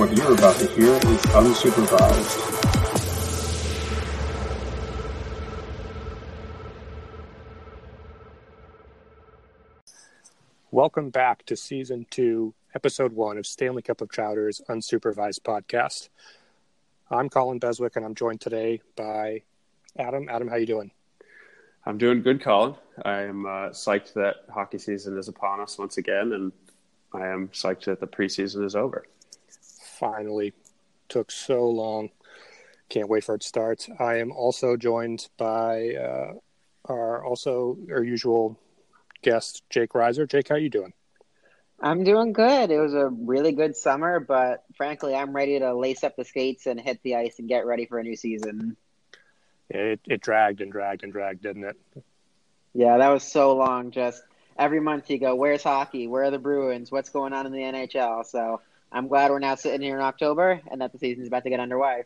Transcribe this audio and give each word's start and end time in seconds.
what 0.00 0.16
you're 0.16 0.32
about 0.32 0.56
to 0.56 0.66
hear 0.68 0.94
is 0.94 1.22
unsupervised. 1.36 2.56
Welcome 10.70 11.10
back 11.10 11.44
to 11.44 11.54
season 11.54 12.06
two, 12.08 12.54
episode 12.74 13.12
one 13.12 13.36
of 13.36 13.46
Stanley 13.46 13.82
Cup 13.82 14.00
of 14.00 14.10
Chowder's 14.10 14.62
unsupervised 14.70 15.40
podcast. 15.40 16.08
I'm 17.10 17.28
Colin 17.28 17.58
Beswick, 17.58 17.96
and 17.96 18.06
I'm 18.06 18.14
joined 18.14 18.40
today 18.40 18.80
by 18.96 19.42
Adam. 19.98 20.30
Adam, 20.30 20.48
how 20.48 20.56
you 20.56 20.64
doing? 20.64 20.92
I'm 21.84 21.98
doing 21.98 22.22
good, 22.22 22.42
Colin. 22.42 22.74
I 23.04 23.24
am 23.24 23.44
uh, 23.44 23.68
psyched 23.68 24.14
that 24.14 24.46
hockey 24.50 24.78
season 24.78 25.18
is 25.18 25.28
upon 25.28 25.60
us 25.60 25.76
once 25.76 25.98
again, 25.98 26.32
and 26.32 26.52
I 27.12 27.26
am 27.26 27.48
psyched 27.48 27.84
that 27.84 28.00
the 28.00 28.06
preseason 28.06 28.64
is 28.64 28.74
over. 28.74 29.04
Finally, 30.00 30.54
took 31.10 31.30
so 31.30 31.68
long. 31.68 32.08
Can't 32.88 33.10
wait 33.10 33.22
for 33.22 33.34
it 33.34 33.42
to 33.42 33.46
start. 33.46 33.86
I 33.98 34.16
am 34.16 34.32
also 34.32 34.78
joined 34.78 35.28
by 35.36 35.94
uh, 35.94 36.32
our 36.86 37.22
also 37.22 37.76
our 37.90 38.02
usual 38.02 38.58
guest, 39.20 39.62
Jake 39.68 39.90
Reiser. 39.92 40.26
Jake, 40.26 40.48
how 40.48 40.56
you 40.56 40.70
doing? 40.70 40.94
I'm 41.82 42.02
doing 42.02 42.32
good. 42.32 42.70
It 42.70 42.80
was 42.80 42.94
a 42.94 43.08
really 43.08 43.52
good 43.52 43.76
summer, 43.76 44.20
but 44.20 44.64
frankly, 44.74 45.14
I'm 45.14 45.36
ready 45.36 45.58
to 45.58 45.74
lace 45.74 46.02
up 46.02 46.16
the 46.16 46.24
skates 46.24 46.66
and 46.66 46.80
hit 46.80 47.02
the 47.02 47.16
ice 47.16 47.38
and 47.38 47.46
get 47.46 47.66
ready 47.66 47.84
for 47.84 47.98
a 47.98 48.02
new 48.02 48.16
season. 48.16 48.78
It, 49.68 50.00
it 50.06 50.22
dragged 50.22 50.62
and 50.62 50.72
dragged 50.72 51.04
and 51.04 51.12
dragged, 51.12 51.42
didn't 51.42 51.64
it? 51.64 51.76
Yeah, 52.72 52.96
that 52.98 53.08
was 53.10 53.22
so 53.22 53.54
long. 53.54 53.90
Just 53.90 54.22
every 54.58 54.80
month 54.80 55.10
you 55.10 55.18
go, 55.18 55.34
where's 55.34 55.62
hockey? 55.62 56.06
Where 56.06 56.24
are 56.24 56.30
the 56.30 56.38
Bruins? 56.38 56.90
What's 56.90 57.10
going 57.10 57.34
on 57.34 57.46
in 57.46 57.52
the 57.52 57.58
NHL? 57.58 58.26
So 58.26 58.60
I'm 58.92 59.08
glad 59.08 59.30
we're 59.30 59.38
now 59.38 59.54
sitting 59.54 59.80
here 59.80 59.96
in 59.96 60.02
October 60.02 60.60
and 60.70 60.80
that 60.80 60.92
the 60.92 60.98
season's 60.98 61.28
about 61.28 61.44
to 61.44 61.50
get 61.50 61.60
underway. 61.60 62.04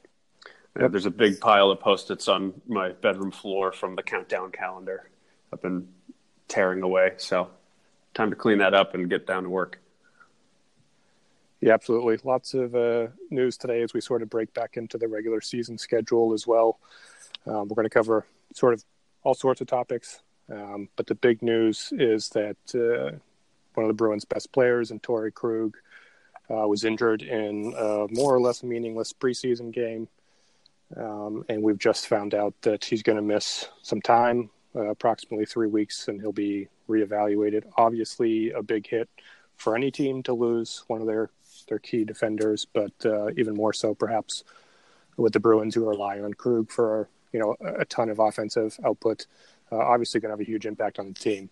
Yeah, 0.78 0.88
there's 0.88 1.06
a 1.06 1.10
big 1.10 1.40
pile 1.40 1.70
of 1.70 1.80
post-its 1.80 2.28
on 2.28 2.60
my 2.66 2.90
bedroom 2.92 3.30
floor 3.30 3.72
from 3.72 3.94
the 3.94 4.02
countdown 4.02 4.50
calendar. 4.50 5.08
I've 5.52 5.62
been 5.62 5.88
tearing 6.48 6.82
away, 6.82 7.12
so 7.16 7.48
time 8.12 8.30
to 8.30 8.36
clean 8.36 8.58
that 8.58 8.74
up 8.74 8.94
and 8.94 9.08
get 9.08 9.26
down 9.26 9.44
to 9.44 9.48
work. 9.48 9.80
Yeah, 11.60 11.72
absolutely. 11.72 12.18
Lots 12.24 12.54
of 12.54 12.74
uh, 12.74 13.06
news 13.30 13.56
today 13.56 13.82
as 13.82 13.94
we 13.94 14.00
sort 14.00 14.20
of 14.20 14.28
break 14.28 14.52
back 14.52 14.76
into 14.76 14.98
the 14.98 15.08
regular 15.08 15.40
season 15.40 15.78
schedule 15.78 16.34
as 16.34 16.46
well. 16.46 16.78
Um, 17.46 17.68
we're 17.68 17.76
going 17.76 17.84
to 17.84 17.90
cover 17.90 18.26
sort 18.52 18.74
of 18.74 18.84
all 19.22 19.34
sorts 19.34 19.60
of 19.60 19.66
topics, 19.66 20.20
um, 20.52 20.88
but 20.96 21.06
the 21.06 21.14
big 21.14 21.40
news 21.40 21.92
is 21.96 22.28
that 22.30 22.56
uh, 22.74 23.16
one 23.74 23.84
of 23.84 23.88
the 23.88 23.94
Bruins' 23.94 24.24
best 24.24 24.52
players, 24.52 24.90
and 24.90 25.02
Torey 25.02 25.32
Krug, 25.32 25.76
uh, 26.50 26.66
was 26.68 26.84
injured 26.84 27.22
in 27.22 27.74
a 27.76 28.06
more 28.10 28.34
or 28.34 28.40
less 28.40 28.62
meaningless 28.62 29.12
preseason 29.12 29.72
game. 29.72 30.08
Um, 30.96 31.44
and 31.48 31.62
we've 31.62 31.78
just 31.78 32.06
found 32.06 32.34
out 32.34 32.54
that 32.62 32.84
he's 32.84 33.02
going 33.02 33.16
to 33.16 33.22
miss 33.22 33.68
some 33.82 34.00
time, 34.00 34.50
uh, 34.76 34.90
approximately 34.90 35.46
three 35.46 35.66
weeks, 35.66 36.08
and 36.08 36.20
he'll 36.20 36.32
be 36.32 36.68
reevaluated. 36.88 37.64
Obviously, 37.76 38.50
a 38.50 38.62
big 38.62 38.86
hit 38.86 39.08
for 39.56 39.74
any 39.74 39.90
team 39.90 40.22
to 40.24 40.34
lose 40.34 40.84
one 40.86 41.00
of 41.00 41.06
their, 41.06 41.30
their 41.68 41.78
key 41.78 42.04
defenders, 42.04 42.66
but 42.72 42.92
uh, 43.04 43.30
even 43.36 43.54
more 43.54 43.72
so 43.72 43.94
perhaps 43.94 44.44
with 45.16 45.32
the 45.32 45.40
Bruins 45.40 45.74
who 45.74 45.88
rely 45.88 46.20
on 46.20 46.34
Krug 46.34 46.70
for 46.70 47.08
you 47.32 47.40
know 47.40 47.56
a 47.60 47.84
ton 47.84 48.08
of 48.08 48.18
offensive 48.18 48.78
output. 48.84 49.26
Uh, 49.72 49.78
obviously, 49.78 50.20
going 50.20 50.30
to 50.30 50.32
have 50.32 50.40
a 50.40 50.44
huge 50.44 50.66
impact 50.66 50.98
on 50.98 51.08
the 51.08 51.14
team. 51.14 51.50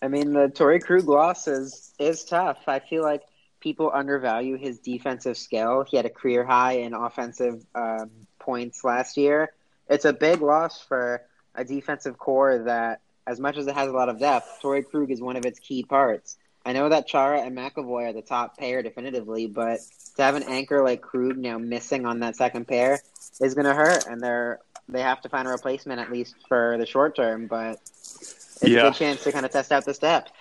I 0.00 0.08
mean, 0.08 0.32
the 0.32 0.48
Torey 0.48 0.82
Krug 0.82 1.08
loss 1.08 1.46
is 1.46 1.92
is 1.98 2.24
tough. 2.24 2.58
I 2.66 2.80
feel 2.80 3.02
like 3.02 3.22
people 3.62 3.90
undervalue 3.94 4.56
his 4.56 4.78
defensive 4.80 5.38
skill. 5.38 5.84
He 5.88 5.96
had 5.96 6.04
a 6.04 6.10
career 6.10 6.44
high 6.44 6.72
in 6.78 6.92
offensive 6.92 7.64
um, 7.74 8.10
points 8.38 8.84
last 8.84 9.16
year. 9.16 9.52
It's 9.88 10.04
a 10.04 10.12
big 10.12 10.42
loss 10.42 10.82
for 10.82 11.22
a 11.54 11.64
defensive 11.64 12.18
core 12.18 12.64
that, 12.64 13.00
as 13.26 13.38
much 13.38 13.56
as 13.56 13.66
it 13.66 13.74
has 13.74 13.88
a 13.88 13.92
lot 13.92 14.08
of 14.08 14.18
depth, 14.18 14.58
Torey 14.62 14.84
Krug 14.84 15.10
is 15.10 15.20
one 15.20 15.36
of 15.36 15.46
its 15.46 15.58
key 15.58 15.84
parts. 15.84 16.36
I 16.64 16.72
know 16.72 16.88
that 16.88 17.06
Chara 17.06 17.40
and 17.40 17.56
McAvoy 17.56 18.10
are 18.10 18.12
the 18.12 18.22
top 18.22 18.58
pair 18.58 18.82
definitively, 18.82 19.46
but 19.46 19.80
to 20.16 20.22
have 20.22 20.34
an 20.34 20.44
anchor 20.44 20.82
like 20.84 21.00
Krug 21.00 21.36
now 21.36 21.58
missing 21.58 22.06
on 22.06 22.20
that 22.20 22.36
second 22.36 22.68
pair 22.68 23.00
is 23.40 23.54
going 23.54 23.66
to 23.66 23.74
hurt, 23.74 24.06
and 24.06 24.20
they're 24.20 24.60
they 24.88 25.00
have 25.00 25.20
to 25.22 25.28
find 25.28 25.46
a 25.46 25.50
replacement 25.50 26.00
at 26.00 26.10
least 26.10 26.34
for 26.48 26.76
the 26.78 26.86
short 26.86 27.16
term. 27.16 27.46
But 27.46 27.80
it's 27.82 28.62
yeah. 28.62 28.80
a 28.80 28.82
good 28.84 28.94
chance 28.94 29.24
to 29.24 29.32
kind 29.32 29.44
of 29.44 29.52
test 29.52 29.72
out 29.72 29.84
this 29.84 29.98
depth. 29.98 30.32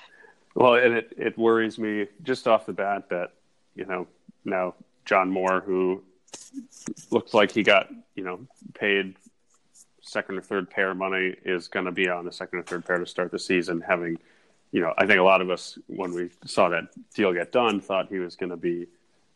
Well, 0.56 0.76
and 0.76 0.94
it, 0.96 1.14
it 1.18 1.38
worries 1.38 1.78
me 1.78 2.08
just 2.24 2.48
off 2.48 2.66
the 2.66 2.74
bat 2.74 3.10
that, 3.10 3.34
you 3.76 3.86
know, 3.86 4.08
now 4.44 4.76
John 5.06 5.30
Moore, 5.30 5.62
who 5.66 6.04
looks 7.10 7.34
like 7.34 7.52
he 7.52 7.64
got, 7.64 7.90
you 8.16 8.24
know, 8.24 8.40
paid 8.74 9.16
second 10.02 10.38
or 10.38 10.42
third 10.42 10.70
pair 10.70 10.94
money, 10.94 11.36
is 11.46 11.68
going 11.68 11.86
to 11.86 11.92
be 11.92 12.10
on 12.10 12.26
the 12.26 12.32
second 12.32 12.60
or 12.60 12.64
third 12.64 12.86
pair 12.86 12.98
to 12.98 13.06
start 13.06 13.32
the 13.32 13.40
season, 13.40 13.82
having, 13.82 14.18
you 14.72 14.82
know, 14.82 14.94
I 14.98 15.06
think 15.06 15.20
a 15.20 15.24
lot 15.24 15.42
of 15.42 15.50
us, 15.50 15.78
when 15.88 16.14
we 16.14 16.30
saw 16.46 16.70
that 16.70 16.90
deal 17.14 17.32
get 17.34 17.52
done, 17.52 17.80
thought 17.80 18.10
he 18.10 18.20
was 18.20 18.36
going 18.36 18.50
to 18.50 18.58
be 18.58 18.88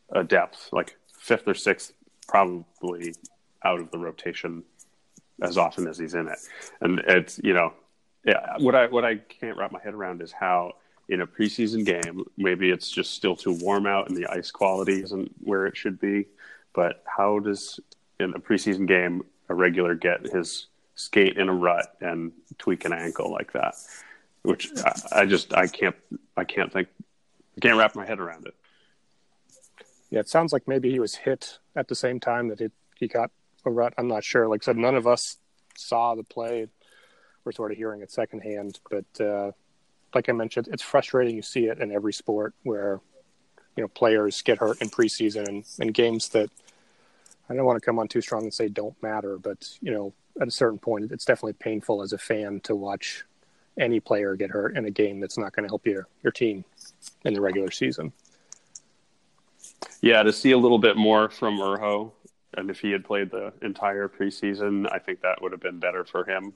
a 0.10 0.24
depth, 0.24 0.70
like 0.74 0.98
fifth 1.18 1.48
or 1.48 1.54
sixth, 1.54 1.94
probably 2.28 3.14
out 3.64 3.80
of 3.80 3.90
the 3.92 3.98
rotation 3.98 4.64
as 5.42 5.58
often 5.58 5.88
as 5.88 5.98
he's 5.98 6.14
in 6.14 6.28
it. 6.28 6.40
And 6.82 7.00
it's, 7.08 7.40
you 7.44 7.54
know, 7.54 7.74
yeah, 8.26 8.58
what 8.60 8.76
I, 8.76 8.88
what 8.88 9.06
I 9.06 9.16
can't 9.16 9.58
wrap 9.58 9.72
my 9.72 9.80
head 9.82 9.94
around 9.94 10.22
is 10.22 10.32
how, 10.32 10.74
in 11.10 11.22
a 11.22 11.28
preseason 11.28 11.86
game. 11.86 12.26
Maybe 12.38 12.70
it's 12.70 12.90
just 12.90 13.14
still 13.14 13.36
too 13.36 13.54
warm 13.54 13.86
out 13.86 14.08
and 14.08 14.18
the 14.18 14.28
ice 14.28 14.52
quality 14.52 15.04
isn't 15.04 15.32
where 15.42 15.66
it 15.66 15.78
should 15.78 16.00
be. 16.00 16.28
But 16.74 17.04
how 17.06 17.40
does 17.40 17.80
in 18.20 18.34
a 18.34 18.40
preseason 18.40 18.88
game 18.88 19.24
a 19.50 19.54
regular 19.54 19.96
get 19.96 20.26
his 20.26 20.68
skate 20.96 21.38
in 21.38 21.50
a 21.50 21.54
rut 21.54 21.88
and 22.02 22.32
tweak 22.58 22.86
an 22.86 22.94
ankle 22.94 23.32
like 23.32 23.54
that? 23.54 23.76
Which 24.42 24.72
I, 24.84 25.22
I 25.22 25.26
just 25.26 25.54
I 25.54 25.68
can't 25.68 25.96
I 26.36 26.44
can't 26.44 26.72
think 26.72 26.88
I 27.58 27.60
can't 27.62 27.78
wrap 27.78 27.96
my 27.96 28.06
head 28.06 28.20
around 28.20 28.48
it. 28.48 28.56
Yeah, 30.10 30.20
it 30.20 30.30
sounds 30.30 30.54
like 30.54 30.68
maybe 30.68 30.92
he 30.92 31.00
was 31.00 31.16
hit 31.16 31.60
at 31.76 31.88
the 31.88 31.96
same 31.96 32.20
time 32.20 32.50
that 32.50 32.62
it, 32.62 32.72
he 32.96 33.08
got 33.08 33.32
a 33.66 33.72
rut. 33.72 33.94
I'm 33.98 34.08
not 34.08 34.24
sure. 34.24 34.48
Like 34.48 34.64
I 34.64 34.66
said, 34.66 34.78
none 34.78 34.96
of 34.96 35.08
us 35.08 35.38
saw 35.76 36.16
the 36.16 36.24
play. 36.24 36.68
We're 37.44 37.52
sort 37.52 37.72
of 37.72 37.78
hearing 37.78 38.02
it 38.02 38.12
secondhand, 38.12 38.80
but 38.90 39.24
uh, 39.24 39.52
like 40.16 40.30
I 40.30 40.32
mentioned, 40.32 40.70
it's 40.72 40.82
frustrating. 40.82 41.36
You 41.36 41.42
see 41.42 41.66
it 41.66 41.80
in 41.80 41.92
every 41.92 42.14
sport 42.14 42.54
where 42.64 43.02
you 43.76 43.84
know 43.84 43.88
players 43.90 44.42
get 44.42 44.58
hurt 44.58 44.82
in 44.82 44.90
preseason 44.90 45.48
and, 45.48 45.66
and 45.80 45.94
games 45.94 46.30
that 46.30 46.50
I 47.50 47.54
don't 47.54 47.66
want 47.66 47.80
to 47.80 47.86
come 47.86 48.00
on 48.00 48.08
too 48.08 48.22
strong 48.22 48.44
and 48.44 48.54
say 48.54 48.70
don't 48.70 49.02
matter, 49.04 49.38
but 49.38 49.70
you 49.82 49.92
know 49.92 50.14
at 50.42 50.48
a 50.48 50.52
certain 50.52 50.80
point, 50.80 51.12
it's 51.12 51.26
definitely 51.26 51.54
painful 51.54 52.02
as 52.02 52.14
a 52.14 52.18
fan 52.18 52.60
to 52.62 52.76
watch 52.76 53.24
any 53.78 54.00
player 54.00 54.36
get 54.36 54.50
hurt 54.50 54.78
in 54.78 54.86
a 54.86 54.92
game 54.92 55.20
that's 55.20 55.38
not 55.38 55.54
going 55.54 55.64
to 55.64 55.70
help 55.70 55.86
your 55.86 56.08
your 56.24 56.32
team 56.32 56.64
in 57.26 57.34
the 57.34 57.42
regular 57.42 57.70
season. 57.70 58.12
Yeah, 60.02 60.24
to 60.24 60.32
see 60.32 60.52
a 60.52 60.58
little 60.58 60.80
bit 60.80 60.98
more 60.98 61.30
from 61.30 61.58
Urho 61.58 62.12
and 62.58 62.70
if 62.70 62.80
he 62.80 62.92
had 62.92 63.04
played 63.04 63.32
the 63.32 63.54
entire 63.62 64.08
preseason, 64.08 64.92
I 64.92 65.00
think 65.00 65.22
that 65.22 65.42
would 65.42 65.52
have 65.52 65.62
been 65.62 65.80
better 65.80 66.04
for 66.04 66.24
him. 66.24 66.54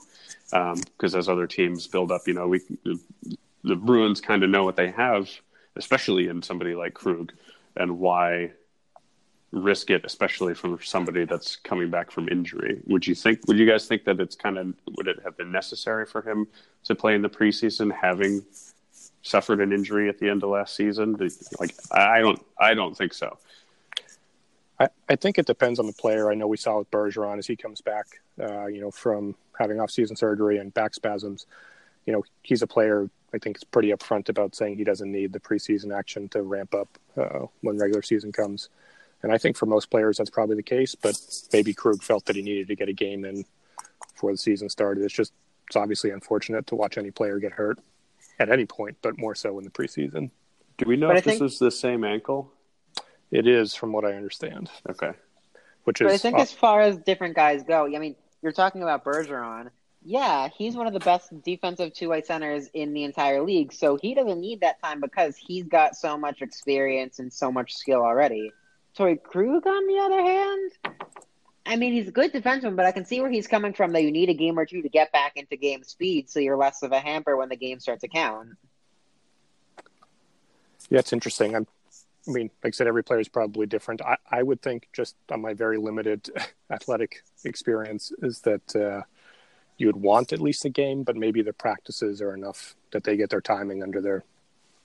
Because 0.50 1.13
um, 1.13 1.19
as 1.19 1.29
other 1.29 1.47
teams 1.47 1.88
build 1.88 2.11
up, 2.11 2.21
you 2.25 2.33
know, 2.33 2.47
we 2.47 2.61
the 3.63 3.75
Bruins 3.75 4.21
kind 4.21 4.44
of 4.44 4.50
know 4.50 4.63
what 4.63 4.75
they 4.75 4.91
have, 4.91 5.29
especially 5.75 6.27
in 6.27 6.41
somebody 6.41 6.75
like 6.75 6.94
Krug, 6.94 7.33
and 7.75 8.00
why 8.00 8.51
risk 9.51 9.89
it, 9.89 10.06
especially 10.06 10.53
from 10.53 10.77
somebody 10.83 11.25
that's 11.25 11.56
coming 11.56 11.89
back 11.89 12.11
from 12.11 12.29
injury. 12.29 12.81
Would 12.85 13.07
you 13.07 13.15
think? 13.15 13.39
Would 13.47 13.57
you 13.57 13.65
guys 13.65 13.88
think 13.88 14.03
that 14.06 14.19
it's 14.19 14.35
kind 14.35 14.57
of 14.57 14.73
would 14.95 15.07
it 15.07 15.19
have 15.23 15.38
been 15.38 15.51
necessary 15.51 16.06
for 16.06 16.21
him 16.21 16.47
to 16.83 16.95
play 16.95 17.15
in 17.15 17.21
the 17.21 17.29
preseason, 17.29 17.91
having 17.91 18.44
suffered 19.21 19.59
an 19.59 19.73
injury 19.73 20.07
at 20.07 20.19
the 20.19 20.29
end 20.29 20.44
of 20.44 20.50
last 20.50 20.75
season? 20.75 21.17
Like, 21.59 21.75
I 21.91 22.19
don't, 22.19 22.44
I 22.59 22.73
don't 22.73 22.95
think 22.95 23.13
so. 23.13 23.38
I, 24.79 24.88
I 25.09 25.15
think 25.15 25.38
it 25.38 25.45
depends 25.45 25.79
on 25.79 25.88
the 25.88 25.94
player. 25.94 26.31
I 26.31 26.35
know 26.35 26.47
we 26.47 26.57
saw 26.57 26.77
with 26.77 26.89
Bergeron 26.89 27.38
as 27.38 27.45
he 27.45 27.56
comes 27.56 27.81
back, 27.81 28.06
uh, 28.41 28.67
you 28.67 28.79
know, 28.79 28.91
from 28.91 29.35
having 29.57 29.79
off-season 29.79 30.15
surgery 30.15 30.57
and 30.57 30.73
back 30.73 30.94
spasms. 30.94 31.47
You 32.06 32.13
know, 32.13 32.23
he's 32.44 32.61
a 32.61 32.67
player. 32.67 33.09
I 33.34 33.38
think 33.38 33.58
is 33.58 33.64
pretty 33.64 33.90
upfront 33.90 34.30
about 34.30 34.56
saying 34.56 34.78
he 34.78 34.84
doesn't 34.84 35.12
need 35.12 35.34
the 35.34 35.40
preseason 35.40 35.96
action 35.96 36.30
to 36.30 36.42
ramp 36.42 36.74
up 36.74 36.88
uh, 37.18 37.46
when 37.62 37.78
regular 37.78 38.02
season 38.02 38.31
comes. 38.31 38.70
And 39.22 39.31
I 39.31 39.38
think 39.38 39.58
for 39.58 39.66
most 39.66 39.90
players 39.90 40.18
that's 40.18 40.30
probably 40.30 40.56
the 40.56 40.64
case. 40.64 40.96
But 40.96 41.16
maybe 41.54 41.74
Krug 41.74 42.02
felt 42.02 42.26
that 42.26 42.36
he 42.36 42.42
needed 42.42 42.68
to 42.70 42.76
get 42.76 42.90
a 42.90 42.94
game 42.94 43.26
in 43.26 43.46
before 44.14 44.31
the 44.31 44.38
season 44.38 44.70
started. 44.70 45.04
It's 45.04 45.14
just 45.14 45.34
it's 45.68 45.76
obviously 45.76 46.10
unfortunate 46.10 46.66
to 46.68 46.76
watch 46.76 46.98
any 46.98 47.12
player 47.12 47.38
get 47.40 47.52
hurt 47.52 47.80
at 48.40 48.50
any 48.50 48.66
point, 48.66 48.98
but 49.02 49.18
more 49.18 49.36
so 49.36 49.58
in 49.60 49.64
the 49.66 49.70
preseason. 49.70 50.31
Do 50.78 50.86
we 50.88 50.96
know 50.96 51.08
But 51.08 51.18
I 51.18 51.20
if 51.20 51.26
this 51.26 51.42
is 51.42 51.60
the 51.60 51.72
same 51.72 52.04
ankle? 52.04 52.52
It 53.31 53.46
is, 53.46 53.76
from 53.76 53.92
what 53.92 54.06
I 54.06 54.14
understand, 54.14 54.72
Okay. 54.90 55.12
which 55.84 56.02
is 56.02 56.12
I 56.12 56.18
think 56.18 56.38
uh, 56.38 56.42
as 56.42 56.52
far 56.52 56.81
as 56.81 56.98
different 56.98 57.36
guys 57.36 57.62
go, 57.64 57.86
I 57.86 58.00
mean, 58.00 58.16
you're 58.42 58.54
talking 58.54 58.81
about 58.81 59.04
Bergeron. 59.04 59.70
Yeah, 60.04 60.48
he's 60.57 60.75
one 60.75 60.88
of 60.88 60.94
the 60.94 61.00
best 61.00 61.30
defensive 61.44 61.94
two-way 61.94 62.22
centers 62.22 62.68
in 62.74 62.94
the 62.94 63.04
entire 63.04 63.42
league, 63.44 63.74
so 63.74 63.98
he 64.01 64.16
doesn't 64.16 64.40
need 64.40 64.62
that 64.62 64.81
time 64.81 65.01
because 65.01 65.36
he's 65.36 65.66
got 65.66 65.96
so 65.96 66.18
much 66.18 66.42
experience 66.42 67.19
and 67.19 67.31
so 67.31 67.51
much 67.51 67.75
skill 67.75 68.01
already. 68.01 68.51
Torey 68.98 69.22
Krug, 69.22 69.68
on 69.68 69.88
the 69.88 69.98
other 70.00 70.22
hand, 70.22 70.72
I 71.66 71.75
mean, 71.75 71.94
he's 71.94 72.07
a 72.07 72.12
good 72.12 72.34
defenseman, 72.34 72.75
but 72.75 72.86
I 72.86 72.92
can 72.92 73.06
see 73.06 73.22
where 73.22 73.30
he's 73.30 73.48
coming 73.48 73.74
from. 73.74 73.92
That 73.92 74.04
you 74.04 74.12
need 74.12 74.30
a 74.30 74.34
game 74.34 74.57
or 74.57 74.66
two 74.66 74.81
to 74.81 74.90
get 74.90 75.12
back 75.12 75.34
into 75.36 75.56
game 75.56 75.84
speed, 75.84 76.30
so 76.30 76.40
you're 76.40 76.57
less 76.57 76.81
of 76.81 76.92
a 76.92 77.00
hamper 77.00 77.38
when 77.38 77.50
the 77.50 77.56
game 77.56 77.80
starts 77.80 78.02
to 78.02 78.07
count. 78.07 78.50
Yeah, 80.90 81.00
it's 81.00 81.13
interesting. 81.13 81.56
I'm, 81.56 81.68
I 82.28 82.31
mean, 82.31 82.50
like 82.63 82.74
I 82.74 82.75
said, 82.75 82.88
every 82.88 83.04
player 83.04 83.19
is 83.19 83.28
probably 83.28 83.68
different. 83.68 84.02
I, 84.02 84.18
I 84.31 84.42
would 84.42 84.62
think, 84.62 84.90
just 84.94 85.16
on 85.30 85.42
my 85.42 85.54
very 85.54 85.78
limited 85.78 86.30
athletic 86.72 87.24
experience, 87.44 88.12
is 88.24 88.40
that 88.42 88.75
uh, 88.75 89.04
you 89.80 89.88
would 89.88 89.96
want 89.96 90.34
at 90.34 90.42
least 90.42 90.66
a 90.66 90.70
game, 90.70 91.04
but 91.04 91.16
maybe 91.16 91.42
the 91.42 91.54
practices 91.54 92.22
are 92.22 92.36
enough 92.36 92.76
that 92.92 93.06
they 93.06 93.16
get 93.16 93.30
their 93.30 93.42
timing 93.42 93.81
under 93.81 94.02
their, 94.02 94.24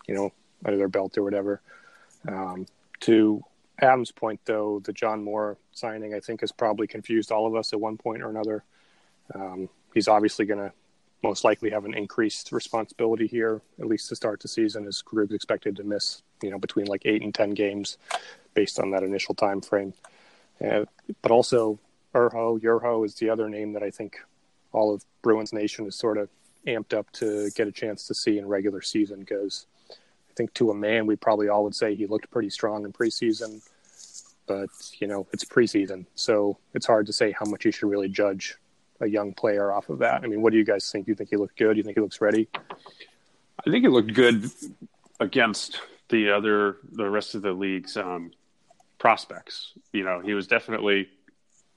you 0.07 0.15
know, 0.15 0.33
under 0.65 0.79
their 0.79 0.89
belt 0.89 1.19
or 1.19 1.25
whatever. 1.25 1.61
Um, 2.27 2.67
to 3.01 3.43
Adam's 3.81 4.13
point, 4.13 4.41
though, 4.45 4.81
the 4.85 4.93
John 4.93 5.23
Moore 5.23 5.59
signing, 5.73 6.15
I 6.15 6.21
think, 6.21 6.41
has 6.41 6.53
probably 6.53 6.87
confused 6.87 7.33
all 7.33 7.47
of 7.47 7.57
us 7.57 7.73
at 7.73 7.81
one 7.81 7.97
point 7.97 8.23
or 8.23 8.31
another. 8.31 8.63
Um, 9.35 9.69
he's 9.93 10.07
obviously 10.07 10.47
going 10.47 10.61
to 10.61 10.73
most 11.25 11.43
likely 11.43 11.71
have 11.71 11.85
an 11.87 11.95
increased 11.95 12.53
responsibility 12.53 13.27
here, 13.27 13.63
at 13.81 13.87
least 13.87 14.09
to 14.11 14.17
start 14.17 14.41
the 14.41 14.49
season, 14.49 14.87
as 14.87 15.03
Krug's 15.03 15.35
expected 15.35 15.75
to 15.77 15.83
miss, 15.83 16.23
you 16.41 16.51
know, 16.51 16.59
between 16.59 16.87
like 16.87 17.03
eight 17.05 17.23
and 17.23 17.35
ten 17.35 17.51
games, 17.51 17.99
based 18.55 18.79
on 18.79 18.93
that 18.93 19.03
initial 19.03 19.35
time 19.35 19.61
frame. 19.61 19.93
Uh, 20.65 20.85
but 21.21 21.33
also, 21.33 21.81
Urho, 22.15 22.61
Urho 22.61 23.05
is 23.05 23.17
the 23.17 23.29
other 23.29 23.49
name 23.49 23.73
that 23.73 23.83
I 23.83 23.91
think 23.91 24.21
all 24.75 24.93
of 24.93 25.05
Bruins 25.23 25.53
Nation 25.53 25.87
is 25.87 25.97
sort 25.97 26.19
of 26.19 26.29
amped 26.67 26.93
up 26.93 27.11
to 27.13 27.51
get 27.55 27.69
a 27.69 27.73
chance 27.73 28.07
to 28.07 28.15
see 28.15 28.39
in 28.39 28.47
regular 28.47 28.83
season 28.83 29.21
because 29.21 29.67
I 29.91 30.35
think 30.37 30.53
to 30.55 30.71
a 30.71 30.75
man, 30.75 31.07
we 31.07 31.17
probably 31.17 31.49
all 31.49 31.65
would 31.65 31.75
say 31.75 31.95
he 31.95 32.07
looked 32.07 32.31
pretty 32.31 32.51
strong 32.51 32.85
in 32.85 32.93
preseason, 32.93 33.63
but 34.47 34.69
you 34.99 35.07
know, 35.07 35.27
it's 35.33 35.45
preseason, 35.45 36.07
so 36.15 36.59
it's 36.75 36.87
hard 36.87 37.07
to 37.07 37.13
say 37.13 37.33
how 37.33 37.47
much 37.47 37.65
you 37.65 37.71
should 37.71 37.89
really 37.89 38.09
judge 38.09 38.57
a 39.01 39.07
young 39.07 39.33
player 39.33 39.73
off 39.73 39.89
of 39.89 39.99
that. 39.99 40.23
I 40.23 40.27
mean, 40.27 40.43
what 40.43 40.53
do 40.53 40.59
you 40.59 40.65
guys 40.65 40.91
think? 40.91 41.07
Do 41.07 41.13
you 41.13 41.17
think 41.17 41.31
he 41.31 41.37
looked 41.37 41.57
good? 41.57 41.75
Do 41.75 41.79
you 41.79 41.83
think 41.83 41.97
he 41.97 42.01
looks 42.01 42.21
ready? 42.21 42.49
I 42.55 43.71
think 43.71 43.85
he 43.85 43.89
looked 43.89 44.15
good 44.15 44.51
against 45.21 45.81
the 46.09 46.31
other 46.31 46.79
the 46.93 47.09
rest 47.09 47.35
of 47.35 47.43
the 47.43 47.53
league's 47.53 47.97
um, 47.97 48.33
prospects. 48.99 49.73
You 49.93 50.05
know, 50.05 50.21
he 50.21 50.35
was 50.35 50.47
definitely, 50.47 51.09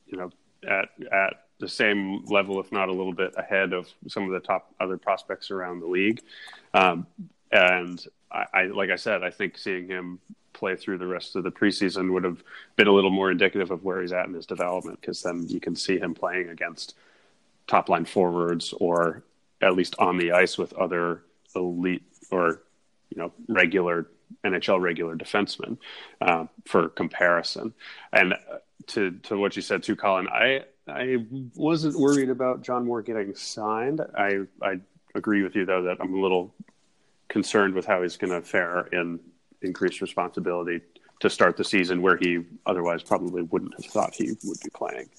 you 0.05 0.17
know, 0.17 0.31
at 0.67 0.89
at 1.11 1.46
the 1.59 1.67
same 1.67 2.23
level, 2.25 2.59
if 2.59 2.71
not 2.71 2.89
a 2.89 2.93
little 2.93 3.13
bit 3.13 3.33
ahead 3.37 3.73
of 3.73 3.87
some 4.07 4.23
of 4.23 4.31
the 4.31 4.39
top 4.39 4.73
other 4.79 4.97
prospects 4.97 5.51
around 5.51 5.79
the 5.79 5.87
league. 5.87 6.21
Um, 6.73 7.07
and 7.51 8.03
I, 8.31 8.45
I, 8.53 8.63
like 8.65 8.89
I 8.89 8.95
said, 8.95 9.23
I 9.23 9.31
think 9.31 9.57
seeing 9.57 9.87
him 9.87 10.19
play 10.53 10.75
through 10.75 10.97
the 10.97 11.07
rest 11.07 11.35
of 11.35 11.43
the 11.43 11.51
preseason 11.51 12.11
would 12.13 12.23
have 12.23 12.43
been 12.75 12.87
a 12.87 12.91
little 12.91 13.09
more 13.09 13.31
indicative 13.31 13.71
of 13.71 13.83
where 13.83 14.01
he's 14.01 14.11
at 14.11 14.27
in 14.27 14.33
his 14.33 14.45
development, 14.45 14.99
because 15.01 15.21
then 15.21 15.45
you 15.47 15.59
can 15.59 15.75
see 15.75 15.97
him 15.97 16.13
playing 16.13 16.49
against 16.49 16.95
top 17.67 17.89
line 17.89 18.05
forwards 18.05 18.73
or 18.79 19.23
at 19.61 19.75
least 19.75 19.95
on 19.99 20.17
the 20.17 20.31
ice 20.31 20.57
with 20.57 20.73
other 20.73 21.23
elite 21.55 22.03
or 22.31 22.61
you 23.09 23.17
know 23.17 23.31
regular 23.47 24.07
NHL 24.43 24.79
regular 24.81 25.15
defensemen 25.15 25.77
uh, 26.21 26.45
for 26.65 26.89
comparison. 26.89 27.73
And 28.13 28.33
to 28.87 29.11
to 29.11 29.37
what 29.37 29.55
you 29.55 29.61
said 29.61 29.83
too, 29.83 29.95
Colin, 29.95 30.27
I 30.29 30.63
I 30.87 31.25
wasn't 31.55 31.99
worried 31.99 32.29
about 32.29 32.61
John 32.61 32.85
Moore 32.85 33.01
getting 33.01 33.35
signed. 33.35 34.01
I 34.17 34.41
I 34.61 34.79
agree 35.15 35.43
with 35.43 35.55
you 35.55 35.65
though 35.65 35.83
that 35.83 35.97
I'm 35.99 36.13
a 36.13 36.21
little 36.21 36.53
concerned 37.27 37.73
with 37.73 37.85
how 37.85 38.01
he's 38.03 38.17
going 38.17 38.31
to 38.31 38.41
fare 38.41 38.87
in 38.93 39.19
increased 39.61 40.01
responsibility 40.01 40.81
to 41.19 41.29
start 41.29 41.57
the 41.57 41.63
season 41.63 42.01
where 42.01 42.15
he 42.17 42.43
otherwise 42.65 43.03
probably 43.03 43.41
wouldn't 43.41 43.73
have 43.73 43.85
thought 43.91 44.13
he 44.13 44.29
would 44.43 44.59
be 44.63 44.69
playing. 44.73 45.09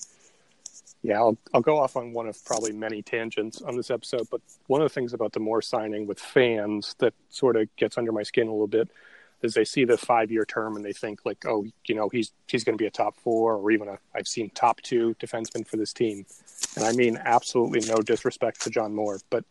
Yeah, 1.02 1.18
I'll, 1.18 1.36
I'll 1.54 1.60
go 1.60 1.78
off 1.78 1.96
on 1.96 2.12
one 2.12 2.26
of 2.26 2.44
probably 2.44 2.72
many 2.72 3.02
tangents 3.02 3.62
on 3.62 3.76
this 3.76 3.90
episode, 3.90 4.28
but 4.30 4.40
one 4.66 4.80
of 4.80 4.86
the 4.86 4.94
things 4.94 5.12
about 5.12 5.32
the 5.32 5.40
Moore 5.40 5.62
signing 5.62 6.06
with 6.06 6.18
fans 6.18 6.96
that 6.98 7.14
sort 7.28 7.56
of 7.56 7.68
gets 7.76 7.98
under 7.98 8.10
my 8.10 8.22
skin 8.22 8.48
a 8.48 8.50
little 8.50 8.66
bit 8.66 8.88
is 9.42 9.54
they 9.54 9.64
see 9.64 9.84
the 9.84 9.96
five 9.96 10.30
year 10.30 10.44
term 10.44 10.76
and 10.76 10.84
they 10.84 10.92
think 10.92 11.20
like, 11.24 11.44
oh, 11.46 11.66
you 11.86 11.94
know, 11.94 12.08
he's 12.08 12.32
he's 12.48 12.64
going 12.64 12.76
to 12.76 12.82
be 12.82 12.86
a 12.86 12.90
top 12.90 13.16
four 13.16 13.54
or 13.54 13.70
even 13.70 13.88
a 13.88 13.98
I've 14.14 14.28
seen 14.28 14.50
top 14.50 14.80
two 14.80 15.14
defenseman 15.20 15.66
for 15.66 15.76
this 15.76 15.92
team, 15.92 16.26
and 16.76 16.84
I 16.84 16.92
mean 16.92 17.18
absolutely 17.24 17.80
no 17.88 17.98
disrespect 17.98 18.60
to 18.62 18.70
John 18.70 18.94
Moore, 18.94 19.20
but 19.30 19.44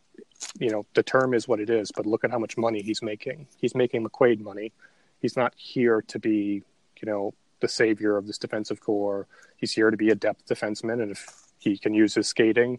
you 0.58 0.70
know 0.70 0.86
the 0.94 1.02
term 1.02 1.34
is 1.34 1.48
what 1.48 1.60
it 1.60 1.70
is. 1.70 1.90
But 1.90 2.06
look 2.06 2.24
at 2.24 2.30
how 2.30 2.38
much 2.38 2.56
money 2.56 2.82
he's 2.82 3.02
making. 3.02 3.46
He's 3.56 3.74
making 3.74 4.06
McQuaid 4.06 4.40
money. 4.40 4.72
He's 5.20 5.36
not 5.36 5.52
here 5.56 6.02
to 6.02 6.18
be, 6.18 6.62
you 7.00 7.06
know, 7.06 7.34
the 7.60 7.68
savior 7.68 8.16
of 8.16 8.26
this 8.26 8.38
defensive 8.38 8.80
core. 8.80 9.26
He's 9.56 9.72
here 9.72 9.90
to 9.90 9.96
be 9.96 10.10
a 10.10 10.14
depth 10.14 10.46
defenseman, 10.46 11.02
and 11.02 11.10
if 11.10 11.48
he 11.58 11.76
can 11.76 11.94
use 11.94 12.14
his 12.14 12.28
skating 12.28 12.78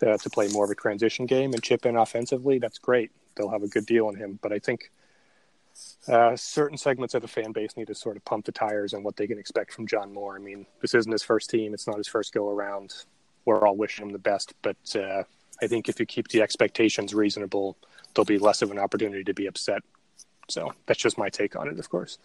uh, 0.00 0.16
to 0.16 0.30
play 0.30 0.48
more 0.48 0.64
of 0.64 0.70
a 0.70 0.74
transition 0.74 1.26
game 1.26 1.52
and 1.52 1.62
chip 1.62 1.84
in 1.84 1.96
offensively, 1.96 2.58
that's 2.58 2.78
great. 2.78 3.10
They'll 3.34 3.50
have 3.50 3.62
a 3.62 3.68
good 3.68 3.84
deal 3.84 4.06
on 4.06 4.14
him. 4.14 4.38
But 4.40 4.52
I 4.52 4.58
think 4.58 4.90
uh, 6.08 6.36
certain 6.36 6.78
segments 6.78 7.14
of 7.14 7.22
the 7.22 7.28
fan 7.28 7.52
base 7.52 7.76
need 7.76 7.88
to 7.88 7.94
sort 7.94 8.16
of 8.16 8.24
pump 8.24 8.44
the 8.44 8.52
tires 8.52 8.94
on 8.94 9.02
what 9.02 9.16
they 9.16 9.26
can 9.26 9.38
expect 9.38 9.72
from 9.72 9.86
John 9.86 10.12
Moore. 10.12 10.36
I 10.36 10.38
mean, 10.38 10.66
this 10.80 10.94
isn't 10.94 11.10
his 11.10 11.22
first 11.22 11.50
team; 11.50 11.74
it's 11.74 11.86
not 11.86 11.96
his 11.96 12.08
first 12.08 12.32
go 12.32 12.48
around. 12.48 12.94
We're 13.44 13.66
all 13.66 13.76
wishing 13.76 14.06
him 14.06 14.12
the 14.12 14.18
best, 14.18 14.54
but 14.62 14.76
uh, 14.96 15.22
I 15.62 15.66
think 15.66 15.88
if 15.88 16.00
you 16.00 16.06
keep 16.06 16.28
the 16.28 16.42
expectations 16.42 17.14
reasonable, 17.14 17.76
there'll 18.14 18.26
be 18.26 18.38
less 18.38 18.62
of 18.62 18.70
an 18.70 18.78
opportunity 18.78 19.24
to 19.24 19.34
be 19.34 19.46
upset. 19.46 19.82
So 20.48 20.72
that's 20.86 21.00
just 21.00 21.18
my 21.18 21.28
take 21.28 21.56
on 21.56 21.68
it, 21.68 21.78
of 21.78 21.88
course. 21.88 22.18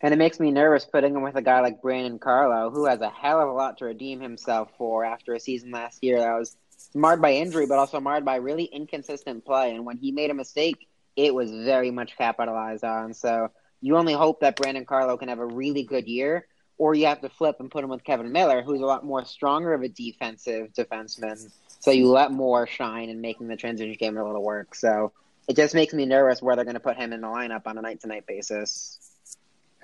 And 0.00 0.12
it 0.12 0.16
makes 0.16 0.40
me 0.40 0.50
nervous 0.50 0.84
putting 0.84 1.14
him 1.14 1.22
with 1.22 1.36
a 1.36 1.42
guy 1.42 1.60
like 1.60 1.80
Brandon 1.80 2.18
Carlo, 2.18 2.70
who 2.70 2.86
has 2.86 3.00
a 3.00 3.08
hell 3.08 3.40
of 3.40 3.48
a 3.48 3.52
lot 3.52 3.78
to 3.78 3.84
redeem 3.84 4.20
himself 4.20 4.70
for 4.76 5.04
after 5.04 5.34
a 5.34 5.40
season 5.40 5.70
last 5.70 6.02
year 6.02 6.18
that 6.18 6.38
was 6.38 6.56
marred 6.92 7.22
by 7.22 7.32
injury, 7.32 7.66
but 7.66 7.78
also 7.78 8.00
marred 8.00 8.24
by 8.24 8.36
really 8.36 8.64
inconsistent 8.64 9.44
play. 9.44 9.74
And 9.74 9.86
when 9.86 9.96
he 9.96 10.10
made 10.10 10.30
a 10.30 10.34
mistake, 10.34 10.88
it 11.16 11.34
was 11.34 11.50
very 11.50 11.90
much 11.90 12.16
capitalized 12.16 12.84
on. 12.84 13.14
So 13.14 13.50
you 13.80 13.96
only 13.96 14.14
hope 14.14 14.40
that 14.40 14.56
Brandon 14.56 14.84
Carlo 14.84 15.16
can 15.16 15.28
have 15.28 15.38
a 15.38 15.46
really 15.46 15.82
good 15.82 16.06
year, 16.06 16.46
or 16.78 16.94
you 16.94 17.06
have 17.06 17.20
to 17.20 17.28
flip 17.28 17.56
and 17.60 17.70
put 17.70 17.84
him 17.84 17.90
with 17.90 18.04
Kevan 18.04 18.32
Miller, 18.32 18.62
who's 18.62 18.80
a 18.80 18.86
lot 18.86 19.04
more 19.04 19.24
stronger 19.24 19.74
of 19.74 19.82
a 19.82 19.88
defensive 19.88 20.72
defenseman. 20.72 21.50
So 21.80 21.90
you 21.90 22.08
let 22.08 22.30
Moore 22.30 22.66
shine 22.66 23.08
in 23.08 23.20
making 23.20 23.48
the 23.48 23.56
transition 23.56 23.96
game 23.98 24.16
a 24.16 24.24
little 24.24 24.42
work. 24.42 24.74
So 24.74 25.12
it 25.48 25.56
just 25.56 25.74
makes 25.74 25.92
me 25.92 26.06
nervous 26.06 26.40
where 26.40 26.54
they're 26.56 26.64
going 26.64 26.74
to 26.74 26.80
put 26.80 26.96
him 26.96 27.12
in 27.12 27.20
the 27.20 27.26
lineup 27.26 27.62
on 27.66 27.76
a 27.76 27.82
night 27.82 28.00
to 28.02 28.06
night 28.06 28.26
basis. 28.26 28.98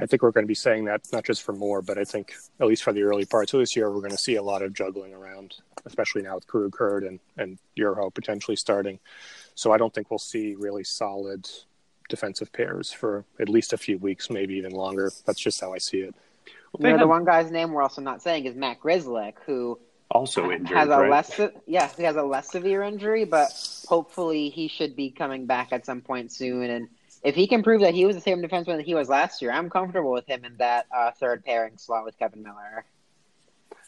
I 0.01 0.07
think 0.07 0.23
we're 0.23 0.31
going 0.31 0.45
to 0.45 0.49
be 0.49 0.55
saying 0.55 0.85
that 0.85 1.03
not 1.13 1.25
just 1.25 1.43
for 1.43 1.53
Moore, 1.53 1.83
but 1.83 1.99
I 1.99 2.05
think 2.05 2.33
at 2.61 2.69
least 2.69 2.85
for 2.85 2.93
the 2.93 3.03
early 3.03 3.25
parts 3.25 3.53
of 3.53 3.59
this 3.59 3.75
year, 3.75 3.91
we're 3.91 3.99
going 3.99 4.13
to 4.13 4.19
see 4.19 4.37
a 4.37 4.43
lot 4.43 4.63
of 4.63 4.73
juggling 4.73 5.13
around, 5.13 5.57
especially 5.87 6.23
now 6.23 6.37
with 6.37 6.47
Krug 6.47 6.77
Hurd 6.79 7.03
and 7.03 7.19
and 7.37 7.59
Urho 7.77 8.15
potentially 8.15 8.57
starting. 8.57 9.01
So 9.59 9.73
I 9.73 9.77
don't 9.77 9.93
think 9.93 10.09
we'll 10.09 10.19
see 10.21 10.55
really 10.55 10.85
solid 10.85 11.51
defensive 12.09 12.53
pairs 12.53 12.93
for 12.93 13.25
at 13.41 13.49
least 13.49 13.73
a 13.73 13.77
few 13.77 13.99
weeks, 13.99 14.31
maybe 14.31 14.55
even 14.55 14.71
longer. 14.71 15.11
That's 15.27 15.41
just 15.41 15.61
how 15.61 15.75
I 15.75 15.79
see 15.79 15.99
it. 15.99 16.15
you 16.79 16.91
know, 16.91 16.97
the 16.97 17.09
one 17.09 17.25
guy's 17.25 17.51
name 17.51 17.73
we're 17.73 17.83
also 17.83 18.01
not 18.01 18.23
saying 18.23 18.45
is 18.45 18.55
Matt 18.55 18.79
Grzelcyk, 18.79 19.35
who 19.47 19.81
also 20.13 20.53
injured, 20.53 20.77
has 20.77 20.87
a 20.87 20.99
right? 20.99 21.11
less 21.11 21.41
yeah 21.67 21.91
he 21.97 22.05
has 22.05 22.15
a 22.15 22.23
less 22.23 22.53
severe 22.53 22.85
injury, 22.85 23.25
but 23.25 23.51
hopefully 23.89 24.49
he 24.49 24.69
should 24.69 24.95
be 24.95 25.11
coming 25.11 25.45
back 25.45 25.73
at 25.73 25.85
some 25.85 26.03
point 26.03 26.31
soon. 26.31 26.71
And 26.71 26.89
if 27.25 27.35
he 27.35 27.49
can 27.49 27.65
prove 27.65 27.81
that 27.81 27.95
he 27.95 28.07
was 28.07 28.15
the 28.15 28.23
same 28.23 28.41
defenseman 28.41 28.77
that 28.77 28.87
he 28.87 28.95
was 28.95 29.09
last 29.09 29.43
year, 29.43 29.51
I'm 29.51 29.71
comfortable 29.71 30.13
with 30.13 30.29
him 30.29 30.45
in 30.45 30.57
that 30.59 30.87
uh, 30.97 31.11
third 31.11 31.45
pairing 31.45 31.79
slot 31.79 32.05
with 32.05 32.17
Kevan 32.17 32.45
Miller. 32.45 32.85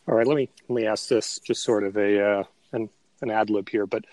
All 0.09 0.17
right, 0.17 0.27
let 0.27 0.37
me 0.37 0.49
let 0.69 0.75
me 0.75 0.87
ask 0.89 1.07
this 1.07 1.39
just 1.39 1.63
sort 1.63 1.85
of 1.85 1.97
a 1.97 2.21
uh, 2.21 2.45
an 2.73 2.89
an 3.23 3.31
ad 3.31 3.51
lib 3.51 3.69
here, 3.69 3.87
but 3.87 4.05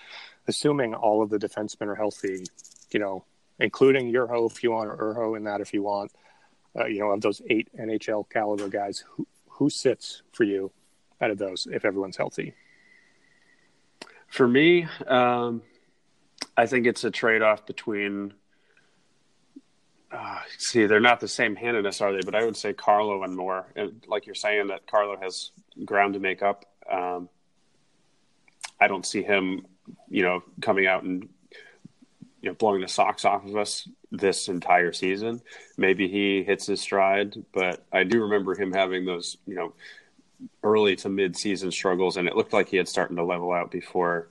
assuming 0.48 0.94
all 0.94 1.22
of 1.22 1.30
the 1.30 1.38
defensemen 1.38 1.88
are 1.88 1.96
healthy, 1.96 2.46
you 2.92 3.00
know, 3.00 3.26
including 3.60 4.12
Urho 4.12 4.50
if 4.50 4.64
you 4.64 4.72
want, 4.72 4.90
or 4.90 5.14
Urho 5.16 5.38
in 5.38 5.44
that 5.44 5.62
if 5.62 5.74
you 5.74 5.84
want, 5.84 6.12
uh, 6.78 6.86
you 6.86 7.00
know, 7.00 7.12
of 7.12 7.22
those 7.22 7.42
eight 7.50 7.70
NHL 7.80 8.30
caliber 8.30 8.70
guys, 8.70 9.04
who 9.16 9.28
who 9.50 9.70
sits 9.70 10.22
for 10.32 10.44
you 10.44 10.72
out 11.20 11.32
of 11.32 11.38
those 11.38 11.68
if 11.72 11.84
everyone's 11.84 12.18
healthy? 12.18 12.54
For 14.28 14.48
me, 14.48 14.88
um, 15.08 15.64
I 16.56 16.66
think 16.66 16.86
it's 16.86 17.04
a 17.04 17.12
trade 17.12 17.42
off 17.42 17.66
between. 17.66 18.34
Uh, 20.12 20.40
see, 20.58 20.86
they're 20.86 21.00
not 21.00 21.20
the 21.20 21.28
same 21.28 21.56
handedness, 21.56 22.02
are 22.02 22.14
they? 22.14 22.22
But 22.24 22.36
I 22.36 22.46
would 22.46 22.56
say 22.56 22.72
Carlo 22.74 23.24
and 23.24 23.36
Moore. 23.36 23.66
And 23.76 24.04
like 24.08 24.26
you're 24.26 24.36
saying, 24.36 24.68
that 24.68 24.88
Carlo 24.88 25.18
has 25.22 25.52
ground 25.84 26.14
to 26.14 26.20
make 26.20 26.42
up. 26.42 26.66
Um, 26.90 27.30
I 28.80 28.88
don't 28.88 29.06
see 29.06 29.22
him, 29.22 29.66
you 30.10 30.24
know, 30.24 30.44
coming 30.62 30.88
out 30.88 31.04
and 31.04 31.30
you 32.42 32.50
know 32.50 32.54
blowing 32.54 32.82
the 32.82 32.88
socks 32.88 33.26
off 33.26 33.46
of 33.46 33.56
us 33.56 33.88
this 34.12 34.48
entire 34.48 34.94
season. 34.94 35.42
Maybe 35.78 36.08
he 36.08 36.44
hits 36.44 36.66
his 36.66 36.82
stride, 36.82 37.36
but 37.54 37.86
I 37.92 38.04
do 38.04 38.22
remember 38.22 38.56
him 38.56 38.72
having 38.72 39.06
those, 39.06 39.38
you 39.46 39.56
know, 39.56 39.74
early 40.64 40.96
to 40.98 41.10
mid 41.10 41.36
season 41.36 41.72
struggles, 41.72 42.18
and 42.18 42.28
it 42.28 42.36
looked 42.36 42.54
like 42.54 42.70
he 42.70 42.78
had 42.78 42.88
starting 42.88 43.18
to 43.18 43.24
level 43.24 43.52
out 43.52 43.72
before 43.72 44.30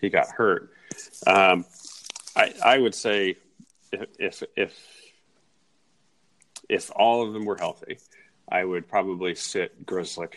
he 0.00 0.08
got 0.08 0.28
hurt. 0.28 0.70
Um, 1.26 1.64
I, 2.34 2.54
I 2.64 2.78
would 2.78 2.94
say 2.94 3.36
if, 3.92 4.42
if 4.56 4.86
if 6.68 6.90
all 6.96 7.26
of 7.26 7.32
them 7.32 7.44
were 7.44 7.56
healthy, 7.56 7.98
I 8.50 8.64
would 8.64 8.88
probably 8.88 9.34
sit 9.34 9.84
Grzelcyk 9.84 10.34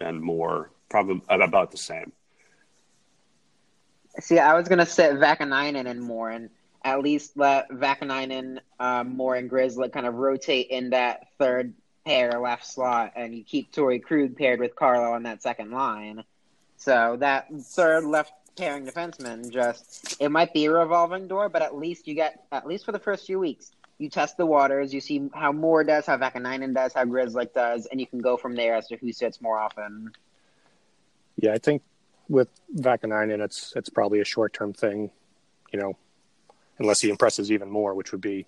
and 0.00 0.20
Moore, 0.20 0.70
probably 0.88 1.20
about 1.28 1.70
the 1.70 1.76
same. 1.76 2.12
See, 4.20 4.38
I 4.38 4.54
was 4.54 4.68
gonna 4.68 4.86
sit 4.86 5.12
Vaakanainen 5.12 5.86
and 5.86 6.00
Moore, 6.02 6.30
and 6.30 6.50
at 6.84 7.00
least 7.00 7.36
let 7.36 7.68
Vaakanainen, 7.70 8.60
um, 8.80 9.16
Moore 9.16 9.36
and 9.36 9.50
Grzelcyk 9.50 9.92
kind 9.92 10.06
of 10.06 10.14
rotate 10.14 10.68
in 10.68 10.90
that 10.90 11.28
third 11.38 11.74
pair 12.04 12.38
left 12.40 12.66
slot, 12.66 13.12
and 13.16 13.34
you 13.34 13.44
keep 13.44 13.72
Torey 13.72 14.02
Krug 14.02 14.36
paired 14.36 14.60
with 14.60 14.74
Carlo 14.74 15.12
on 15.12 15.24
that 15.24 15.42
second 15.42 15.70
line. 15.70 16.24
So 16.78 17.16
that 17.20 17.48
third 17.52 18.04
left 18.04 18.32
pairing 18.56 18.86
defenseman 18.86 19.50
just 19.50 20.16
it 20.20 20.30
might 20.30 20.52
be 20.52 20.66
a 20.66 20.72
revolving 20.72 21.28
door, 21.28 21.48
but 21.48 21.62
at 21.62 21.76
least 21.76 22.08
you 22.08 22.14
get 22.14 22.44
at 22.50 22.66
least 22.66 22.84
for 22.84 22.92
the 22.92 22.98
first 22.98 23.26
few 23.26 23.38
weeks, 23.38 23.72
you 23.98 24.08
test 24.08 24.36
the 24.36 24.46
waters, 24.46 24.92
you 24.92 25.00
see 25.00 25.28
how 25.34 25.52
Moore 25.52 25.84
does, 25.84 26.06
how 26.06 26.16
Vaakanainen 26.16 26.74
does, 26.74 26.92
how 26.92 27.04
Grzelcyk 27.04 27.52
does, 27.52 27.86
and 27.86 28.00
you 28.00 28.06
can 28.06 28.20
go 28.20 28.36
from 28.36 28.56
there 28.56 28.74
as 28.74 28.88
to 28.88 28.96
who 28.96 29.12
sits 29.12 29.40
more 29.40 29.58
often. 29.58 30.12
Yeah, 31.36 31.52
I 31.52 31.58
think 31.58 31.82
with 32.28 32.48
Vaakanainen, 32.76 33.42
it's 33.42 33.72
it's 33.76 33.88
probably 33.88 34.20
a 34.20 34.24
short 34.24 34.52
term 34.52 34.72
thing, 34.72 35.10
you 35.72 35.78
know, 35.78 35.96
unless 36.78 37.00
he 37.00 37.10
impresses 37.10 37.50
even 37.50 37.70
more, 37.70 37.94
which 37.94 38.12
would 38.12 38.20
be, 38.20 38.46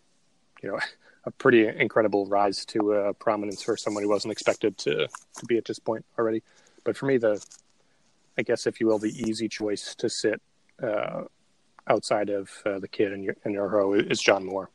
you 0.62 0.70
know, 0.70 0.78
a 1.24 1.30
pretty 1.30 1.66
incredible 1.66 2.26
rise 2.26 2.64
to 2.64 2.94
uh, 2.94 3.12
prominence 3.14 3.62
for 3.62 3.76
someone 3.76 4.02
who 4.02 4.08
wasn't 4.08 4.32
expected 4.32 4.76
to 4.78 5.08
to 5.38 5.46
be 5.46 5.56
at 5.56 5.64
this 5.64 5.78
point 5.78 6.04
already. 6.18 6.42
But 6.84 6.96
for 6.96 7.06
me, 7.06 7.16
the 7.16 7.44
I 8.38 8.42
guess 8.42 8.66
if 8.66 8.80
you 8.80 8.86
will, 8.86 8.98
the 8.98 9.14
easy 9.28 9.48
choice 9.48 9.94
to 9.96 10.08
sit 10.08 10.40
uh, 10.82 11.24
outside 11.88 12.30
of 12.30 12.50
uh, 12.64 12.78
the 12.78 12.88
kid 12.88 13.12
and 13.12 13.34
and 13.44 13.56
Urho 13.56 14.10
is 14.10 14.20
John 14.20 14.44
Moore. 14.44 14.70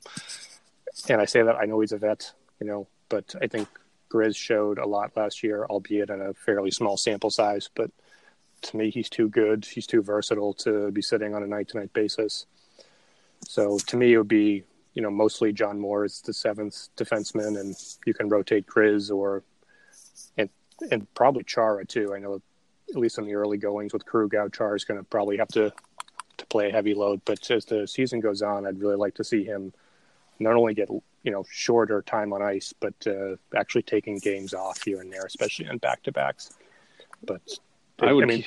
And 1.10 1.22
I 1.22 1.26
say 1.26 1.44
that 1.44 1.56
I 1.56 1.66
know 1.66 1.82
he's 1.82 1.92
a 1.92 1.98
vet, 1.98 2.32
you 2.60 2.68
know, 2.68 2.88
but 3.10 3.36
I 3.42 3.48
think 3.48 3.68
Grizz 4.10 4.38
showed 4.38 4.78
a 4.78 4.88
lot 4.88 5.16
last 5.18 5.44
year, 5.44 5.66
albeit 5.70 6.10
in 6.10 6.22
a 6.22 6.34
fairly 6.34 6.72
small 6.72 6.96
sample 6.96 7.30
size. 7.30 7.70
But 7.76 7.92
to 8.66 8.78
me, 8.78 8.90
he's 8.90 9.10
too 9.10 9.30
good. 9.30 9.66
He's 9.66 9.88
too 9.88 10.02
versatile 10.02 10.54
to 10.56 10.92
be 10.92 11.02
sitting 11.02 11.34
on 11.34 11.44
a 11.44 11.48
night 11.48 11.70
to 11.70 11.80
night 11.80 11.94
basis. 11.94 12.46
So 13.48 13.78
to 13.78 13.98
me, 13.98 14.14
it 14.14 14.18
would 14.18 14.28
be, 14.28 14.64
you 14.94 15.02
know, 15.02 15.12
mostly 15.12 15.54
John 15.54 15.80
Moore 15.80 16.06
is 16.06 16.22
the 16.22 16.34
seventh 16.34 16.90
defenseman, 16.98 17.60
and 17.60 17.76
you 18.06 18.14
can 18.14 18.30
rotate 18.30 18.66
Grizz 18.66 19.12
or, 19.12 19.44
and 20.38 20.50
and 20.92 21.12
probably 21.14 21.44
Chara 21.44 21.86
too. 21.86 22.14
I 22.14 22.20
know, 22.20 22.42
at 22.90 22.96
least 22.96 23.18
in 23.18 23.26
the 23.26 23.36
early 23.36 23.58
goings 23.58 23.94
with 23.94 24.06
Krug 24.06 24.36
out, 24.36 24.54
Chara 24.54 24.76
is 24.76 24.86
going 24.86 25.00
to 25.00 25.04
probably 25.04 25.38
have 25.38 25.50
to 25.50 25.72
to 26.38 26.46
play 26.48 26.70
a 26.70 26.72
heavy 26.72 26.94
load. 26.94 27.22
But 27.26 27.50
as 27.52 27.66
the 27.66 27.88
season 27.88 28.20
goes 28.20 28.42
on, 28.42 28.66
I'd 28.66 28.80
really 28.80 28.96
like 28.96 29.16
to 29.16 29.24
see 29.24 29.44
him 29.44 29.74
not 30.40 30.56
only 30.56 30.74
get 30.74 30.90
you 30.90 31.32
know 31.32 31.46
shorter 31.50 32.02
time 32.02 32.34
on 32.34 32.42
ice, 32.42 32.74
but 32.80 32.96
uh, 33.08 33.36
actually 33.56 33.84
taking 33.84 34.18
games 34.20 34.54
off 34.54 34.84
here 34.84 35.02
and 35.02 35.12
there, 35.12 35.26
especially 35.26 35.66
in 35.66 35.78
back 35.78 36.04
to 36.04 36.12
backs. 36.12 36.54
But 37.24 37.42
I 38.00 38.14
would. 38.14 38.24
I 38.26 38.28
mean, 38.28 38.46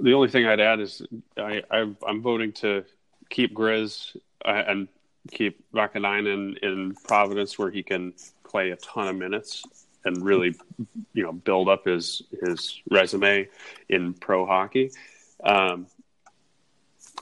the 0.00 0.12
only 0.12 0.28
thing 0.28 0.46
I'd 0.46 0.60
add 0.60 0.80
is 0.80 1.02
I, 1.36 1.62
I 1.70 1.80
am 2.08 2.22
voting 2.22 2.52
to 2.54 2.84
keep 3.30 3.54
Grizz 3.54 4.16
uh, 4.44 4.62
and 4.66 4.88
keep 5.30 5.64
Vaakanainen 5.72 6.58
in 6.62 6.68
in 6.68 6.94
Providence, 7.06 7.58
where 7.58 7.70
he 7.70 7.82
can 7.82 8.14
play 8.48 8.70
a 8.70 8.76
ton 8.76 9.08
of 9.08 9.16
minutes 9.16 9.64
and 10.04 10.24
really, 10.24 10.54
you 11.12 11.22
know, 11.22 11.32
build 11.32 11.68
up 11.68 11.84
his 11.84 12.22
his 12.44 12.80
resume 12.90 13.48
in 13.88 14.14
pro 14.14 14.46
hockey. 14.46 14.90
Um, 15.42 15.86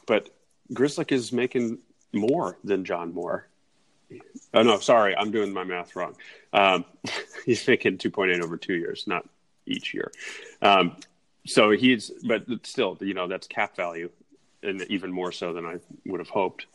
but 0.07 0.31
Grzelcyk 0.73 1.13
is 1.13 1.33
making 1.33 1.79
more 2.13 2.59
than 2.65 2.85
John 2.85 3.13
Moore. 3.13 3.49
Oh 4.53 4.63
no, 4.63 4.79
sorry, 4.79 5.17
I'm 5.17 5.31
doing 5.31 5.53
my 5.53 5.65
math 5.65 5.97
wrong. 5.97 6.15
Um, 6.53 6.85
he's 7.47 7.67
making 7.67 7.99
2.8 7.99 8.43
over 8.43 8.57
two 8.57 8.75
years, 8.75 9.07
not 9.07 9.29
each 9.67 9.95
year. 9.95 10.13
Um, 10.63 10.97
so 11.47 11.71
he's, 11.71 12.11
but 12.27 12.45
still, 12.63 12.97
you 13.01 13.15
know, 13.15 13.29
that's 13.29 13.47
cap 13.47 13.77
value, 13.77 14.11
and 14.63 14.83
even 14.89 15.13
more 15.13 15.33
so 15.33 15.53
than 15.53 15.67
I 15.67 15.77
would 16.07 16.21
have 16.21 16.29
hoped. 16.29 16.67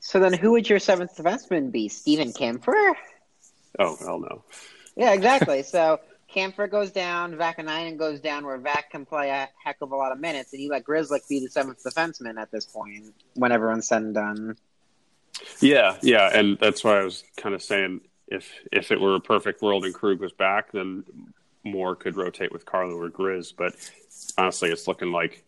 So 0.00 0.18
then, 0.18 0.32
who 0.32 0.52
would 0.52 0.68
your 0.68 0.78
seventh 0.78 1.16
defenseman 1.16 1.70
be? 1.70 1.88
Steven 1.88 2.32
Kampfer? 2.32 2.94
Oh 3.78 3.96
hell 3.96 4.18
no. 4.18 4.44
Yeah, 4.96 5.12
exactly. 5.12 5.62
so 5.64 6.00
Kampfer 6.34 6.70
goes 6.70 6.90
down, 6.90 7.34
Vaakanainen 7.34 7.96
goes 7.98 8.20
down, 8.20 8.44
where 8.44 8.58
Vac 8.58 8.90
can 8.90 9.04
play 9.04 9.30
a 9.30 9.48
heck 9.62 9.76
of 9.80 9.92
a 9.92 9.96
lot 9.96 10.12
of 10.12 10.20
minutes, 10.20 10.52
and 10.52 10.62
you 10.62 10.70
let 10.70 10.84
Grzelcyk 10.84 11.28
be 11.28 11.40
the 11.40 11.48
seventh 11.48 11.82
defenseman 11.84 12.40
at 12.40 12.50
this 12.50 12.66
point 12.66 13.14
when 13.34 13.52
everyone's 13.52 13.88
said 13.88 14.02
and 14.02 14.14
done. 14.14 14.56
Yeah, 15.60 15.96
yeah, 16.02 16.36
and 16.36 16.58
that's 16.58 16.84
why 16.84 17.00
I 17.00 17.04
was 17.04 17.24
kind 17.36 17.54
of 17.54 17.62
saying 17.62 18.00
if 18.28 18.52
if 18.72 18.92
it 18.92 19.00
were 19.00 19.16
a 19.16 19.20
perfect 19.20 19.62
world 19.62 19.84
and 19.84 19.94
Krug 19.94 20.20
was 20.20 20.32
back, 20.32 20.72
then 20.72 21.04
Moore 21.64 21.94
could 21.96 22.16
rotate 22.16 22.52
with 22.52 22.64
Carlo 22.64 22.96
or 22.96 23.10
Grizz. 23.10 23.52
But 23.56 23.74
honestly, 24.38 24.70
it's 24.70 24.88
looking 24.88 25.12
like 25.12 25.44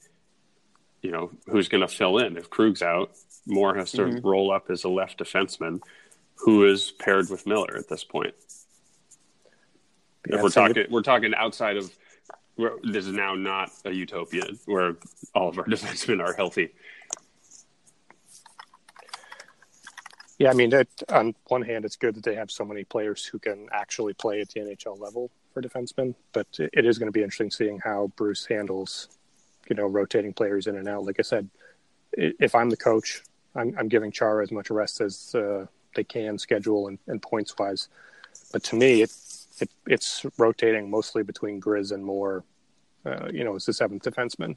you 1.02 1.10
know 1.10 1.30
who's 1.46 1.68
going 1.68 1.80
to 1.80 1.88
fill 1.88 2.18
in 2.18 2.36
if 2.36 2.48
Krug's 2.50 2.82
out. 2.82 3.10
Moore 3.46 3.74
has 3.74 3.90
to 3.92 4.02
Mhm. 4.02 4.24
roll 4.24 4.52
up 4.52 4.70
as 4.70 4.84
a 4.84 4.88
left 4.88 5.18
defenseman, 5.18 5.80
who 6.36 6.64
is 6.64 6.92
paired 6.92 7.28
with 7.28 7.46
Miller 7.46 7.76
at 7.76 7.88
this 7.88 8.04
point. 8.04 8.34
yeah, 10.28 10.36
if 10.36 10.42
we're 10.42 10.50
so 10.50 10.68
talking, 10.68 10.86
we're 10.90 11.02
talking 11.02 11.34
outside 11.34 11.76
of. 11.76 11.92
Where, 12.54 12.72
this 12.84 13.06
is 13.06 13.12
now 13.14 13.34
not 13.34 13.70
a 13.86 13.90
utopia 13.90 14.44
where 14.66 14.96
all 15.34 15.48
of 15.48 15.58
our 15.58 15.64
defensemen 15.74 16.22
are 16.22 16.34
healthy. 16.34 16.68
Yeah, 20.38 20.50
I 20.50 20.54
mean, 20.54 20.72
it, 20.72 20.88
on 21.08 21.34
one 21.48 21.62
hand, 21.62 21.84
it's 21.84 21.96
good 21.96 22.14
that 22.16 22.24
they 22.24 22.34
have 22.34 22.50
so 22.50 22.64
many 22.64 22.84
players 22.84 23.24
who 23.24 23.38
can 23.38 23.68
actually 23.72 24.12
play 24.14 24.40
at 24.40 24.48
the 24.50 24.60
NHL 24.60 24.98
level 25.00 25.30
for 25.52 25.62
defensemen, 25.62 26.14
but 26.32 26.46
it 26.58 26.86
is 26.86 26.98
going 26.98 27.08
to 27.08 27.12
be 27.12 27.22
interesting 27.22 27.50
seeing 27.50 27.78
how 27.78 28.12
Bruce 28.16 28.46
handles, 28.46 29.08
you 29.68 29.76
know, 29.76 29.86
rotating 29.86 30.32
players 30.32 30.66
in 30.66 30.76
and 30.76 30.88
out. 30.88 31.04
Like 31.04 31.16
I 31.18 31.22
said, 31.22 31.48
if 32.12 32.54
I'm 32.54 32.70
the 32.70 32.76
coach, 32.76 33.22
I'm, 33.54 33.74
I'm 33.78 33.88
giving 33.88 34.10
Chara 34.10 34.42
as 34.42 34.52
much 34.52 34.70
rest 34.70 35.00
as 35.00 35.34
uh, 35.34 35.66
they 35.94 36.04
can, 36.04 36.38
schedule 36.38 36.88
and, 36.88 36.98
and 37.06 37.20
points 37.20 37.56
wise. 37.58 37.88
But 38.52 38.62
to 38.64 38.76
me, 38.76 39.02
it, 39.02 39.12
it 39.60 39.70
it's 39.86 40.24
rotating 40.38 40.90
mostly 40.90 41.22
between 41.22 41.60
Grizz 41.60 41.92
and 41.92 42.04
Moore. 42.04 42.44
Uh, 43.04 43.28
you 43.32 43.42
know, 43.42 43.56
as 43.56 43.66
the 43.66 43.72
seventh 43.72 44.04
defenseman. 44.04 44.56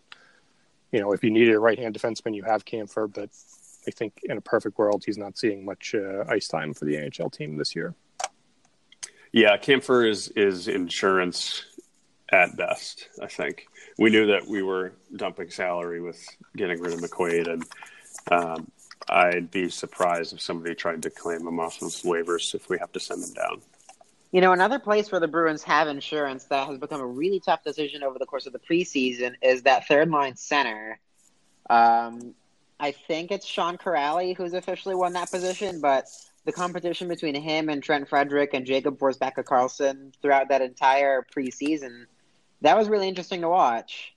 You 0.91 1.01
know, 1.01 1.13
if 1.13 1.23
you 1.23 1.31
needed 1.31 1.55
a 1.55 1.59
right 1.59 1.79
hand 1.79 1.95
defenseman, 1.95 2.35
you 2.35 2.43
have 2.43 2.63
Kampfer, 2.63 3.11
but 3.11 3.29
I 3.87 3.91
think 3.91 4.19
in 4.23 4.37
a 4.37 4.41
perfect 4.41 4.77
world, 4.77 5.03
he's 5.05 5.17
not 5.17 5.37
seeing 5.37 5.65
much 5.65 5.95
uh, 5.95 6.23
ice 6.29 6.47
time 6.47 6.73
for 6.73 6.85
the 6.85 6.95
NHL 6.95 7.31
team 7.31 7.57
this 7.57 7.75
year. 7.75 7.95
Yeah, 9.35 9.57
Kampfer 9.57 10.09
is 10.09 10.29
is 10.29 10.69
insurance 10.69 11.65
at 12.31 12.55
best. 12.55 13.09
I 13.21 13.27
think 13.27 13.67
we 13.97 14.09
knew 14.09 14.27
that 14.27 14.47
we 14.47 14.63
were 14.63 14.93
dumping 15.13 15.49
salary 15.49 15.99
with 15.99 16.25
getting 16.55 16.79
rid 16.79 16.93
of 16.93 17.01
McQuaid, 17.01 17.51
and 17.51 17.65
um, 18.31 18.71
I'd 19.09 19.51
be 19.51 19.67
surprised 19.67 20.31
if 20.31 20.39
somebody 20.39 20.73
tried 20.73 21.03
to 21.03 21.09
claim 21.09 21.45
him 21.45 21.59
off 21.59 21.81
of 21.81 21.89
waivers 21.89 22.55
if 22.55 22.69
we 22.69 22.77
have 22.79 22.93
to 22.93 22.99
send 23.01 23.25
him 23.25 23.33
down. 23.33 23.61
You 24.31 24.39
know, 24.39 24.53
another 24.53 24.79
place 24.79 25.11
where 25.11 25.19
the 25.19 25.27
Bruins 25.27 25.63
have 25.63 25.89
insurance 25.89 26.45
that 26.45 26.65
has 26.69 26.77
become 26.77 27.01
a 27.01 27.05
really 27.05 27.41
tough 27.41 27.61
decision 27.61 28.03
over 28.03 28.17
the 28.17 28.25
course 28.25 28.45
of 28.45 28.53
the 28.53 28.59
preseason 28.59 29.35
is 29.41 29.63
that 29.63 29.85
third 29.85 30.09
line 30.09 30.37
center. 30.37 30.97
Um, 31.69 32.35
I 32.79 32.91
think 32.91 33.31
it's 33.31 33.45
Sean 33.45 33.77
Kuraly 33.77 34.33
who's 34.37 34.53
officially 34.53 34.95
won 34.95 35.11
that 35.11 35.29
position, 35.29 35.81
but 35.81 36.07
the 36.45 36.51
competition 36.51 37.07
between 37.07 37.35
him 37.35 37.69
and 37.69 37.81
Trent 37.81 38.07
Frederick 38.07 38.53
and 38.53 38.65
Jakob 38.65 38.97
Forsbacka 38.99 39.43
Karlsson 39.43 40.13
throughout 40.21 40.49
that 40.49 40.61
entire 40.61 41.25
preseason, 41.35 42.05
that 42.61 42.77
was 42.77 42.87
really 42.87 43.07
interesting 43.07 43.41
to 43.41 43.49
watch. 43.49 44.13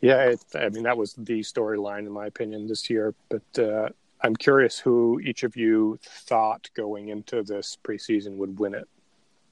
Yeah, 0.00 0.22
it, 0.24 0.44
I 0.54 0.68
mean 0.68 0.84
that 0.84 0.96
was 0.96 1.14
the 1.14 1.40
storyline 1.40 2.00
in 2.00 2.12
my 2.12 2.26
opinion 2.26 2.66
this 2.66 2.88
year. 2.88 3.14
But 3.28 3.58
uh, 3.58 3.88
I'm 4.20 4.36
curious 4.36 4.78
who 4.78 5.20
each 5.20 5.42
of 5.42 5.56
you 5.56 5.98
thought 6.02 6.68
going 6.74 7.08
into 7.08 7.42
this 7.42 7.76
preseason 7.82 8.36
would 8.36 8.58
win 8.58 8.74
it 8.74 8.88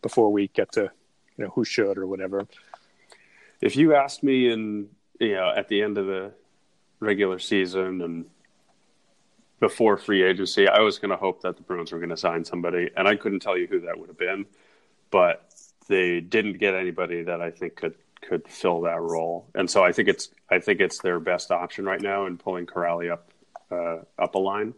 before 0.00 0.30
we 0.30 0.49
get 0.49 0.73
to 0.73 0.90
you 1.37 1.45
know 1.45 1.50
who 1.50 1.64
should 1.64 1.99
or 1.99 2.07
whatever. 2.07 2.47
If 3.61 3.76
you 3.76 3.95
asked 3.95 4.23
me 4.23 4.50
in 4.50 4.88
you 5.21 5.35
know 5.35 5.52
at 5.54 5.68
the 5.68 5.83
end 5.83 5.99
of 5.99 6.07
the 6.07 6.33
regular 7.00 7.38
season 7.38 8.02
and 8.02 8.26
before 9.60 9.96
free 9.96 10.22
agency, 10.22 10.68
I 10.68 10.80
was 10.80 10.98
going 10.98 11.10
to 11.10 11.16
hope 11.16 11.42
that 11.42 11.56
the 11.56 11.62
Bruins 11.62 11.92
were 11.92 11.98
going 11.98 12.10
to 12.10 12.16
sign 12.16 12.44
somebody, 12.44 12.90
and 12.96 13.08
I 13.08 13.16
couldn't 13.16 13.40
tell 13.40 13.56
you 13.56 13.66
who 13.66 13.80
that 13.80 13.98
would 13.98 14.08
have 14.08 14.18
been, 14.18 14.46
but 15.10 15.52
they 15.88 16.20
didn't 16.20 16.58
get 16.58 16.74
anybody 16.74 17.22
that 17.22 17.40
I 17.40 17.50
think 17.50 17.76
could 17.76 17.94
could 18.20 18.48
fill 18.48 18.80
that 18.82 19.00
role, 19.00 19.46
and 19.54 19.70
so 19.70 19.84
I 19.84 19.92
think 19.92 20.08
it's 20.08 20.30
I 20.50 20.58
think 20.58 20.80
it's 20.80 20.98
their 20.98 21.20
best 21.20 21.50
option 21.50 21.84
right 21.84 22.00
now 22.00 22.26
in 22.26 22.36
pulling 22.36 22.66
Kuraly 22.66 23.10
up 23.12 23.30
uh, 23.70 23.98
up 24.18 24.34
a 24.34 24.38
line 24.38 24.74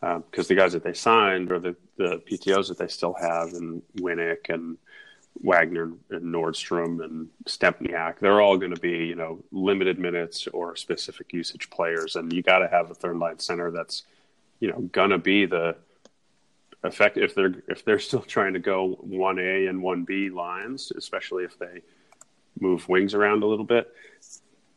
because 0.00 0.16
um, 0.16 0.48
the 0.48 0.54
guys 0.54 0.72
that 0.72 0.84
they 0.84 0.94
signed 0.94 1.52
or 1.52 1.58
the 1.58 1.76
the 1.96 2.22
PTOS 2.30 2.68
that 2.68 2.78
they 2.78 2.88
still 2.88 3.14
have 3.14 3.48
and 3.54 3.82
Winnik 3.96 4.48
and 4.48 4.78
Wagner 5.42 5.92
and 6.10 6.34
Nordstrom 6.34 7.04
and 7.04 7.28
Stempniak, 7.46 8.18
they're 8.18 8.40
all 8.40 8.56
going 8.56 8.74
to 8.74 8.80
be, 8.80 9.06
you 9.06 9.14
know, 9.14 9.42
limited 9.52 9.98
minutes 9.98 10.46
or 10.48 10.76
specific 10.76 11.32
usage 11.32 11.70
players. 11.70 12.16
And 12.16 12.32
you 12.32 12.42
got 12.42 12.58
to 12.58 12.68
have 12.68 12.90
a 12.90 12.94
third 12.94 13.18
line 13.18 13.38
center 13.38 13.70
that's 13.70 14.04
you 14.60 14.68
know 14.68 15.08
to 15.08 15.18
be 15.18 15.46
the 15.46 15.76
effect 16.84 17.16
if 17.16 17.34
they're 17.34 17.54
if 17.68 17.84
they're 17.84 17.98
still 17.98 18.22
trying 18.22 18.52
to 18.52 18.58
go 18.58 18.96
one 19.00 19.38
A 19.38 19.66
and 19.66 19.82
one 19.82 20.04
B 20.04 20.30
lines, 20.30 20.92
especially 20.96 21.44
if 21.44 21.58
they 21.58 21.82
move 22.60 22.88
wings 22.88 23.14
around 23.14 23.42
a 23.42 23.46
little 23.46 23.64
bit. 23.64 23.94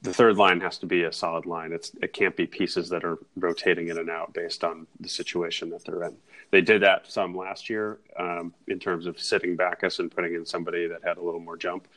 The 0.03 0.13
third 0.13 0.37
line 0.37 0.61
has 0.61 0.79
to 0.79 0.87
be 0.87 1.03
a 1.03 1.13
solid 1.13 1.45
line. 1.45 1.71
It's 1.71 1.91
it 2.01 2.13
can't 2.13 2.35
be 2.35 2.47
pieces 2.47 2.89
that 2.89 3.03
are 3.03 3.19
rotating 3.35 3.89
in 3.89 3.99
and 3.99 4.09
out 4.09 4.33
based 4.33 4.63
on 4.63 4.87
the 4.99 5.09
situation 5.09 5.69
that 5.69 5.85
they're 5.85 6.03
in. 6.03 6.15
They 6.49 6.61
did 6.61 6.81
that 6.81 7.09
some 7.09 7.35
last 7.35 7.69
year 7.69 7.99
um, 8.17 8.53
in 8.67 8.79
terms 8.79 9.05
of 9.05 9.19
sitting 9.19 9.55
Backes 9.55 9.99
and 9.99 10.11
putting 10.11 10.33
in 10.33 10.45
somebody 10.45 10.87
that 10.87 11.03
had 11.03 11.17
a 11.17 11.21
little 11.21 11.39
more 11.39 11.55
jump. 11.55 11.87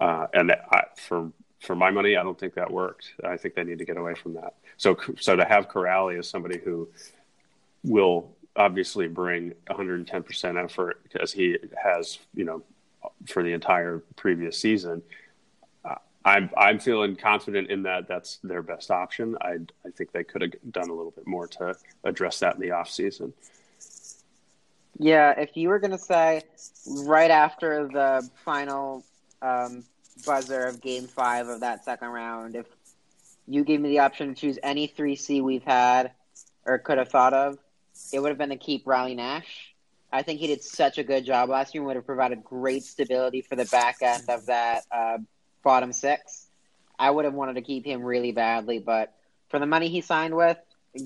Uh, 0.00 0.26
and 0.32 0.52
I, 0.52 0.84
for 0.96 1.32
for 1.58 1.74
my 1.74 1.90
money, 1.90 2.16
I 2.16 2.22
don't 2.22 2.38
think 2.38 2.54
that 2.54 2.70
worked. 2.70 3.14
I 3.24 3.36
think 3.36 3.54
they 3.54 3.64
need 3.64 3.78
to 3.78 3.84
get 3.84 3.96
away 3.96 4.14
from 4.14 4.34
that. 4.34 4.54
So 4.76 4.96
so 5.18 5.34
to 5.34 5.44
have 5.44 5.68
Kuraly 5.68 6.20
as 6.20 6.28
somebody 6.28 6.58
who 6.58 6.88
will 7.84 8.36
obviously 8.56 9.08
bring 9.08 9.54
110% 9.68 10.62
effort 10.62 11.00
as 11.20 11.32
he 11.32 11.56
has, 11.82 12.18
you 12.34 12.44
know, 12.44 12.62
for 13.26 13.42
the 13.42 13.52
entire 13.52 14.02
previous 14.16 14.58
season. 14.58 15.02
I'm 16.24 16.50
I'm 16.56 16.78
feeling 16.78 17.16
confident 17.16 17.70
in 17.70 17.82
that. 17.84 18.06
That's 18.06 18.38
their 18.42 18.62
best 18.62 18.90
option. 18.90 19.36
I 19.40 19.58
I 19.86 19.90
think 19.90 20.12
they 20.12 20.24
could 20.24 20.42
have 20.42 20.52
done 20.70 20.90
a 20.90 20.92
little 20.92 21.12
bit 21.12 21.26
more 21.26 21.46
to 21.48 21.74
address 22.04 22.40
that 22.40 22.56
in 22.56 22.60
the 22.60 22.72
off 22.72 22.90
season. 22.90 23.32
Yeah, 24.98 25.32
if 25.38 25.56
you 25.56 25.68
were 25.68 25.78
going 25.78 25.92
to 25.92 25.98
say 25.98 26.42
right 27.04 27.30
after 27.30 27.88
the 27.88 28.28
final 28.44 29.02
um, 29.40 29.84
buzzer 30.26 30.66
of 30.66 30.82
Game 30.82 31.06
Five 31.06 31.48
of 31.48 31.60
that 31.60 31.86
second 31.86 32.08
round, 32.08 32.54
if 32.54 32.66
you 33.48 33.64
gave 33.64 33.80
me 33.80 33.88
the 33.88 34.00
option 34.00 34.34
to 34.34 34.38
choose 34.38 34.58
any 34.62 34.88
three 34.88 35.16
C 35.16 35.40
we've 35.40 35.64
had 35.64 36.12
or 36.66 36.78
could 36.78 36.98
have 36.98 37.08
thought 37.08 37.32
of, 37.32 37.56
it 38.12 38.20
would 38.20 38.28
have 38.28 38.38
been 38.38 38.50
to 38.50 38.56
keep 38.56 38.86
Riley 38.86 39.14
Nash. 39.14 39.74
I 40.12 40.22
think 40.22 40.40
he 40.40 40.48
did 40.48 40.62
such 40.62 40.98
a 40.98 41.04
good 41.04 41.24
job 41.24 41.48
last 41.48 41.74
year 41.74 41.82
and 41.82 41.86
would 41.86 41.96
have 41.96 42.06
provided 42.06 42.42
great 42.42 42.82
stability 42.82 43.42
for 43.42 43.54
the 43.54 43.64
back 43.66 43.96
end 44.02 44.24
of 44.28 44.46
that 44.46 44.82
uh, 44.90 45.18
bottom 45.62 45.92
six. 45.92 46.48
I 46.98 47.10
would 47.10 47.24
have 47.24 47.34
wanted 47.34 47.54
to 47.54 47.62
keep 47.62 47.86
him 47.86 48.02
really 48.02 48.32
badly, 48.32 48.78
but 48.78 49.14
for 49.48 49.58
the 49.58 49.66
money 49.66 49.88
he 49.88 50.00
signed 50.00 50.34
with, 50.34 50.58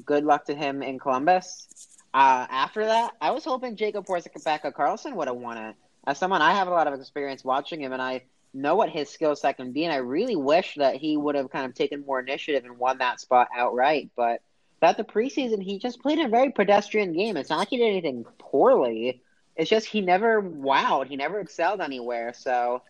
good 0.04 0.24
luck 0.24 0.46
to 0.46 0.54
him 0.54 0.83
in 0.83 0.98
Columbus. 0.98 1.68
Uh, 2.14 2.46
after 2.48 2.87
that, 2.87 3.12
I 3.20 3.33
was 3.33 3.44
hoping 3.44 3.76
Jakob 3.76 4.07
Forsbacka 4.07 4.72
Karlsson 4.72 5.14
would 5.14 5.28
have 5.28 5.37
won 5.37 5.59
it. 5.59 5.76
As 6.07 6.18
someone, 6.18 6.42
I 6.42 6.52
have 6.54 6.68
a 6.68 6.70
lot 6.70 6.87
of 6.87 6.98
experience 6.98 7.44
watching 7.44 7.80
him, 7.80 7.92
and 7.92 8.00
I 8.00 8.22
know 8.54 8.74
what 8.74 8.88
his 8.88 9.11
skill 9.11 9.37
set 9.37 9.57
can 9.57 9.72
be, 9.72 9.85
and 9.85 9.92
I 9.92 9.96
really 9.96 10.37
wish 10.37 10.76
that 10.76 10.96
he 10.96 11.16
would 11.16 11.35
have 11.35 11.50
kind 11.50 11.66
of 11.66 11.74
taken 11.74 12.04
more 12.07 12.20
initiative 12.20 12.64
and 12.64 12.78
won 12.78 12.98
that 12.98 13.20
spot 13.20 13.48
outright. 13.54 14.11
But– 14.16 14.40
that 14.85 14.97
the 14.99 15.05
preseason 15.05 15.62
he 15.62 15.79
just 15.79 16.03
played 16.03 16.18
a 16.18 16.29
very 16.29 16.51
pedestrian 16.51 17.12
game. 17.14 17.37
It's 17.37 17.49
not 17.49 17.59
like 17.59 17.68
he 17.68 17.79
did 17.79 17.88
anything 17.88 18.25
poorly. 18.38 19.23
It's 19.57 19.70
just 19.70 19.87
he 19.87 20.01
never 20.01 20.42
wowed. 20.42 21.07
He 21.07 21.16
never 21.16 21.40
excelled 21.40 21.81
anywhere. 21.81 22.35
So 22.35 22.83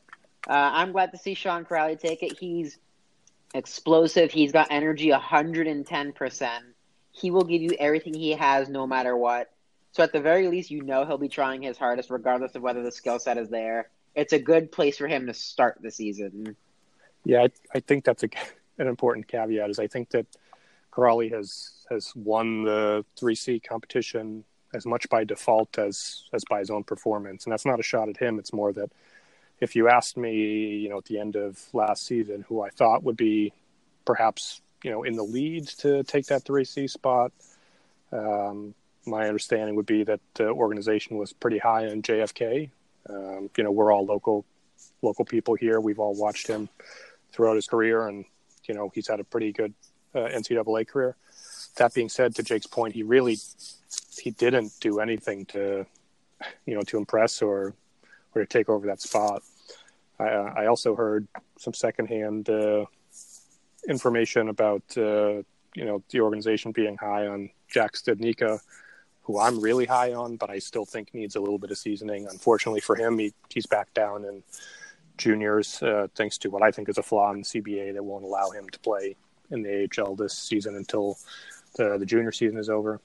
uh, 0.49 0.53
I'm 0.53 0.93
glad 0.93 1.13
to 1.13 1.19
see 1.19 1.35
Sean 1.35 1.65
Kuraly 1.65 1.99
take 1.99 2.23
it. 2.23 2.39
He's 2.39 2.79
explosive. 3.55 4.33
He's 4.33 4.51
got 4.51 4.69
energy 4.71 5.11
110%. 5.11 6.51
He 7.13 7.31
will 7.31 7.45
give 7.45 7.63
you 7.63 7.71
everything 7.79 8.15
he 8.15 8.33
has 8.33 8.69
no 8.69 8.87
matter 8.87 9.17
what. 9.17 9.51
So 9.93 10.03
at 10.03 10.13
the 10.13 10.21
very 10.21 10.49
least, 10.49 10.73
you 10.73 10.83
know 10.83 11.05
he'll 11.05 11.19
be 11.19 11.29
trying 11.29 11.63
his 11.63 11.79
hardest 11.79 12.11
regardless 12.11 12.57
of 12.57 12.63
whether 12.63 12.83
the 12.83 12.91
skill 12.91 13.21
set 13.21 13.39
is 13.39 13.49
there. 13.49 13.89
It's 14.17 14.33
a 14.33 14.41
good 14.41 14.73
place 14.73 14.99
for 14.99 15.07
him 15.07 15.27
to 15.27 15.35
start 15.35 15.79
the 15.81 15.93
season. 15.93 16.57
Yeah, 17.25 17.43
I, 17.43 17.51
I 17.73 17.81
think 17.81 18.05
that's 18.05 18.25
a, 18.25 18.29
an 18.79 18.89
important 18.89 19.29
caveat. 19.29 19.71
Is 19.71 19.79
I 19.79 19.87
think 19.87 20.11
that 20.11 20.27
Kuraly 20.93 21.33
has 21.33 21.74
has 21.91 22.15
won 22.15 22.65
the 22.65 23.05
3C 23.21 23.63
competition 23.63 24.45
as 24.75 24.85
much 24.85 25.09
by 25.09 25.25
default 25.25 25.79
as 25.79 26.25
as 26.33 26.45
by 26.51 26.59
his 26.59 26.71
own 26.71 26.85
performance, 26.85 27.45
and 27.45 27.53
that's 27.53 27.65
not 27.65 27.81
a 27.81 27.83
shot 27.83 28.09
at 28.09 28.17
him. 28.17 28.39
It's 28.39 28.53
more 28.53 28.73
that 28.73 28.91
if 29.61 29.77
you 29.77 29.89
asked 29.89 30.17
me, 30.17 30.77
you 30.77 30.89
know, 30.89 30.99
at 30.99 31.05
the 31.05 31.19
end 31.19 31.37
of 31.37 31.59
last 31.73 32.07
season, 32.07 32.45
who 32.49 32.61
I 32.61 32.71
thought 32.71 33.05
would 33.05 33.17
be 33.17 33.53
perhaps 34.05 34.61
you 34.83 34.91
know 34.91 35.05
in 35.05 35.17
the 35.17 35.23
lead 35.23 35.69
to 35.79 36.03
take 36.03 36.27
that 36.27 36.45
3C 36.45 36.91
spot, 36.91 37.33
um, 38.13 38.75
my 39.07 39.27
understanding 39.29 39.77
would 39.77 39.87
be 39.87 40.05
that 40.05 40.21
the 40.35 40.49
organization 40.49 41.17
was 41.17 41.33
pretty 41.33 41.59
high 41.59 41.87
on 41.87 42.03
JFK. 42.03 42.71
Um, 43.09 43.51
you 43.57 43.65
know, 43.65 43.71
we're 43.71 43.93
all 43.93 44.05
local 44.05 44.45
local 45.03 45.25
people 45.25 45.55
here. 45.55 45.81
We've 45.81 46.01
all 46.01 46.15
watched 46.15 46.49
him 46.49 46.69
throughout 47.33 47.55
his 47.55 47.67
career, 47.67 48.09
and 48.09 48.25
you 48.65 48.75
know, 48.75 48.91
he's 48.95 49.09
had 49.09 49.21
a 49.21 49.25
pretty 49.25 49.53
good 49.53 49.73
uh, 50.15 50.29
NCAA 50.29 50.89
career 50.89 51.17
that 51.77 51.95
being 51.95 52.09
said, 52.09 52.35
to 52.37 52.43
Jake's 52.43 52.67
point, 52.67 52.95
he 52.95 53.03
really 53.03 53.39
he 54.19 54.31
didn't 54.31 54.73
do 54.81 55.01
anything 55.01 55.47
to 55.47 55.87
you 56.67 56.75
know 56.75 56.83
to 56.83 56.99
impress 56.99 57.43
or 57.43 57.75
or 58.35 58.43
to 58.43 58.47
take 58.47 58.69
over 58.69 58.87
that 58.87 59.01
spot. 59.01 59.43
I, 60.19 60.25
I 60.25 60.67
also 60.67 60.95
heard 60.95 61.27
some 61.59 61.75
secondhand 61.75 62.49
uh, 62.49 62.85
information 63.89 64.49
about 64.49 64.83
uh, 64.97 65.43
you 65.75 65.85
know 65.85 66.03
the 66.11 66.21
organization 66.21 66.73
being 66.73 66.97
high 66.97 67.27
on 67.27 67.51
Jack 67.69 67.95
Studnicka, 67.95 68.61
who 69.23 69.39
I'm 69.39 69.61
really 69.61 69.87
high 69.87 70.13
on, 70.13 70.37
but 70.37 70.51
I 70.51 70.59
still 70.59 70.85
think 70.85 71.13
needs 71.15 71.37
a 71.37 71.41
little 71.41 71.59
bit 71.59 71.71
of 71.71 71.79
seasoning. 71.79 72.27
Unfortunately 72.31 72.81
for 72.81 72.97
him, 72.97 73.19
he, 73.19 73.33
he's 73.53 73.67
back 73.67 73.93
down 73.95 74.25
in 74.25 74.43
juniors 75.17 75.83
uh, 75.83 76.09
thanks 76.17 76.39
to 76.39 76.51
what 76.51 76.63
I 76.63 76.71
think 76.71 76.89
is 76.89 76.99
a 76.99 77.03
flaw 77.03 77.33
in 77.33 77.43
CBA 77.43 77.95
that 77.95 78.05
won't 78.05 78.25
allow 78.25 78.51
him 78.51 78.69
to 78.69 78.79
play 78.81 79.17
in 79.51 79.63
the 79.63 79.89
AHL 79.99 80.17
this 80.17 80.37
season 80.37 80.77
until 80.77 81.17
the, 81.75 81.99
the 81.99 82.07
junior 82.07 82.33
season 82.33 82.59
is 82.59 82.69
over. 82.69 83.01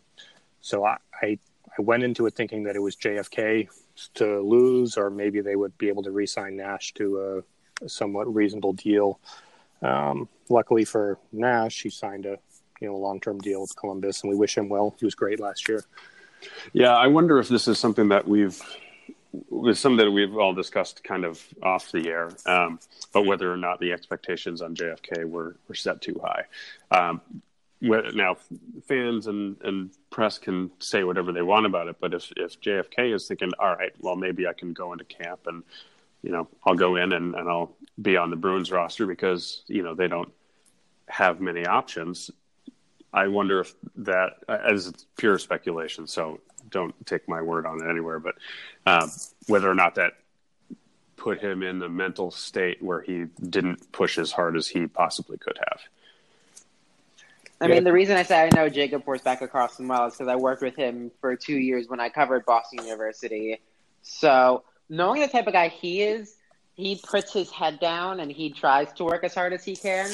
So 0.62 0.86
I, 0.86 0.97
I, 1.21 1.39
I 1.77 1.82
went 1.82 2.03
into 2.03 2.25
it 2.25 2.36
thinking 2.36 2.63
that 2.63 2.75
it 2.75 2.79
was 2.79 2.95
JFK 2.95 3.69
to 4.15 4.39
lose, 4.41 4.97
or 4.97 5.10
maybe 5.10 5.41
they 5.41 5.55
would 5.55 5.77
be 5.77 5.88
able 5.88 6.03
to 6.03 6.12
re-sign 6.12 6.58
Nash 6.58 6.93
to 6.95 7.43
a, 7.82 7.86
a 7.86 7.89
somewhat 7.89 8.34
reasonable 8.34 8.73
deal. 8.73 9.19
Um, 9.82 10.27
luckily 10.49 10.86
for 10.86 11.17
Nash, 11.32 11.82
he 11.82 11.89
signed 11.89 12.25
a 12.25 12.38
you 12.82 12.88
know 12.88 12.97
long-term 12.97 13.39
deal 13.39 13.62
with 13.62 13.75
Columbus, 13.75 14.21
and 14.21 14.29
we 14.29 14.38
wish 14.38 14.58
him 14.58 14.69
well. 14.69 14.95
He 14.99 15.05
was 15.05 15.15
great 15.15 15.39
last 15.39 15.67
year. 15.67 15.84
Yeah, 16.73 16.95
I 16.95 17.08
wonder 17.08 17.39
if 17.39 17.49
this 17.49 17.67
is 17.67 17.77
something 17.77 18.10
that 18.10 18.27
we've 18.27 18.62
was 19.49 19.79
something 19.79 20.05
that 20.05 20.12
we've 20.12 20.36
all 20.38 20.53
discussed 20.53 21.03
kind 21.03 21.23
of 21.23 21.43
off 21.62 21.91
the 21.91 22.10
air, 22.10 22.32
um, 22.45 22.79
but 23.13 23.25
whether 23.25 23.51
or 23.51 23.58
not 23.58 23.79
the 23.79 23.91
expectations 23.91 24.62
on 24.62 24.75
JFK 24.75 25.29
were, 25.29 25.55
were 25.67 25.75
set 25.75 26.01
too 26.01 26.19
high. 26.23 26.45
Um, 26.89 27.21
now 27.81 28.37
fans 28.87 29.27
and, 29.27 29.57
and 29.63 29.91
press 30.09 30.37
can 30.37 30.71
say 30.79 31.03
whatever 31.03 31.31
they 31.31 31.41
want 31.41 31.65
about 31.65 31.87
it, 31.87 31.97
but 31.99 32.13
if 32.13 32.31
if 32.35 32.59
JFK 32.59 33.13
is 33.13 33.27
thinking, 33.27 33.51
all 33.59 33.75
right, 33.75 33.93
well 33.99 34.15
maybe 34.15 34.47
I 34.47 34.53
can 34.53 34.73
go 34.73 34.91
into 34.91 35.05
camp 35.05 35.41
and 35.45 35.63
you 36.21 36.31
know 36.31 36.47
I'll 36.65 36.75
go 36.75 36.95
in 36.97 37.13
and, 37.13 37.35
and 37.35 37.49
I'll 37.49 37.75
be 38.01 38.17
on 38.17 38.29
the 38.29 38.35
Bruins 38.35 38.71
roster 38.71 39.05
because 39.05 39.63
you 39.67 39.83
know 39.83 39.95
they 39.95 40.07
don't 40.07 40.31
have 41.07 41.39
many 41.39 41.65
options. 41.65 42.31
I 43.11 43.27
wonder 43.27 43.61
if 43.61 43.73
that, 43.97 44.33
as 44.47 44.93
pure 45.17 45.39
speculation, 45.39 46.05
so 46.05 46.41
don't 46.69 46.93
take 47.07 47.27
my 47.27 47.41
word 47.41 47.65
on 47.65 47.83
it 47.83 47.89
anywhere. 47.89 48.19
But 48.19 48.35
um, 48.85 49.09
whether 49.47 49.69
or 49.69 49.73
not 49.73 49.95
that 49.95 50.13
put 51.19 51.41
him 51.41 51.63
in 51.63 51.79
the 51.79 51.89
mental 51.89 52.31
state 52.31 52.81
where 52.81 53.01
he 53.01 53.25
didn't 53.49 53.91
push 53.91 54.17
as 54.17 54.31
hard 54.31 54.55
as 54.55 54.67
he 54.67 54.87
possibly 54.87 55.37
could 55.37 55.57
have. 55.69 55.81
I 57.62 57.67
mean, 57.67 57.84
the 57.84 57.91
reason 57.91 58.15
I 58.15 58.24
say 58.24 58.41
I 58.41 58.50
know 58.56 58.69
Jakob 58.69 59.04
Forsbacka 59.04 59.41
across 59.41 59.80
well 59.80 60.06
is 60.06 60.13
because 60.13 60.28
I 60.30 60.36
worked 60.36 60.62
with 60.62 60.76
him 60.76 61.12
for 61.19 61.36
two 61.36 61.58
years 61.58 61.88
when 61.89 62.00
I 62.00 62.10
covered 62.10 62.45
Boston 62.45 62.86
University. 62.86 63.60
So 64.02 64.63
knowing 64.89 65.22
the 65.22 65.28
type 65.28 65.45
of 65.48 65.54
guy 65.54 65.67
he 65.67 66.02
is, 66.02 66.36
he 66.76 67.02
puts 67.04 67.34
his 67.34 67.52
head 67.52 67.80
down 67.82 68.22
and 68.22 68.32
he 68.32 68.50
tries 68.50 68.93
to 68.93 69.04
work 69.04 69.26
as 69.26 69.36
hard 69.36 69.52
as 69.52 69.65
he 69.65 69.76
can. 69.76 70.10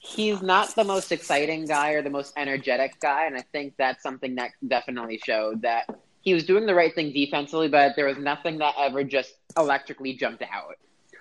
He's 0.00 0.40
not 0.40 0.74
the 0.74 0.84
most 0.84 1.12
exciting 1.12 1.66
guy 1.66 1.90
or 1.90 2.00
the 2.00 2.08
most 2.08 2.32
energetic 2.38 2.98
guy, 3.00 3.26
and 3.26 3.36
I 3.36 3.42
think 3.52 3.74
that's 3.76 4.02
something 4.02 4.34
that 4.36 4.52
definitely 4.66 5.20
showed 5.22 5.60
that 5.62 5.84
he 6.22 6.32
was 6.32 6.44
doing 6.44 6.64
the 6.64 6.74
right 6.74 6.94
thing 6.94 7.12
defensively, 7.12 7.68
but 7.68 7.94
there 7.94 8.06
was 8.06 8.16
nothing 8.16 8.56
that 8.58 8.74
ever 8.78 9.04
just 9.04 9.34
electrically 9.58 10.14
jumped 10.14 10.42
out. 10.42 10.76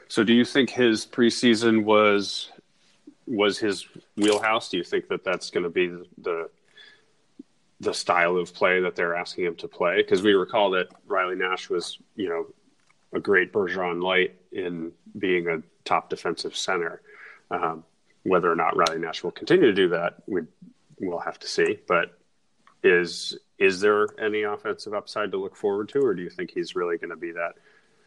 So, 0.08 0.24
do 0.24 0.34
you 0.34 0.45
think 0.45 0.69
his 0.69 1.06
preseason 1.06 1.84
was 1.84 2.50
was 3.27 3.57
his 3.57 3.88
wheelhouse? 4.15 4.69
Do 4.69 4.77
you 4.77 4.83
think 4.83 5.07
that 5.09 5.23
that's 5.23 5.49
going 5.49 5.63
to 5.63 5.69
be 5.69 5.88
the 6.17 6.49
the 7.81 7.93
style 7.93 8.38
of 8.38 8.53
play 8.53 8.79
that 8.81 8.95
they're 8.95 9.15
asking 9.15 9.45
him 9.45 9.55
to 9.57 9.67
play? 9.67 9.97
Because 9.97 10.21
we 10.21 10.33
recall 10.33 10.71
that 10.71 10.88
Riley 11.07 11.35
Nash 11.35 11.69
was, 11.69 11.97
you 12.15 12.29
know, 12.29 12.47
a 13.13 13.19
great 13.19 13.51
Bergeron 13.51 14.01
light 14.01 14.35
in 14.51 14.91
being 15.17 15.47
a 15.47 15.61
top 15.83 16.09
defensive 16.09 16.55
center. 16.55 17.01
Um, 17.51 17.83
whether 18.23 18.51
or 18.51 18.55
not 18.55 18.75
Riley 18.75 18.99
Nash 18.99 19.23
will 19.23 19.31
continue 19.31 19.67
to 19.67 19.73
do 19.73 19.89
that, 19.89 20.23
we 20.25 20.41
will 20.99 21.19
have 21.19 21.39
to 21.39 21.47
see. 21.47 21.79
But 21.88 22.17
is 22.83 23.38
is 23.57 23.79
there 23.79 24.07
any 24.19 24.43
offensive 24.43 24.93
upside 24.93 25.31
to 25.31 25.38
look 25.38 25.55
forward 25.55 25.89
to, 25.89 25.99
or 25.99 26.13
do 26.13 26.21
you 26.21 26.29
think 26.29 26.51
he's 26.51 26.75
really 26.75 26.97
going 26.97 27.09
to 27.09 27.15
be 27.15 27.31
that 27.31 27.53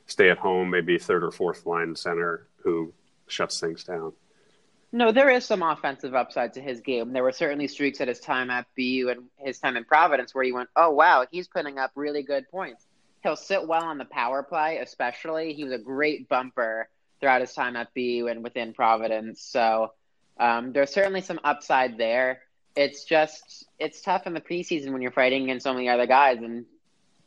stay 0.07 0.31
at 0.31 0.38
home, 0.38 0.70
maybe 0.70 0.98
third 0.98 1.24
or 1.24 1.31
fourth 1.31 1.66
line 1.66 1.94
center 1.94 2.46
who 2.62 2.92
shuts 3.26 3.61
things 3.61 3.85
down? 3.85 4.12
No, 4.90 5.12
there 5.12 5.29
is 5.29 5.44
some 5.44 5.62
offensive 5.62 6.14
upside 6.14 6.55
to 6.55 6.62
his 6.62 6.81
game. 6.81 7.12
There 7.12 7.22
were 7.22 7.33
certainly 7.33 7.68
streaks 7.68 8.01
at 8.01 8.09
his 8.09 8.20
time 8.20 8.48
at 8.51 8.66
BU 8.74 9.09
and 9.11 9.24
his 9.37 9.59
time 9.59 9.77
in 9.77 9.85
Providence 9.85 10.35
where 10.35 10.44
you 10.44 10.55
went, 10.55 10.70
oh, 10.77 10.90
wow, 10.90 11.27
he's 11.31 11.46
putting 11.46 11.79
up 11.79 11.92
really 11.94 12.22
good 12.22 12.48
points. 12.51 12.87
He'll 13.22 13.37
sit 13.37 13.66
well 13.66 13.85
on 13.85 13.98
the 13.98 14.07
power 14.07 14.42
play, 14.42 14.79
especially. 14.79 15.53
He 15.53 15.64
was 15.64 15.74
a 15.74 15.79
great 15.79 16.29
bumper 16.29 16.88
throughout 17.20 17.42
his 17.42 17.53
time 17.53 17.77
at 17.77 17.92
BU 17.94 18.29
and 18.31 18.42
within 18.42 18.72
Providence. 18.72 19.42
So 19.42 19.92
um, 20.40 20.72
there's 20.72 20.92
certainly 20.92 21.20
some 21.20 21.40
upside 21.44 21.98
there. 21.98 22.40
It's 22.74 23.05
just, 23.05 23.66
it's 23.79 24.01
tough 24.01 24.27
in 24.27 24.33
the 24.33 24.40
preseason 24.40 24.92
when 24.92 25.03
you're 25.03 25.11
fighting 25.11 25.42
against 25.44 25.64
so 25.64 25.74
many 25.74 25.88
other 25.90 26.07
guys. 26.07 26.38
And 26.38 26.64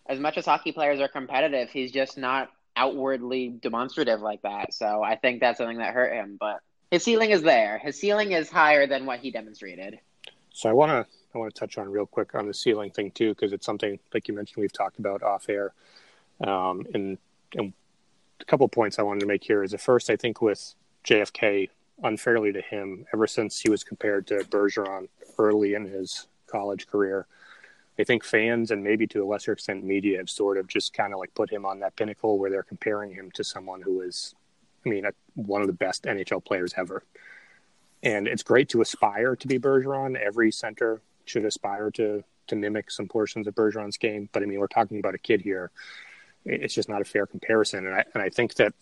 as 0.08 0.19
much 0.19 0.38
as 0.38 0.45
hockey 0.45 0.71
players 0.71 1.00
are 1.00 1.10
competitive, 1.10 1.69
he's 1.69 1.91
just 1.91 2.17
not 2.17 2.50
outwardly 2.76 3.50
demonstrative 3.50 4.21
like 4.21 4.41
that. 4.41 4.74
So 4.74 5.04
I 5.04 5.15
think 5.15 5.41
that's 5.41 5.60
something 5.60 5.78
that 5.78 5.93
hurt 5.93 6.13
him. 6.13 6.38
But 6.39 6.62
his 6.91 7.04
ceiling 7.04 7.32
is 7.32 7.41
there. 7.41 7.80
His 7.80 7.97
ceiling 7.97 8.34
is 8.34 8.49
higher 8.49 8.86
than 8.86 9.06
what 9.06 9.19
he 9.19 9.32
demonstrated. 9.32 9.99
So 10.54 10.69
I 10.69 10.73
want 10.73 10.91
to 10.91 11.12
I 11.34 11.38
want 11.38 11.54
to 11.54 11.60
touch 11.60 11.77
on 11.77 11.89
real 11.89 12.06
quick 12.06 12.36
on 12.36 12.45
the 12.45 12.54
ceiling 12.54 12.91
thing 12.91 13.12
too, 13.12 13.30
because 13.30 13.54
it's 13.54 13.65
something 13.65 13.97
like 14.13 14.27
you 14.27 14.34
mentioned 14.34 14.62
we've 14.62 14.73
talked 14.73 14.99
about 14.99 15.23
off 15.23 15.47
air. 15.47 15.73
Um, 16.45 16.86
and, 16.93 17.17
and 17.56 17.73
a 18.41 18.45
couple 18.45 18.67
points 18.67 18.99
I 18.99 19.04
wanted 19.04 19.21
to 19.21 19.25
make 19.27 19.43
here 19.43 19.63
is 19.63 19.71
the 19.71 19.77
first 19.77 20.10
I 20.10 20.17
think 20.17 20.41
with 20.41 20.75
JFK 21.06 21.69
unfairly 22.04 22.51
to 22.51 22.62
him 22.62 23.06
ever 23.13 23.27
since 23.27 23.60
he 23.62 23.69
was 23.69 23.84
compared 23.84 24.27
to 24.27 24.39
Bergeron 24.49 25.08
early 25.38 25.75
in 25.75 25.86
his 25.86 26.27
college 26.47 26.88
career. 26.88 27.27
I 27.99 28.04
think 28.04 28.23
fans 28.23 28.71
and 28.71 28.84
maybe 28.84 29.06
to 29.08 29.23
a 29.23 29.25
lesser 29.25 29.54
extent 29.54 29.84
media 29.84 30.17
have 30.17 30.30
sort 30.30 30.58
of 30.58 30.67
just 30.67 30.93
kind 30.93 31.13
of 31.13 31.19
like 31.19 31.34
put 31.36 31.49
him 31.49 31.65
on 31.65 31.80
that 31.80 31.95
pinnacle 31.95 32.38
where 32.39 32.49
they're 32.49 32.63
comparing 32.63 33.13
him 33.13 33.32
to 33.32 33.43
someone 33.43 33.82
who 33.82 34.01
is, 34.01 34.34
I 34.86 34.89
mean, 34.89 35.06
a, 35.06 35.12
one 35.36 35.62
of 35.62 35.67
the 35.67 35.74
best 35.74 36.04
NHL 36.04 36.44
players 36.44 36.74
ever. 36.78 37.04
And 38.04 38.28
it's 38.28 38.44
great 38.44 38.70
to 38.70 38.82
aspire 38.82 39.36
to 39.36 39.48
be 39.48 39.60
Bergeron. 39.60 40.15
Every 40.15 40.52
center 40.52 41.02
should 41.26 41.46
aspire 41.46 41.91
to 41.91 42.24
to 42.48 42.56
mimic 42.56 42.89
some 42.89 43.08
portions 43.08 43.48
of 43.48 43.56
Bergeron's 43.56 43.98
game. 43.98 44.28
But 44.32 44.44
I 44.44 44.46
mean, 44.46 44.60
we're 44.60 44.67
talking 44.67 45.00
about 45.00 45.15
a 45.15 45.20
kid 45.20 45.41
here. 45.41 45.72
It's 46.46 46.74
just 46.74 46.89
not 46.89 47.02
a 47.02 47.06
fair 47.06 47.28
comparison. 47.28 47.86
And 47.86 47.96
I 47.96 48.06
and 48.13 48.24
I 48.24 48.30
think 48.30 48.56
that 48.56 48.74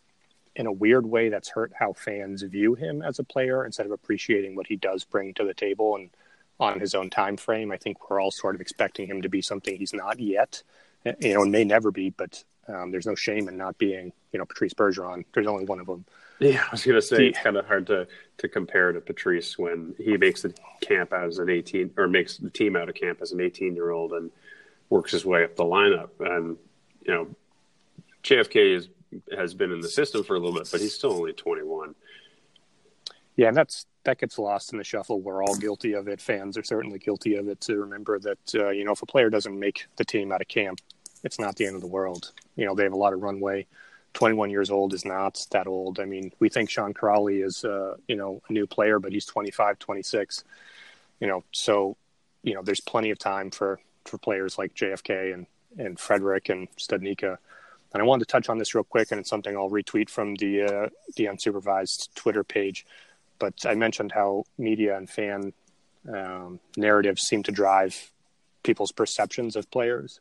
in 0.56 0.66
a 0.66 0.72
weird 0.72 1.06
way, 1.06 1.30
that's 1.30 1.50
hurt 1.50 1.72
how 1.78 1.94
fans 1.94 2.42
view 2.44 2.76
him 2.76 3.02
as 3.02 3.20
a 3.20 3.24
player 3.24 3.66
instead 3.66 3.86
of 3.86 3.92
appreciating 3.92 4.56
what 4.56 4.68
he 4.68 4.76
does 4.76 5.04
bring 5.04 5.34
to 5.36 5.44
the 5.44 5.54
table 5.54 5.96
and 5.96 6.10
on 6.60 6.80
his 6.80 6.94
own 6.94 7.10
time 7.10 7.38
frame. 7.38 7.72
I 7.72 7.78
think 7.78 8.10
we're 8.10 8.20
all 8.20 8.32
sort 8.32 8.56
of 8.56 8.62
expecting 8.62 9.08
him 9.08 9.22
to 9.22 9.30
be 9.30 9.42
something 9.42 9.78
he's 9.78 9.94
not 9.94 10.20
yet, 10.20 10.62
eh, 11.06 11.14
you 11.22 11.34
know, 11.34 11.44
and 11.44 11.52
may 11.52 11.64
never 11.64 11.92
be. 11.92 12.10
But 12.10 12.44
um, 12.74 12.92
there's 12.92 13.06
no 13.06 13.16
shame 13.16 13.48
in 13.48 13.58
not 13.58 13.78
being, 13.78 14.12
you 14.32 14.40
know, 14.40 14.46
Patrice 14.46 14.74
Bergeron. 14.74 15.26
There's 15.34 15.48
only 15.48 15.66
one 15.66 15.80
of 15.80 15.88
them. 15.88 16.06
Yeah, 16.40 16.64
I 16.66 16.72
was 16.72 16.86
going 16.86 16.96
to 16.96 17.02
say 17.02 17.28
it's 17.28 17.40
kind 17.40 17.58
of 17.58 17.66
hard 17.66 17.88
to 17.88 18.08
to 18.38 18.48
compare 18.48 18.94
to 18.94 19.02
Patrice 19.02 19.58
when 19.58 19.94
he 19.98 20.16
makes 20.16 20.42
the 20.42 20.54
camp 20.80 21.12
as 21.12 21.38
an 21.40 21.50
18 21.50 21.92
or 21.98 22.08
makes 22.08 22.38
the 22.38 22.50
team 22.50 22.78
out 22.78 22.88
of 22.88 22.96
camp 22.96 23.20
as 23.22 23.34
an 23.34 23.42
18 23.42 23.76
year 23.76 23.92
old 23.92 24.14
and 24.14 24.32
works 24.90 25.12
his 25.12 25.26
way 25.26 25.44
up 25.44 25.58
the 25.58 25.66
lineup. 25.66 26.10
And 26.20 26.58
you 27.06 27.14
know, 27.14 27.28
JFK 28.24 28.76
is 28.76 28.90
has 29.36 29.54
been 29.54 29.72
in 29.72 29.82
the 29.82 29.90
system 29.90 30.24
for 30.24 30.36
a 30.36 30.40
little 30.40 30.58
bit, 30.58 30.70
but 30.72 30.80
he's 30.80 30.94
still 30.94 31.14
only 31.14 31.34
21. 31.34 31.96
Yeah, 33.36 33.48
and 33.48 33.58
that's 33.58 33.86
that 34.04 34.20
gets 34.20 34.40
lost 34.40 34.72
in 34.72 34.78
the 34.78 34.84
shuffle. 34.84 35.20
We're 35.20 35.44
all 35.44 35.56
guilty 35.56 35.94
of 35.94 36.08
it. 36.08 36.22
Fans 36.22 36.58
are 36.58 36.64
certainly 36.64 37.00
guilty 37.00 37.36
of 37.36 37.48
it. 37.48 37.60
To 37.62 37.78
remember 37.78 38.20
that, 38.20 38.56
uh, 38.56 38.70
you 38.70 38.86
know, 38.86 38.92
if 38.92 39.02
a 39.02 39.06
player 39.06 39.30
doesn't 39.30 39.58
make 39.58 39.88
the 39.98 40.06
team 40.06 40.32
out 40.32 40.42
of 40.42 40.48
camp, 40.48 40.80
it's 41.24 41.40
not 41.40 41.56
the 41.56 41.66
end 41.66 41.76
of 41.76 41.82
the 41.82 41.88
world. 41.88 42.32
You 42.56 42.66
know, 42.66 42.76
they 42.76 42.84
have 42.84 42.94
a 42.94 42.98
lot 42.98 43.14
of 43.14 43.22
runway. 43.22 43.66
21 44.14 44.50
years 44.50 44.72
old 44.72 44.94
is 44.94 45.06
not 45.06 45.46
that 45.52 45.68
old. 45.68 46.00
I 46.00 46.06
mean, 46.06 46.32
we 46.40 46.50
think 46.50 46.70
Sean 46.70 46.94
Kuraly 46.94 47.46
is, 47.46 47.64
uh, 47.64 47.96
you 48.08 48.16
know, 48.16 48.42
a 48.50 48.54
new 48.54 48.66
player, 48.66 49.00
but 49.00 49.12
he's 49.12 49.26
25, 49.26 49.78
26. 49.78 50.44
You 51.20 51.28
know, 51.28 51.44
so, 51.52 51.96
you 52.44 52.56
know, 52.56 52.64
there's 52.64 52.80
plenty 52.80 53.12
of 53.12 53.20
time 53.20 53.52
for 53.52 53.80
for 54.06 54.18
players 54.18 54.58
like 54.58 54.74
JFK 54.74 55.34
and 55.34 55.46
and 55.78 56.00
Frederick 56.00 56.50
and 56.50 56.68
Studnicka. 56.78 57.38
And 57.94 58.02
I 58.02 58.06
wanted 58.06 58.28
to 58.28 58.32
touch 58.32 58.50
on 58.50 58.58
this 58.58 58.74
real 58.74 58.84
quick, 58.84 59.12
and 59.12 59.20
it's 59.20 59.30
something 59.30 59.56
I'll 59.56 59.70
retweet 59.70 60.10
from 60.10 60.36
the 60.36 60.64
uh, 60.64 60.90
the 61.16 61.26
unsupervised 61.26 62.14
Twitter 62.16 62.44
page 62.44 62.86
but 63.40 63.66
I 63.66 63.74
mentioned 63.74 64.12
how 64.12 64.44
media 64.58 64.98
and 64.98 65.10
fan 65.10 65.54
um, 66.08 66.60
narratives 66.78 67.24
seem 67.24 67.42
to 67.44 67.52
drive 67.52 68.12
people's 68.64 68.92
perceptions 68.92 69.56
of 69.56 69.72
players. 69.72 70.20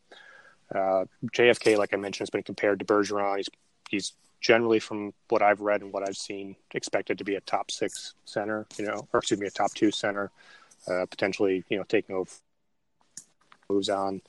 Uh, 0.75 1.05
JFK, 1.33 1.77
like 1.77 1.95
I 1.95 1.97
mentioned, 1.97 2.27
has 2.27 2.31
been 2.31 2.43
compared 2.43 2.79
to 2.81 2.85
Bergeron. 2.85 3.37
He's 3.37 3.49
he's 3.89 4.13
generally, 4.41 4.79
from 4.79 5.13
what 5.29 5.43
I've 5.43 5.61
read 5.61 5.83
and 5.83 5.93
what 5.93 6.09
I've 6.09 6.17
seen, 6.17 6.57
expected 6.75 7.19
to 7.19 7.25
be 7.25 7.35
a 7.35 7.41
top 7.41 7.71
six 7.71 8.15
center, 8.25 8.67
you 8.77 8.87
know, 8.87 9.09
or 9.13 9.19
excuse 9.19 9.41
me, 9.41 9.47
a 9.47 9.51
top 9.51 9.75
two 9.75 9.91
center, 9.91 10.31
uh, 10.87 11.07
potentially, 11.07 11.65
you 11.69 11.77
know, 11.77 11.85
taking 11.85 12.15
over 12.15 12.31
moves 13.69 13.89
on. 13.89 14.23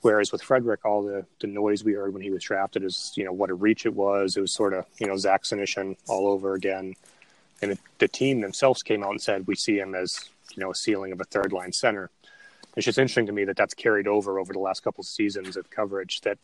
Whereas 0.00 0.32
with 0.32 0.42
Frederick, 0.42 0.84
all 0.84 1.02
the, 1.02 1.24
the 1.40 1.46
noise 1.46 1.82
we 1.84 1.94
heard 1.94 2.12
when 2.12 2.22
he 2.22 2.30
was 2.30 2.42
drafted 2.42 2.84
is, 2.84 3.12
you 3.16 3.24
know, 3.24 3.32
what 3.32 3.48
a 3.48 3.54
reach 3.54 3.86
it 3.86 3.94
was. 3.94 4.36
It 4.36 4.42
was 4.42 4.52
sort 4.52 4.74
of, 4.74 4.84
you 4.98 5.06
know, 5.06 5.16
Zach 5.16 5.44
Senyshyn 5.44 5.96
all 6.08 6.28
over 6.28 6.52
again 6.52 6.94
and 7.62 7.72
it, 7.72 7.78
the 7.98 8.08
team 8.08 8.40
themselves 8.40 8.82
came 8.82 9.02
out 9.02 9.10
and 9.10 9.20
said 9.20 9.46
we 9.46 9.54
see 9.54 9.78
him 9.78 9.94
as 9.94 10.28
you 10.54 10.62
know 10.62 10.70
a 10.70 10.74
ceiling 10.74 11.12
of 11.12 11.20
a 11.20 11.24
third 11.24 11.52
line 11.52 11.72
center. 11.72 12.10
It's 12.76 12.84
just 12.84 12.98
interesting 12.98 13.26
to 13.26 13.32
me 13.32 13.44
that 13.44 13.56
that's 13.56 13.74
carried 13.74 14.08
over 14.08 14.38
over 14.38 14.52
the 14.52 14.58
last 14.58 14.82
couple 14.82 15.02
of 15.02 15.06
seasons 15.06 15.56
of 15.56 15.70
coverage. 15.70 16.20
That 16.22 16.38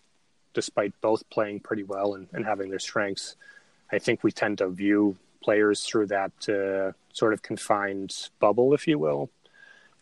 despite 0.54 0.92
both 1.00 1.28
playing 1.30 1.60
pretty 1.60 1.82
well 1.82 2.14
and, 2.14 2.28
and 2.32 2.44
having 2.44 2.70
their 2.70 2.78
strengths, 2.78 3.36
I 3.92 3.98
think 3.98 4.22
we 4.22 4.32
tend 4.32 4.58
to 4.58 4.68
view 4.68 5.16
players 5.42 5.84
through 5.84 6.06
that 6.06 6.32
uh, 6.48 6.92
sort 7.12 7.32
of 7.32 7.42
confined 7.42 8.28
bubble, 8.38 8.74
if 8.74 8.86
you 8.86 8.98
will. 8.98 9.30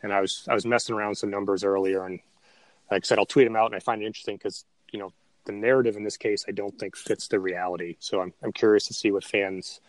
And 0.03 0.13
I 0.13 0.21
was 0.21 0.47
I 0.49 0.55
was 0.55 0.67
messing 0.67 0.95
around 0.95 1.11
with 1.11 1.19
some 1.19 1.31
numbers 1.31 1.65
earlier, 1.65 2.05
and 2.05 2.21
like 2.91 3.05
I 3.05 3.07
said, 3.07 3.19
I'll 3.19 3.27
tweet 3.27 3.47
them 3.47 3.57
out, 3.57 3.67
and 3.67 3.75
I 3.75 3.81
find 3.81 4.03
it 4.03 4.07
interesting 4.07 4.37
because 4.37 4.65
you 4.93 4.99
know 4.99 5.13
the 5.45 5.53
narrative 5.53 5.97
in 5.97 6.05
this 6.05 6.17
case 6.17 6.45
I 6.47 6.53
don't 6.53 6.79
think 6.79 6.97
fits 6.97 7.29
the 7.29 7.41
reality. 7.41 7.97
So 7.99 8.21
I'm 8.21 8.33
I'm 8.43 8.53
curious 8.53 8.87
to 8.89 8.95
see 8.95 9.11
what 9.11 9.25
fans 9.25 9.81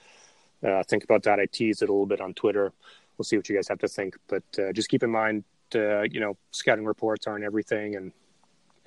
uh, 0.66 0.84
think 0.84 1.04
about 1.04 1.24
that. 1.24 1.40
I 1.40 1.46
teased 1.46 1.84
it 1.84 1.90
a 1.90 1.92
little 1.92 2.06
bit 2.06 2.22
on 2.22 2.34
Twitter. 2.34 2.72
We'll 3.18 3.26
see 3.26 3.36
what 3.36 3.50
you 3.50 3.56
guys 3.56 3.68
have 3.68 3.80
to 3.80 3.88
think, 3.88 4.16
but 4.28 4.44
uh, 4.58 4.72
just 4.72 4.90
keep 4.90 5.04
in 5.04 5.12
mind, 5.12 5.44
uh, 5.76 6.04
you 6.04 6.20
know, 6.20 6.38
scouting 6.52 6.86
reports 6.86 7.28
aren't 7.28 7.44
everything, 7.44 7.96
and 7.96 8.12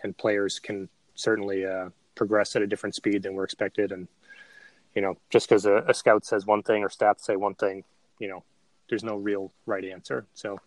and 0.02 0.16
players 0.16 0.58
can 0.58 0.88
certainly 1.14 1.64
uh, 1.64 1.90
progress 2.14 2.56
at 2.56 2.62
a 2.62 2.66
different 2.66 2.94
speed 2.94 3.22
than 3.22 3.34
we're 3.34 3.44
expected. 3.44 3.92
And 3.92 4.08
you 4.94 5.02
know, 5.02 5.16
just 5.30 5.48
because 5.48 5.64
a, 5.66 5.84
a, 5.88 5.94
scout 5.94 6.24
says 6.24 6.44
one 6.44 6.62
thing 6.62 6.82
or 6.82 6.88
stats 6.88 7.20
say 7.20 7.36
one 7.36 7.54
thing, 7.54 7.84
you 8.18 8.28
know, 8.28 8.44
there's 8.88 9.04
no 9.04 9.16
real 9.16 9.52
right 9.64 9.84
answer. 9.84 10.26
So 10.34 10.58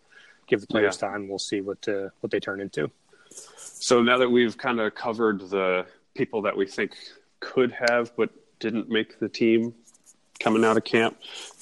give 0.46 0.60
the 0.60 0.66
players 0.66 0.98
yeah. 1.00 1.10
time. 1.10 1.28
We'll 1.28 1.38
see 1.38 1.60
what 1.60 1.86
uh, 1.88 2.08
what 2.20 2.30
they 2.30 2.40
turn 2.40 2.60
into. 2.60 2.90
So 3.30 4.02
now 4.02 4.18
that 4.18 4.30
we've 4.30 4.56
kind 4.56 4.80
of 4.80 4.94
covered 4.94 5.48
the 5.50 5.86
people 6.14 6.42
that 6.42 6.56
we 6.56 6.66
think 6.66 6.96
could 7.40 7.72
have 7.88 8.16
but 8.16 8.30
didn't 8.58 8.88
make 8.88 9.18
the 9.18 9.28
team 9.28 9.74
coming 10.40 10.64
out 10.64 10.76
of 10.76 10.84
camp. 10.84 11.18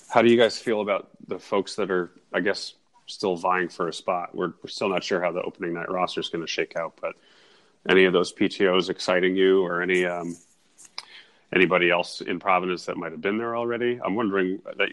How 0.08 0.22
do 0.22 0.30
you 0.30 0.36
guys 0.36 0.58
feel 0.58 0.80
about 0.80 1.10
the 1.26 1.38
folks 1.38 1.74
that 1.74 1.90
are, 1.90 2.12
I 2.32 2.40
guess, 2.40 2.74
still 3.06 3.36
vying 3.36 3.68
for 3.68 3.88
a 3.88 3.92
spot? 3.92 4.34
We're, 4.34 4.52
we're 4.62 4.68
still 4.68 4.88
not 4.88 5.04
sure 5.04 5.22
how 5.22 5.32
the 5.32 5.42
opening 5.42 5.74
night 5.74 5.90
roster 5.90 6.20
is 6.20 6.28
going 6.28 6.44
to 6.44 6.50
shake 6.50 6.76
out, 6.76 6.98
but 7.00 7.14
any 7.88 8.04
of 8.04 8.12
those 8.12 8.32
PTOs 8.32 8.88
exciting 8.90 9.36
you, 9.36 9.62
or 9.62 9.82
any 9.82 10.06
um, 10.06 10.36
anybody 11.54 11.90
else 11.90 12.20
in 12.20 12.40
Providence 12.40 12.86
that 12.86 12.96
might 12.96 13.12
have 13.12 13.20
been 13.20 13.38
there 13.38 13.56
already? 13.56 14.00
I'm 14.02 14.14
wondering 14.14 14.60
that 14.78 14.88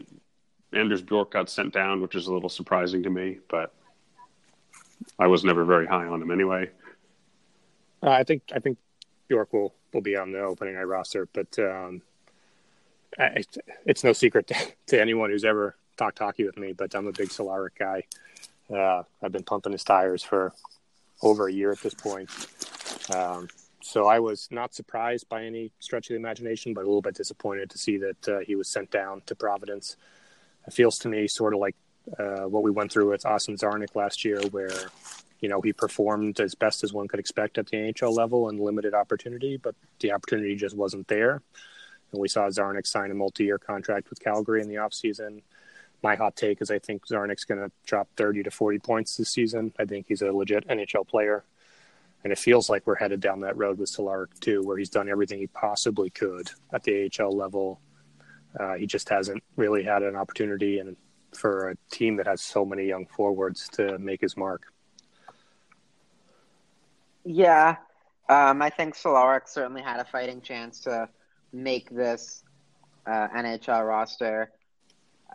Anders 0.74 1.02
Bjork 1.02 1.32
got 1.32 1.50
sent 1.50 1.74
down, 1.74 2.02
which 2.02 2.16
is 2.16 2.28
a 2.28 2.34
little 2.34 2.50
surprising 2.50 3.04
to 3.04 3.10
me, 3.10 3.40
but 3.50 3.74
I 5.20 5.28
was 5.28 5.44
never 5.44 5.66
very 5.66 5.88
high 5.88 6.06
on 6.06 6.22
him 6.22 6.32
anyway. 6.32 6.70
Uh, 8.04 8.10
I 8.12 8.24
think 8.24 8.44
I 8.54 8.60
think 8.60 8.78
Bjork 9.28 9.54
will 9.54 9.74
will 9.94 10.02
be 10.02 10.16
on 10.16 10.32
the 10.32 10.40
opening 10.40 10.76
night 10.76 10.88
roster, 10.88 11.28
but 11.34 11.58
um, 11.60 12.02
I, 13.18 13.44
it's 13.86 14.04
no 14.04 14.14
secret 14.14 14.48
to, 14.48 14.56
to, 14.88 15.02
anyone 15.02 15.30
who's 15.30 15.46
ever 15.46 15.76
talked 16.02 16.20
hockey 16.20 16.46
with 16.46 16.58
me. 16.58 16.74
But 16.74 16.96
I'm 16.96 17.08
a 17.08 17.12
big 17.12 17.30
Cehlarik 17.30 17.78
guy. 17.78 18.04
Uh, 18.74 19.04
I've 19.22 19.32
been 19.32 19.44
pumping 19.44 19.72
his 19.72 19.84
tires 19.84 20.24
for 20.24 20.54
over 21.22 21.48
a 21.48 21.54
year 21.54 21.72
at 21.72 21.80
this 21.82 21.94
point. 21.94 22.30
Um, 23.14 23.48
so 23.82 24.08
I 24.08 24.20
was 24.20 24.48
not 24.52 24.74
surprised 24.74 25.30
by 25.30 25.44
any 25.44 25.72
stretch 25.80 26.06
of 26.06 26.14
the 26.14 26.16
imagination, 26.16 26.74
but 26.74 26.82
a 26.82 26.88
little 26.88 27.02
bit 27.02 27.16
disappointed 27.16 27.70
to 27.72 27.78
see 27.78 27.98
that 27.98 28.28
uh, 28.28 28.40
he 28.40 28.56
was 28.56 28.68
sent 28.68 28.90
down 28.90 29.22
to 29.28 29.36
Providence. 29.36 29.96
It 30.68 30.74
feels 30.74 30.98
to 31.00 31.08
me 31.08 31.28
sort 31.28 31.54
of 31.54 31.60
like 31.60 31.76
uh, 32.18 32.48
what 32.48 32.64
we 32.64 32.72
went 32.72 32.92
through 32.92 33.10
with 33.12 33.26
Austin 33.26 33.56
Czarnik 33.56 33.96
last 33.96 34.26
year, 34.26 34.42
where 34.52 34.72
you 35.40 35.50
know 35.50 35.62
he 35.62 35.74
performed 35.74 36.40
as 36.40 36.56
best 36.56 36.84
as 36.84 36.94
one 36.94 37.08
could 37.08 37.20
expect 37.20 37.58
at 37.58 37.68
the 37.68 37.78
NHL 37.78 38.16
level 38.16 38.50
and 38.50 38.60
limited 38.60 38.94
opportunity, 38.94 39.58
but 39.58 39.76
the 40.00 40.12
opportunity 40.12 40.56
just 40.56 40.76
wasn't 40.76 41.08
there. 41.08 41.42
And 42.12 42.22
we 42.22 42.28
saw 42.28 42.48
Czarnik 42.48 42.88
sign 42.88 43.12
a 43.12 43.16
multi-year 43.16 43.58
contract 43.58 44.10
with 44.10 44.20
Calgary 44.20 44.62
in 44.62 44.68
the 44.68 44.76
offseason. 44.76 45.42
My 46.04 46.16
hot 46.16 46.36
take 46.36 46.62
is 46.62 46.72
I 46.72 46.80
think 46.80 47.06
Czarnik's 47.08 47.46
going 47.46 47.60
to 47.60 47.72
drop 47.86 48.08
30 48.18 48.44
to 48.44 48.52
40 48.52 48.80
points 48.80 49.18
this 49.18 49.30
season. 49.30 49.74
I 49.78 49.86
think 49.86 50.08
he's 50.08 50.22
a 50.22 50.32
legit 50.32 50.68
NHL 50.68 51.08
player. 51.08 51.44
And 52.24 52.32
it 52.32 52.40
feels 52.40 52.70
like 52.70 52.86
we're 52.86 52.96
headed 52.96 53.20
down 53.20 53.42
that 53.42 53.58
road 53.58 53.80
with 53.80 53.92
Cehlarik 53.92 54.40
too, 54.40 54.62
where 54.64 54.78
he's 54.78 54.90
done 54.90 55.10
everything 55.10 55.40
he 55.40 55.48
possibly 55.48 56.10
could 56.10 56.50
at 56.72 56.84
the 56.84 57.10
AHL 57.20 57.36
level. 57.36 57.80
Uh, 58.60 58.74
he 58.76 58.86
just 58.86 59.10
hasn't 59.10 59.44
really 59.56 59.84
had 59.84 60.04
an 60.04 60.16
opportunity, 60.16 60.80
and 60.80 60.96
for 61.34 61.70
a 61.70 61.76
team 61.90 62.18
that 62.18 62.28
has 62.28 62.42
so 62.42 62.66
many 62.66 62.86
young 62.86 63.06
forwards 63.06 63.70
to 63.70 63.98
make 63.98 64.22
his 64.22 64.36
mark. 64.36 64.64
Yeah, 67.24 67.78
um, 68.30 68.62
I 68.62 68.70
think 68.70 68.96
Cehlarik 68.96 69.48
certainly 69.48 69.82
had 69.82 70.00
a 70.00 70.06
fighting 70.06 70.42
chance 70.42 70.80
to 70.82 71.08
make 71.54 71.90
this 71.90 72.44
uh, 73.06 73.28
NHL 73.30 73.88
roster. 73.88 74.52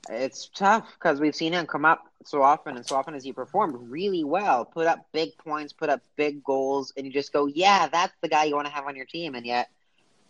It's 0.08 0.48
tough 0.54 0.92
because 0.94 1.20
we've 1.20 1.34
seen 1.34 1.52
him 1.52 1.66
come 1.66 1.84
up 1.84 2.06
so 2.24 2.42
often, 2.42 2.76
and 2.76 2.86
so 2.86 2.96
often 2.96 3.14
as 3.14 3.24
he 3.24 3.32
performed 3.32 3.76
really 3.90 4.24
well, 4.24 4.64
put 4.64 4.86
up 4.86 5.06
big 5.12 5.36
points, 5.38 5.72
put 5.72 5.88
up 5.88 6.00
big 6.16 6.44
goals, 6.44 6.92
and 6.96 7.06
you 7.06 7.12
just 7.12 7.32
go, 7.32 7.46
"Yeah, 7.46 7.88
that's 7.88 8.12
the 8.20 8.28
guy 8.28 8.44
you 8.44 8.54
want 8.54 8.66
to 8.66 8.72
have 8.72 8.86
on 8.86 8.96
your 8.96 9.06
team," 9.06 9.34
and 9.34 9.46
yet 9.46 9.70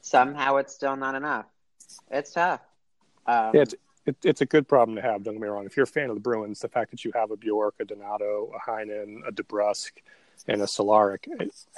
somehow 0.01 0.57
it's 0.57 0.75
still 0.75 0.97
not 0.97 1.15
enough. 1.15 1.47
It's 2.11 2.33
tough. 2.33 2.61
Um, 3.27 3.51
it's 3.55 3.75
it, 4.07 4.17
it's 4.25 4.41
a 4.41 4.47
good 4.47 4.69
problem 4.69 4.97
to 4.97 5.03
have. 5.03 5.25
Don't 5.25 5.35
get 5.35 5.43
me 5.43 5.49
wrong. 5.49 5.67
If 5.67 5.77
you're 5.77 5.85
a 5.85 5.89
fan 5.89 6.11
of 6.11 6.17
the 6.17 6.21
Bruins, 6.21 6.61
the 6.61 6.69
fact 6.69 6.91
that 6.93 7.05
you 7.05 7.13
have 7.15 7.31
a 7.31 7.37
Bjork, 7.37 7.75
a 7.81 7.85
Donato, 7.85 8.53
a 8.55 8.71
Heinen, 8.71 9.27
a 9.27 9.33
DeBrusk, 9.33 9.91
and 10.47 10.63
a 10.63 10.67
Cehlarik, 10.67 11.27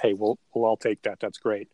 hey, 0.01 0.12
we'll 0.12 0.38
we'll 0.53 0.64
all 0.64 0.77
take 0.77 1.03
that. 1.03 1.20
That's 1.20 1.38
great. 1.38 1.68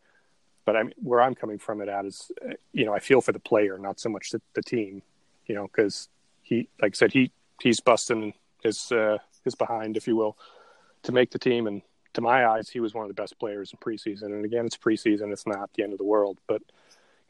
But 0.65 0.77
I'm 0.77 0.93
where 0.97 1.21
I'm 1.21 1.35
coming 1.35 1.59
from 1.59 1.81
it 1.83 1.89
at 1.89 2.07
is, 2.07 2.31
you 2.73 2.87
know, 2.87 2.95
I 2.95 3.01
feel 3.01 3.21
for 3.21 3.33
the 3.33 3.41
player, 3.41 3.79
not 3.79 4.01
so 4.01 4.09
much 4.09 4.31
the, 4.31 4.41
the 4.55 4.63
team, 4.63 5.03
you 5.47 5.55
know, 5.55 5.65
because 5.67 6.09
he, 6.43 6.69
like 6.81 6.95
I 6.95 6.97
said, 6.97 7.13
he 7.13 7.33
he's 7.61 7.81
busting 7.81 8.35
his 8.63 8.91
uh, 8.93 9.19
his 9.45 9.55
behind, 9.55 9.97
if 9.97 10.07
you 10.07 10.17
will, 10.17 10.37
to 11.03 11.13
make 11.13 11.31
the 11.31 11.39
team. 11.39 11.67
And 11.67 11.83
to 12.15 12.21
my 12.21 12.47
eyes, 12.47 12.69
he 12.69 12.81
was 12.81 12.95
one 12.95 13.05
of 13.05 13.09
the 13.09 13.21
best 13.21 13.39
players 13.39 13.73
in 13.73 13.79
preseason. 13.79 14.27
And 14.27 14.45
again, 14.45 14.67
it's 14.67 14.77
preseason; 14.77 15.33
it's 15.33 15.47
not 15.47 15.73
the 15.75 15.83
end 15.83 15.93
of 15.93 15.99
the 15.99 16.05
world. 16.05 16.39
But 16.47 16.63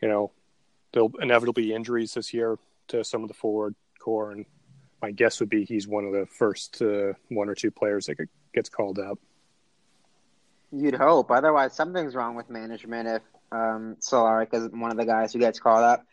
you 0.01 0.09
know, 0.09 0.33
there'll 0.93 1.13
inevitably 1.21 1.65
be 1.65 1.75
injuries 1.75 2.15
this 2.15 2.33
year 2.33 2.59
to 2.89 3.05
some 3.05 3.23
of 3.23 3.29
the 3.29 3.35
forward 3.35 3.75
core, 3.99 4.31
and 4.31 4.47
my 5.03 5.11
guess 5.11 5.41
would 5.41 5.51
be 5.51 5.65
he's 5.65 5.89
one 5.89 6.05
of 6.05 6.13
the 6.13 6.27
first 6.27 6.81
uh, 6.83 7.13
one 7.29 7.49
or 7.49 7.55
two 7.55 7.71
players 7.71 8.07
that 8.07 8.17
gets 8.55 8.69
called 8.69 8.99
up. 8.99 9.19
You'd 10.73 10.95
hope. 10.95 11.31
Otherwise, 11.31 11.75
something's 11.75 12.15
wrong 12.15 12.35
with 12.35 12.51
management 12.51 13.09
if 13.09 13.23
um, 13.53 13.97
Cehlarik 14.01 14.53
is 14.53 14.69
one 14.71 14.91
of 14.91 14.97
the 14.97 15.05
guys 15.05 15.33
who 15.33 15.39
gets 15.39 15.61
called 15.61 15.85
up. 15.85 16.05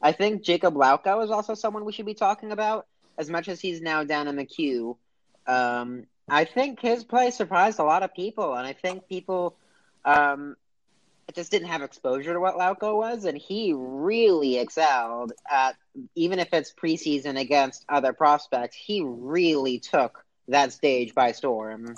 I 0.00 0.12
think 0.12 0.42
Jakub 0.42 0.74
Lauko 0.74 1.24
is 1.24 1.30
also 1.30 1.54
someone 1.54 1.84
we 1.84 1.92
should 1.92 2.06
be 2.06 2.14
talking 2.14 2.52
about, 2.52 2.86
as 3.18 3.30
much 3.30 3.48
as 3.48 3.60
he's 3.60 3.80
now 3.80 4.04
down 4.04 4.28
in 4.28 4.36
the 4.36 4.44
Q. 4.44 4.96
Um, 5.46 6.06
I 6.28 6.44
think 6.44 6.80
his 6.80 7.04
play 7.04 7.30
surprised 7.30 7.78
a 7.78 7.84
lot 7.84 8.02
of 8.02 8.14
people, 8.14 8.54
and 8.54 8.66
I 8.66 8.72
think 8.72 9.08
people 9.08 9.56
um, 10.04 10.56
just 11.34 11.50
didn't 11.50 11.68
have 11.68 11.82
exposure 11.82 12.32
to 12.32 12.40
what 12.40 12.56
Lauko 12.56 12.96
was, 12.96 13.24
and 13.24 13.38
he 13.38 13.72
really 13.74 14.58
excelled 14.58 15.32
at 15.50 15.76
even 16.14 16.38
if 16.38 16.52
it's 16.52 16.72
preseason 16.72 17.38
against 17.38 17.84
other 17.88 18.12
prospects. 18.12 18.76
He 18.76 19.02
really 19.04 19.78
took 19.78 20.24
that 20.48 20.72
stage 20.72 21.14
by 21.14 21.32
storm. 21.32 21.96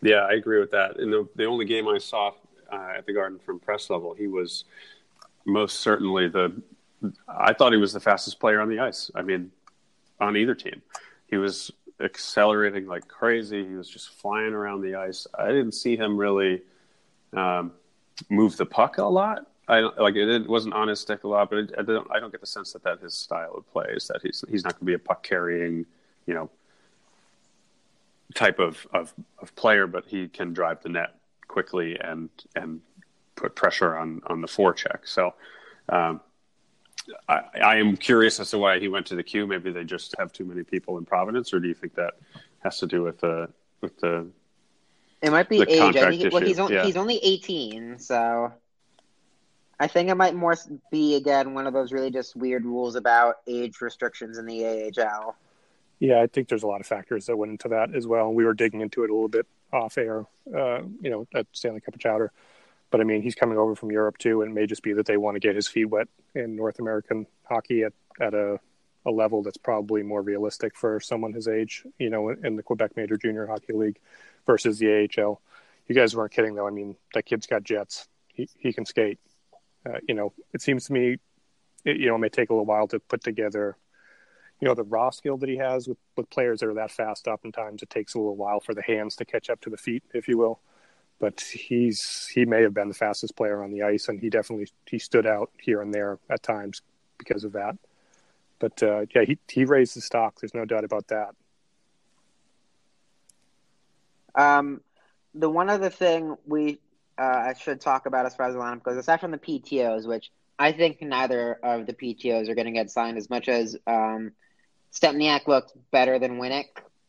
Yeah, 0.00 0.26
I 0.28 0.32
agree 0.32 0.60
with 0.60 0.70
that. 0.72 0.98
In 0.98 1.10
the 1.10 1.28
the 1.34 1.44
only 1.44 1.64
game 1.64 1.88
I 1.88 1.98
saw 1.98 2.32
uh, 2.72 2.92
at 2.98 3.06
the 3.06 3.12
Garden 3.12 3.38
from 3.38 3.58
press 3.58 3.90
level, 3.90 4.14
he 4.14 4.26
was 4.26 4.64
most 5.44 5.80
certainly 5.80 6.28
the. 6.28 6.62
I 7.28 7.52
thought 7.52 7.72
he 7.72 7.78
was 7.78 7.92
the 7.92 8.00
fastest 8.00 8.40
player 8.40 8.60
on 8.60 8.68
the 8.68 8.78
ice. 8.78 9.10
I 9.14 9.22
mean, 9.22 9.50
on 10.20 10.36
either 10.36 10.54
team, 10.54 10.82
he 11.26 11.36
was 11.36 11.70
accelerating 12.00 12.86
like 12.86 13.08
crazy. 13.08 13.66
He 13.66 13.74
was 13.74 13.88
just 13.88 14.10
flying 14.10 14.52
around 14.52 14.82
the 14.82 14.94
ice. 14.96 15.26
I 15.38 15.48
didn't 15.48 15.72
see 15.72 15.96
him 15.96 16.16
really 16.16 16.62
um, 17.32 17.72
move 18.30 18.56
the 18.56 18.66
puck 18.66 18.98
a 18.98 19.04
lot. 19.04 19.46
I 19.66 19.80
don't, 19.80 19.98
like 19.98 20.14
it, 20.14 20.28
it 20.28 20.48
wasn't 20.48 20.74
on 20.74 20.88
his 20.88 21.00
stick 21.00 21.24
a 21.24 21.28
lot, 21.28 21.50
but 21.50 21.58
it, 21.58 21.74
I 21.78 21.82
don't. 21.82 22.06
I 22.10 22.20
don't 22.20 22.30
get 22.30 22.40
the 22.40 22.46
sense 22.46 22.72
that 22.74 22.84
that 22.84 23.00
his 23.00 23.14
style 23.14 23.54
of 23.56 23.70
play 23.72 23.86
is 23.90 24.06
that 24.08 24.20
he's 24.22 24.44
he's 24.50 24.62
not 24.62 24.74
going 24.74 24.80
to 24.80 24.84
be 24.84 24.94
a 24.94 24.98
puck 24.98 25.22
carrying, 25.22 25.86
you 26.26 26.34
know, 26.34 26.50
type 28.34 28.58
of, 28.58 28.86
of, 28.92 29.14
of 29.38 29.54
player, 29.56 29.86
but 29.86 30.04
he 30.06 30.28
can 30.28 30.52
drive 30.52 30.82
the 30.82 30.90
net 30.90 31.14
quickly 31.48 31.98
and 31.98 32.28
and 32.54 32.80
put 33.36 33.54
pressure 33.54 33.96
on 33.96 34.20
on 34.26 34.42
the 34.42 34.48
forecheck. 34.48 34.98
So 35.04 35.32
um, 35.88 36.20
I, 37.28 37.42
I, 37.62 37.76
am 37.76 37.96
curious 37.96 38.40
as 38.40 38.50
to 38.50 38.58
why 38.58 38.78
he 38.78 38.88
went 38.88 39.06
to 39.06 39.14
the 39.14 39.22
Q. 39.22 39.46
Maybe 39.46 39.70
they 39.70 39.84
just 39.84 40.14
have 40.18 40.32
too 40.32 40.44
many 40.44 40.62
people 40.62 40.98
in 40.98 41.04
Providence, 41.04 41.52
or 41.52 41.60
do 41.60 41.68
you 41.68 41.74
think 41.74 41.94
that 41.94 42.14
has 42.62 42.78
to 42.78 42.86
do 42.86 43.02
with 43.02 43.20
the 43.20 43.48
with 43.80 43.98
the? 44.00 44.26
It 45.22 45.30
might 45.30 45.48
be 45.48 45.60
age. 45.62 45.96
I 45.96 46.10
think, 46.10 46.32
well, 46.32 46.42
he's 46.42 46.58
only, 46.58 46.74
yeah. 46.74 46.84
he's 46.84 46.96
only 46.96 47.18
eighteen, 47.22 47.98
so 47.98 48.52
I 49.78 49.86
think 49.86 50.08
it 50.08 50.14
might 50.14 50.34
more 50.34 50.54
be 50.90 51.16
again 51.16 51.54
one 51.54 51.66
of 51.66 51.72
those 51.72 51.92
really 51.92 52.10
just 52.10 52.36
weird 52.36 52.64
rules 52.64 52.96
about 52.96 53.36
age 53.46 53.80
restrictions 53.80 54.38
in 54.38 54.46
the 54.46 54.92
AHL. 54.96 55.36
Yeah, 55.98 56.20
I 56.20 56.26
think 56.26 56.48
there's 56.48 56.62
a 56.62 56.66
lot 56.66 56.80
of 56.80 56.86
factors 56.86 57.26
that 57.26 57.36
went 57.36 57.52
into 57.52 57.68
that 57.68 57.94
as 57.94 58.06
well. 58.06 58.32
We 58.32 58.44
were 58.44 58.54
digging 58.54 58.80
into 58.80 59.04
it 59.04 59.10
a 59.10 59.14
little 59.14 59.28
bit 59.28 59.46
off 59.72 59.96
air, 59.98 60.26
uh, 60.54 60.82
you 61.00 61.10
know, 61.10 61.26
at 61.34 61.46
Stanley 61.52 61.80
Cup 61.80 61.94
of 61.94 62.00
Chowder. 62.00 62.32
But 62.94 63.00
I 63.00 63.04
mean, 63.04 63.22
he's 63.22 63.34
coming 63.34 63.58
over 63.58 63.74
from 63.74 63.90
Europe 63.90 64.18
too, 64.18 64.42
and 64.42 64.52
it 64.52 64.54
may 64.54 64.66
just 64.66 64.84
be 64.84 64.92
that 64.92 65.04
they 65.04 65.16
want 65.16 65.34
to 65.34 65.40
get 65.40 65.56
his 65.56 65.66
feet 65.66 65.86
wet 65.86 66.06
in 66.36 66.54
North 66.54 66.78
American 66.78 67.26
hockey 67.42 67.82
at, 67.82 67.92
at 68.20 68.34
a, 68.34 68.60
a 69.04 69.10
level 69.10 69.42
that's 69.42 69.56
probably 69.56 70.04
more 70.04 70.22
realistic 70.22 70.76
for 70.76 71.00
someone 71.00 71.32
his 71.32 71.48
age, 71.48 71.84
you 71.98 72.08
know, 72.08 72.28
in 72.28 72.54
the 72.54 72.62
Quebec 72.62 72.92
Major 72.96 73.16
Junior 73.16 73.48
Hockey 73.48 73.72
League 73.72 73.98
versus 74.46 74.78
the 74.78 75.08
AHL. 75.18 75.42
You 75.88 75.94
guys 75.96 76.14
weren't 76.14 76.30
kidding 76.30 76.54
though. 76.54 76.68
I 76.68 76.70
mean, 76.70 76.94
that 77.14 77.26
kid's 77.26 77.48
got 77.48 77.64
jets. 77.64 78.06
He 78.28 78.48
he 78.58 78.72
can 78.72 78.86
skate. 78.86 79.18
Uh, 79.84 79.98
you 80.06 80.14
know, 80.14 80.32
it 80.52 80.62
seems 80.62 80.84
to 80.84 80.92
me, 80.92 81.16
it, 81.84 81.96
you 81.96 82.06
know, 82.06 82.14
it 82.14 82.20
may 82.20 82.28
take 82.28 82.50
a 82.50 82.52
little 82.52 82.64
while 82.64 82.86
to 82.86 83.00
put 83.00 83.24
together 83.24 83.76
you 84.60 84.68
know 84.68 84.74
the 84.74 84.84
raw 84.84 85.10
skill 85.10 85.36
that 85.38 85.48
he 85.48 85.56
has 85.56 85.88
with, 85.88 85.98
with 86.16 86.30
players 86.30 86.60
that 86.60 86.68
are 86.68 86.74
that 86.74 86.92
fast 86.92 87.26
oftentimes 87.26 87.82
it 87.82 87.90
takes 87.90 88.14
a 88.14 88.18
little 88.18 88.36
while 88.36 88.60
for 88.60 88.72
the 88.72 88.82
hands 88.82 89.16
to 89.16 89.24
catch 89.24 89.50
up 89.50 89.60
to 89.60 89.68
the 89.68 89.76
feet 89.76 90.04
if 90.14 90.28
you 90.28 90.38
will 90.38 90.60
but 91.18 91.40
he's 91.40 92.26
he 92.32 92.44
may 92.44 92.62
have 92.62 92.74
been 92.74 92.88
the 92.88 92.94
fastest 92.94 93.36
player 93.36 93.62
on 93.62 93.70
the 93.70 93.82
ice 93.82 94.08
and 94.08 94.20
he 94.20 94.30
definitely 94.30 94.66
he 94.86 94.98
stood 94.98 95.26
out 95.26 95.50
here 95.60 95.80
and 95.80 95.92
there 95.92 96.18
at 96.30 96.42
times 96.42 96.82
because 97.18 97.44
of 97.44 97.52
that. 97.52 97.76
But 98.58 98.82
uh, 98.82 99.06
yeah 99.14 99.24
he, 99.24 99.38
he 99.48 99.64
raised 99.64 99.96
the 99.96 100.00
stock. 100.00 100.40
There's 100.40 100.54
no 100.54 100.64
doubt 100.64 100.84
about 100.84 101.08
that. 101.08 101.34
Um 104.34 104.80
the 105.34 105.50
one 105.50 105.70
other 105.70 105.90
thing 105.90 106.36
we 106.46 106.80
uh, 107.16 107.22
I 107.22 107.54
should 107.54 107.80
talk 107.80 108.06
about 108.06 108.26
as 108.26 108.34
far 108.34 108.48
as 108.48 108.54
the 108.54 108.60
lineup 108.60 108.82
goes 108.82 108.96
aside 108.96 109.20
from 109.20 109.30
the 109.30 109.38
ptos 109.38 110.06
which 110.06 110.30
I 110.58 110.72
think 110.72 111.02
neither 111.02 111.58
of 111.62 111.86
the 111.86 111.92
PTOs 111.92 112.48
are 112.48 112.54
going 112.54 112.66
to 112.66 112.72
get 112.72 112.90
signed 112.90 113.18
as 113.18 113.28
much 113.28 113.48
as 113.48 113.76
um, 113.86 114.32
Stempniak 114.92 115.48
looked 115.48 115.72
better 115.90 116.18
than 116.18 116.38
Winnik. 116.38 116.66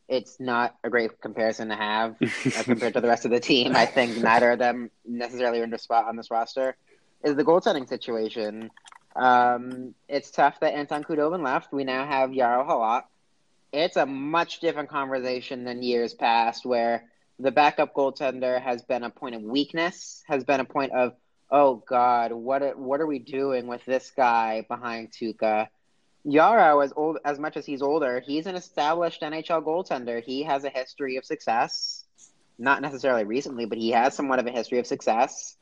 It's 0.08 0.40
not 0.40 0.76
a 0.84 0.90
great 0.90 1.20
comparison 1.20 1.70
to 1.70 1.76
have 1.76 2.16
uh, 2.22 2.64
compared 2.64 2.94
to 2.94 3.02
the 3.02 3.08
rest 3.08 3.26
of 3.26 3.32
the 3.32 3.40
team. 3.40 3.76
I 3.76 3.86
think 3.86 4.18
neither 4.18 4.52
of 4.52 4.60
them 4.60 4.92
necessarily 5.06 5.62
earned 5.62 5.74
a 5.74 5.80
spot 5.80 6.06
on 6.06 6.16
this 6.16 6.30
roster. 6.30 6.76
Is 7.24 7.36
the 7.36 7.44
goaltending 7.44 7.90
situation? 7.90 8.70
Um, 9.16 9.96
it's 10.08 10.30
tough 10.30 10.60
that 10.60 10.74
Anton 10.74 11.04
Khudobin 11.04 11.44
left. 11.44 11.72
We 11.72 11.84
now 11.84 12.06
have 12.06 12.30
Jaro 12.32 12.68
Halak. 12.68 13.04
It's 13.72 13.98
a 13.98 14.06
much 14.06 14.60
different 14.60 14.90
conversation 14.90 15.64
than 15.64 15.82
years 15.82 16.14
past, 16.14 16.66
where 16.66 17.06
the 17.40 17.52
backup 17.52 17.94
goaltender 17.94 18.62
has 18.62 18.84
been 18.84 19.04
a 19.04 19.10
point 19.10 19.36
of 19.36 19.42
weakness, 19.42 20.24
has 20.28 20.44
been 20.44 20.60
a 20.60 20.66
point 20.66 20.92
of, 20.94 21.14
oh 21.50 21.76
God, 21.76 22.32
what 22.32 22.62
are, 22.62 22.78
what 22.78 23.02
are 23.02 23.08
we 23.08 23.20
doing 23.20 23.68
with 23.68 23.84
this 23.86 24.12
guy 24.16 24.66
behind 24.68 25.12
Tuukka? 25.12 25.68
Jaro, 26.26 26.84
as 26.84 26.92
old 26.96 27.20
as 27.24 27.38
much 27.38 27.56
as 27.56 27.66
he's 27.66 27.82
older, 27.82 28.20
he's 28.20 28.48
an 28.48 28.56
established 28.56 29.22
NHL 29.22 29.64
goaltender. 29.64 30.24
He 30.24 30.44
has 30.44 30.64
a 30.64 30.70
history 30.70 31.18
of 31.18 31.26
success, 31.26 32.04
not 32.58 32.82
necessarily 32.82 33.26
recently, 33.26 33.66
but 33.66 33.78
he 33.78 33.92
has 33.92 34.16
somewhat 34.16 34.40
of 34.40 34.48
a 34.48 34.52
history 34.52 34.80
of 34.80 34.88
success. 34.88 35.56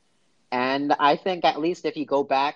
And 0.52 0.93
I 0.99 1.17
think 1.17 1.43
at 1.43 1.60
least 1.60 1.86
if 1.86 1.97
you 1.97 2.06
go 2.06 2.23
back 2.23 2.56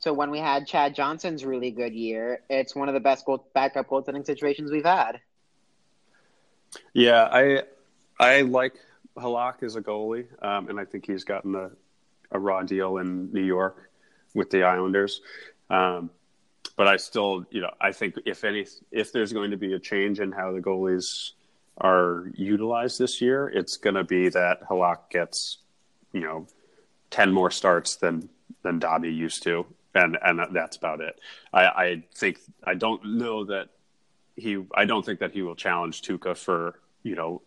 to 0.00 0.12
when 0.12 0.30
we 0.30 0.38
had 0.38 0.66
Chad 0.66 0.94
Johnson's 0.94 1.44
really 1.44 1.70
good 1.70 1.94
year, 1.94 2.40
it's 2.50 2.74
one 2.74 2.88
of 2.88 2.94
the 2.94 3.00
best 3.00 3.24
goal, 3.24 3.46
backup 3.54 3.88
goaltending 3.88 4.26
situations 4.26 4.70
we've 4.72 4.84
had. 4.84 5.20
Yeah, 6.92 7.28
I 7.30 7.62
I 8.18 8.42
like 8.42 8.74
Halak 9.16 9.62
as 9.62 9.76
a 9.76 9.80
goalie, 9.80 10.26
um, 10.42 10.68
and 10.68 10.80
I 10.80 10.84
think 10.84 11.06
he's 11.06 11.22
gotten 11.22 11.54
a, 11.54 11.70
a 12.32 12.38
raw 12.38 12.62
deal 12.62 12.96
in 12.96 13.32
New 13.32 13.44
York 13.44 13.90
with 14.34 14.50
the 14.50 14.64
Islanders. 14.64 15.20
Um, 15.70 16.10
but 16.76 16.88
I 16.88 16.96
still, 16.96 17.44
you 17.50 17.60
know, 17.60 17.70
I 17.80 17.92
think 17.92 18.16
if 18.26 18.44
any, 18.44 18.66
if 18.90 19.12
there's 19.12 19.32
going 19.32 19.50
to 19.52 19.56
be 19.56 19.74
a 19.74 19.78
change 19.78 20.20
in 20.20 20.32
how 20.32 20.52
the 20.52 20.60
goalies 20.60 21.32
are 21.78 22.30
utilized 22.34 22.98
this 22.98 23.20
year, 23.20 23.48
it's 23.48 23.76
going 23.76 23.94
to 23.94 24.04
be 24.04 24.28
that 24.30 24.68
Halak 24.68 25.10
gets, 25.10 25.58
you 26.12 26.20
know, 26.20 26.46
ten 27.10 27.32
more 27.32 27.50
starts 27.50 27.96
than 27.96 28.28
than 28.62 28.78
Dobby 28.78 29.12
used 29.12 29.42
to, 29.44 29.66
and 29.94 30.18
and 30.22 30.40
that's 30.52 30.76
about 30.76 31.00
it. 31.00 31.20
I, 31.52 31.64
I 31.66 32.02
think 32.14 32.40
I 32.64 32.74
don't 32.74 33.18
know 33.18 33.44
that 33.44 33.68
he. 34.36 34.64
I 34.74 34.84
don't 34.84 35.04
think 35.04 35.20
that 35.20 35.32
he 35.32 35.42
will 35.42 35.54
challenge 35.54 36.02
Tuukka 36.02 36.36
for 36.36 36.80
you 37.04 37.14
know 37.14 37.42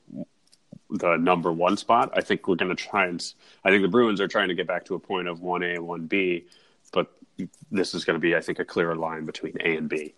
the 0.89 1.17
number 1.17 1.51
one 1.51 1.75
spot. 1.75 2.11
I 2.15 2.21
think 2.21 2.47
we're 2.47 2.55
going 2.55 2.75
to 2.75 2.81
try 2.81 3.07
and. 3.07 3.21
I 3.65 3.71
think 3.71 3.81
the 3.81 3.89
Bruins 3.89 4.21
are 4.21 4.27
trying 4.27 4.47
to 4.47 4.55
get 4.55 4.67
back 4.67 4.85
to 4.85 4.95
a 4.95 4.99
point 4.99 5.27
of 5.27 5.41
one 5.41 5.63
A, 5.63 5.79
one 5.79 6.05
B, 6.07 6.45
this 7.71 7.93
is 7.93 8.05
going 8.05 8.15
to 8.15 8.19
be, 8.19 8.35
I 8.35 8.41
think, 8.41 8.59
a 8.59 8.65
clearer 8.65 8.95
line 8.95 9.25
between 9.25 9.57
A 9.61 9.77
and 9.77 9.89
B. 9.89 10.13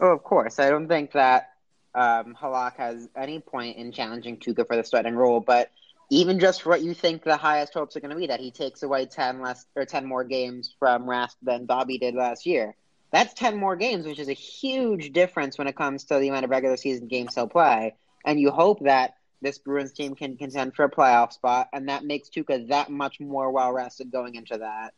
Oh, 0.00 0.12
of 0.12 0.22
course. 0.22 0.58
I 0.58 0.70
don't 0.70 0.88
think 0.88 1.12
that 1.12 1.52
um, 1.94 2.36
Halak 2.40 2.76
has 2.76 3.08
any 3.16 3.40
point 3.40 3.76
in 3.76 3.92
challenging 3.92 4.38
Tuukka 4.38 4.66
for 4.66 4.76
the 4.76 4.84
starting 4.84 5.14
role, 5.14 5.40
but 5.40 5.70
even 6.10 6.40
just 6.40 6.66
what 6.66 6.82
you 6.82 6.94
think 6.94 7.22
the 7.22 7.36
highest 7.36 7.74
hopes 7.74 7.96
are 7.96 8.00
going 8.00 8.10
to 8.10 8.16
be, 8.16 8.26
that 8.26 8.40
he 8.40 8.50
takes 8.50 8.82
away 8.82 9.06
ten 9.06 9.40
less 9.40 9.66
or 9.76 9.84
ten 9.84 10.04
more 10.06 10.24
games 10.24 10.74
from 10.78 11.04
Rask 11.04 11.36
than 11.42 11.66
Bobby 11.66 11.98
did 11.98 12.14
last 12.14 12.46
year. 12.46 12.74
That's 13.12 13.34
ten 13.34 13.56
more 13.56 13.76
games, 13.76 14.06
which 14.06 14.18
is 14.18 14.28
a 14.28 14.32
huge 14.32 15.12
difference 15.12 15.58
when 15.58 15.66
it 15.66 15.76
comes 15.76 16.04
to 16.04 16.18
the 16.18 16.28
amount 16.28 16.44
of 16.44 16.50
regular 16.50 16.76
season 16.76 17.06
games 17.06 17.34
he'll 17.34 17.48
play. 17.48 17.94
And 18.24 18.40
you 18.40 18.50
hope 18.50 18.80
that 18.84 19.16
this 19.42 19.58
Bruins 19.58 19.92
team 19.92 20.14
can 20.14 20.36
contend 20.36 20.74
for 20.74 20.84
a 20.84 20.90
playoff 20.90 21.32
spot, 21.32 21.68
and 21.72 21.88
that 21.88 22.04
makes 22.04 22.28
Tuukka 22.28 22.68
that 22.68 22.90
much 22.90 23.20
more 23.20 23.50
well 23.50 23.72
rested 23.72 24.10
going 24.10 24.34
into 24.34 24.58
that. 24.58 24.94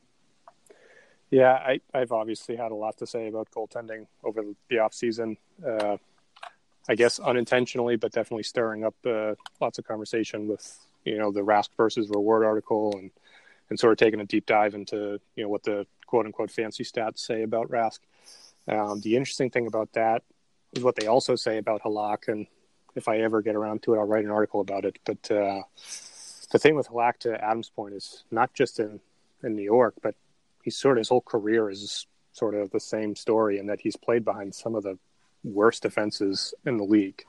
Yeah, 1.32 1.54
I, 1.54 1.80
have 1.94 2.12
obviously 2.12 2.56
had 2.56 2.72
a 2.72 2.74
lot 2.74 2.98
to 2.98 3.06
say 3.06 3.26
about 3.26 3.50
goaltending 3.50 4.06
over 4.22 4.42
the 4.68 4.78
off 4.80 4.92
season. 4.92 5.38
Uh, 5.66 5.96
I 6.90 6.94
guess 6.94 7.18
unintentionally, 7.18 7.96
but 7.96 8.12
definitely 8.12 8.42
stirring 8.42 8.84
up 8.84 8.94
uh, 9.06 9.34
lots 9.58 9.78
of 9.78 9.86
conversation 9.86 10.46
with 10.46 10.78
you 11.06 11.16
know 11.16 11.32
the 11.32 11.40
Rask 11.40 11.70
versus 11.74 12.10
reward 12.10 12.44
article 12.44 12.94
and 12.98 13.10
and 13.70 13.80
sort 13.80 13.92
of 13.92 13.98
taking 13.98 14.20
a 14.20 14.26
deep 14.26 14.44
dive 14.44 14.74
into 14.74 15.18
you 15.34 15.44
know 15.44 15.48
what 15.48 15.62
the 15.62 15.86
quote 16.06 16.26
unquote 16.26 16.50
fancy 16.50 16.84
stats 16.84 17.20
say 17.20 17.44
about 17.44 17.70
Rask. 17.70 18.00
Um, 18.68 19.00
the 19.00 19.16
interesting 19.16 19.48
thing 19.48 19.66
about 19.66 19.90
that 19.94 20.22
is 20.74 20.82
what 20.82 20.96
they 20.96 21.06
also 21.06 21.34
say 21.34 21.56
about 21.56 21.82
Halak, 21.82 22.28
and 22.28 22.46
if 22.94 23.08
I 23.08 23.20
ever 23.20 23.40
get 23.40 23.56
around 23.56 23.82
to 23.84 23.94
it, 23.94 23.98
I'll 23.98 24.06
write 24.06 24.26
an 24.26 24.30
article 24.30 24.60
about 24.60 24.84
it. 24.84 24.98
But 25.06 25.30
uh, 25.30 25.62
the 26.50 26.58
thing 26.58 26.74
with 26.74 26.88
Halak, 26.88 27.20
to 27.20 27.42
Adam's 27.42 27.70
point, 27.70 27.94
is 27.94 28.24
not 28.30 28.52
just 28.52 28.80
in 28.80 29.00
in 29.42 29.56
New 29.56 29.62
York, 29.62 29.94
but 30.02 30.14
he's 30.62 30.76
sort 30.76 30.96
of 30.96 31.00
his 31.00 31.08
whole 31.08 31.20
career 31.20 31.68
is 31.70 32.06
sort 32.32 32.54
of 32.54 32.70
the 32.70 32.80
same 32.80 33.14
story 33.14 33.58
in 33.58 33.66
that 33.66 33.80
he's 33.80 33.96
played 33.96 34.24
behind 34.24 34.54
some 34.54 34.74
of 34.74 34.82
the 34.82 34.98
worst 35.44 35.82
defenses 35.82 36.54
in 36.64 36.76
the 36.76 36.84
league. 36.84 37.24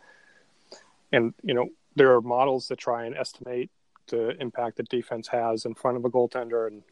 And, 1.12 1.34
you 1.44 1.54
know, 1.54 1.70
there 1.96 2.16
are 2.16 2.22
models 2.22 2.68
that 2.70 2.78
try 2.78 3.06
and 3.06 3.16
estimate 3.16 3.70
the 4.08 4.30
impact 4.42 4.78
that 4.78 4.90
defense 4.90 5.28
has 5.28 5.66
in 5.66 5.74
front 5.74 5.98
of 5.98 6.06
a 6.06 6.10
goaltender, 6.10 6.68
and 6.68 6.84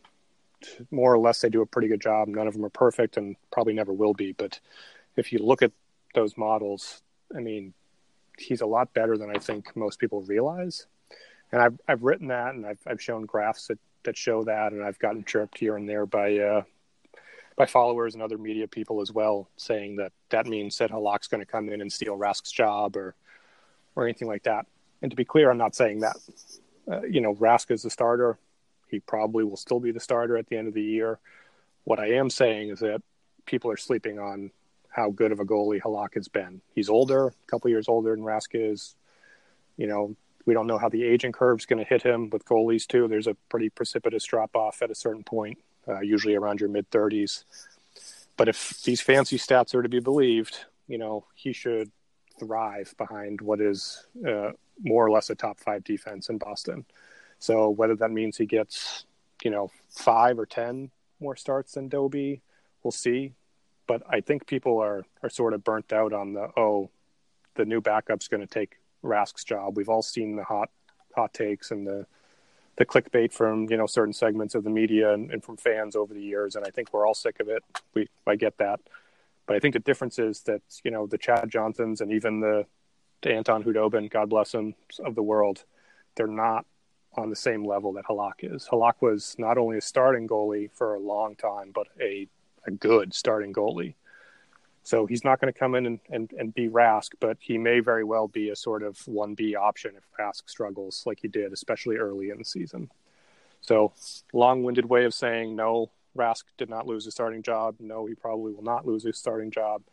more 0.92 1.14
or 1.14 1.18
less 1.18 1.42
they 1.42 1.50
do 1.50 1.62
a 1.62 1.66
pretty 1.66 1.88
good 1.88 2.02
job. 2.02 2.28
None 2.28 2.48
of 2.48 2.54
them 2.54 2.66
are 2.66 2.70
perfect 2.70 3.18
and 3.18 3.36
probably 3.52 3.74
never 3.74 3.94
will 3.94 4.14
be. 4.14 4.32
But 4.32 4.60
if 5.16 5.34
you 5.34 5.40
look 5.40 5.62
at 5.62 5.72
those 6.14 6.38
models, 6.38 7.02
I 7.36 7.40
mean, 7.40 7.74
he's 8.38 8.62
a 8.62 8.66
lot 8.66 8.94
better 8.94 9.18
than 9.18 9.30
I 9.30 9.40
think 9.40 9.76
most 9.76 10.00
people 10.00 10.22
realize. 10.22 10.86
And 11.52 11.62
I've, 11.62 11.80
I've 11.88 12.04
written 12.04 12.28
that 12.28 12.54
and 12.54 12.66
I've, 12.66 12.80
I've 12.86 13.02
shown 13.02 13.26
graphs 13.26 13.68
that 13.68 13.80
that 14.04 14.18
show 14.18 14.44
that, 14.46 14.74
and 14.74 14.84
I've 14.84 15.00
gotten 15.00 15.24
chirped 15.24 15.58
here 15.58 15.76
and 15.76 15.88
there 15.88 16.06
by 16.06 16.38
uh, 16.38 16.64
by 17.56 17.66
followers 17.66 18.14
and 18.14 18.24
other 18.24 18.38
media 18.38 18.68
people 18.68 19.02
as 19.02 19.12
well, 19.12 19.50
saying 19.58 19.98
that 19.98 20.12
that 20.30 20.48
means 20.48 20.78
that 20.78 20.92
Halak's 20.92 21.28
going 21.28 21.42
to 21.42 21.52
come 21.52 21.70
in 21.70 21.82
and 21.82 21.92
steal 21.92 22.18
Rask's 22.18 22.52
job 22.52 22.96
or 22.96 23.16
or 23.96 24.04
anything 24.04 24.28
like 24.28 24.44
that. 24.44 24.66
And 25.02 25.12
to 25.12 25.18
be 25.18 25.26
clear, 25.26 25.50
I'm 25.50 25.58
not 25.58 25.76
saying 25.76 26.00
that. 26.02 26.16
Uh, 26.92 27.02
you 27.04 27.22
know, 27.22 27.36
Rask 27.36 27.72
is 27.72 27.84
the 27.84 27.90
starter. 27.90 28.38
He 28.88 29.00
probably 29.00 29.44
will 29.44 29.58
still 29.58 29.80
be 29.80 29.92
the 29.92 30.00
starter 30.00 30.38
at 30.38 30.48
the 30.48 30.58
end 30.58 30.68
of 30.68 30.74
the 30.74 30.84
year. 30.84 31.20
What 31.84 32.00
I 32.00 32.14
am 32.14 32.30
saying 32.30 32.70
is 32.70 32.80
that 32.80 33.02
people 33.46 33.72
are 33.72 33.78
sleeping 33.78 34.20
on 34.20 34.52
how 34.90 35.10
good 35.10 35.32
of 35.32 35.40
a 35.40 35.46
goalie 35.46 35.82
Halak 35.82 36.16
has 36.16 36.28
been. 36.28 36.62
He's 36.76 36.90
older, 36.90 37.28
a 37.28 37.34
couple 37.48 37.70
years 37.70 37.88
older 37.88 38.16
than 38.16 38.26
Rask 38.26 38.50
is. 38.54 38.96
You 39.78 39.88
know, 39.88 40.16
we 40.46 40.54
don't 40.54 40.68
know 40.68 40.78
how 40.78 40.90
the 40.90 41.04
aging 41.04 41.32
curve 41.32 41.60
is 41.60 41.66
going 41.66 41.80
to 41.80 41.86
hit 41.86 42.02
him 42.02 42.30
with 42.30 42.46
goalies 42.46 42.88
too. 42.88 43.08
There's 43.08 43.28
a 43.28 43.36
pretty 43.50 43.70
precipitous 43.70 44.24
drop 44.26 44.56
off 44.56 44.82
at 44.82 44.92
a 44.92 44.96
certain 44.96 45.24
point, 45.24 45.60
uh, 45.88 46.02
usually 46.02 46.36
around 46.36 46.60
your 46.60 46.70
mid 46.70 46.90
30s. 46.90 47.44
But 48.38 48.50
if 48.50 48.82
these 48.84 49.02
fancy 49.02 49.38
stats 49.38 49.76
are 49.76 49.84
to 49.84 49.90
be 49.90 50.00
believed, 50.00 50.66
you 50.88 50.98
know 50.98 51.26
he 51.36 51.54
should 51.54 51.92
thrive 52.40 52.94
behind 52.98 53.40
what 53.42 53.62
is 53.62 54.08
uh, 54.28 54.52
more 54.82 55.06
or 55.06 55.12
less 55.12 55.30
a 55.30 55.36
top 55.36 55.60
five 55.60 55.84
defense 55.84 56.30
in 56.30 56.38
Boston. 56.38 56.86
So 57.40 57.70
whether 57.70 57.96
that 57.96 58.12
means 58.12 58.38
he 58.38 58.46
gets 58.46 59.06
you 59.44 59.52
know 59.52 59.70
five 59.90 60.40
or 60.40 60.46
ten 60.46 60.92
more 61.20 61.36
starts 61.36 61.74
than 61.74 61.88
Dobie, 61.88 62.42
we'll 62.84 62.92
see. 62.92 63.34
But 63.88 64.02
I 64.10 64.22
think 64.22 64.48
people 64.48 64.80
are 64.80 65.06
are 65.22 65.30
sort 65.30 65.54
of 65.54 65.64
burnt 65.64 65.94
out 65.94 66.14
on 66.14 66.34
the 66.34 66.50
oh, 66.58 66.90
the 67.56 67.66
new 67.66 67.82
backup's 67.82 68.28
going 68.28 68.42
to 68.42 68.48
take 68.48 68.78
Rask's 69.04 69.44
job. 69.44 69.78
We've 69.78 69.90
all 69.90 70.02
seen 70.02 70.36
the 70.36 70.44
hot 70.44 70.70
hot 71.16 71.34
takes 71.34 71.72
and 71.72 71.86
the 71.86 72.06
the 72.78 72.86
clickbait 72.86 73.34
from 73.34 73.70
you 73.70 73.78
know 73.78 73.86
certain 73.86 74.14
segments 74.14 74.56
of 74.56 74.64
the 74.64 74.70
media 74.70 75.14
and, 75.14 75.32
and, 75.32 75.44
from 75.44 75.58
fans 75.58 75.96
over 75.96 76.14
the 76.14 76.22
years, 76.22 76.56
and 76.56 76.66
I 76.66 76.70
think 76.70 76.94
we're 76.94 77.06
all 77.06 77.14
sick 77.14 77.40
of 77.40 77.50
it. 77.50 77.64
We 77.94 78.08
I 78.26 78.36
get 78.36 78.58
that, 78.58 78.80
but 79.46 79.56
I 79.56 79.60
think 79.60 79.74
the 79.74 79.80
difference 79.80 80.20
is 80.20 80.42
that 80.42 80.62
you 80.84 80.92
know 80.92 81.06
the 81.06 81.18
Chad 81.18 81.50
Johnsons 81.50 82.02
and 82.02 82.12
even 82.12 82.40
the, 82.40 82.66
the 83.22 83.34
Anton 83.34 83.64
Khudobin, 83.64 84.10
God 84.10 84.30
bless 84.30 84.54
him, 84.54 84.76
of 85.04 85.16
the 85.16 85.24
world, 85.24 85.64
they're 86.16 86.28
not 86.28 86.66
on 87.16 87.30
the 87.30 87.36
same 87.36 87.66
level 87.66 87.94
that 87.94 88.06
Halak 88.06 88.40
is. 88.40 88.68
Halak 88.72 89.02
was 89.02 89.36
not 89.38 89.58
only 89.58 89.78
a 89.78 89.82
starting 89.82 90.28
goalie 90.28 90.72
for 90.72 90.96
a 90.96 91.00
long 91.00 91.36
time, 91.36 91.72
but 91.74 91.88
a 92.00 92.28
a 92.66 92.72
good 92.72 93.14
starting 93.14 93.54
goalie. 93.54 93.96
So 94.84 95.06
he's 95.06 95.24
not 95.24 95.40
going 95.40 95.54
to 95.54 95.58
come 95.58 95.76
in 95.76 95.86
and, 95.86 96.00
and, 96.10 96.32
and 96.38 96.54
be 96.54 96.68
Rask, 96.68 97.10
but 97.20 97.38
he 97.40 97.58
may 97.58 97.80
very 97.80 98.04
well 98.04 98.28
be 98.28 98.50
a 98.50 98.56
sort 98.56 98.82
of 98.82 98.98
1B 98.98 99.56
option 99.56 99.92
if 99.96 100.04
Rask 100.20 100.50
struggles 100.50 101.04
like 101.06 101.20
he 101.22 101.28
did, 101.28 101.54
especially 101.54 101.98
early 101.98 102.30
in 102.30 102.40
the 102.40 102.46
season. 102.46 102.90
So, 103.62 103.94
long 104.34 104.64
winded 104.64 104.86
way 104.86 105.06
of 105.06 105.14
saying 105.14 105.56
no, 105.56 105.92
Rask 106.18 106.44
did 106.58 106.70
not 106.70 106.88
lose 106.88 107.06
his 107.06 107.14
starting 107.14 107.44
job. 107.44 107.76
No, 107.80 108.08
he 108.08 108.16
probably 108.16 108.54
will 108.54 108.64
not 108.64 108.88
lose 108.88 109.04
his 109.04 109.18
starting 109.18 109.52
job. 109.52 109.84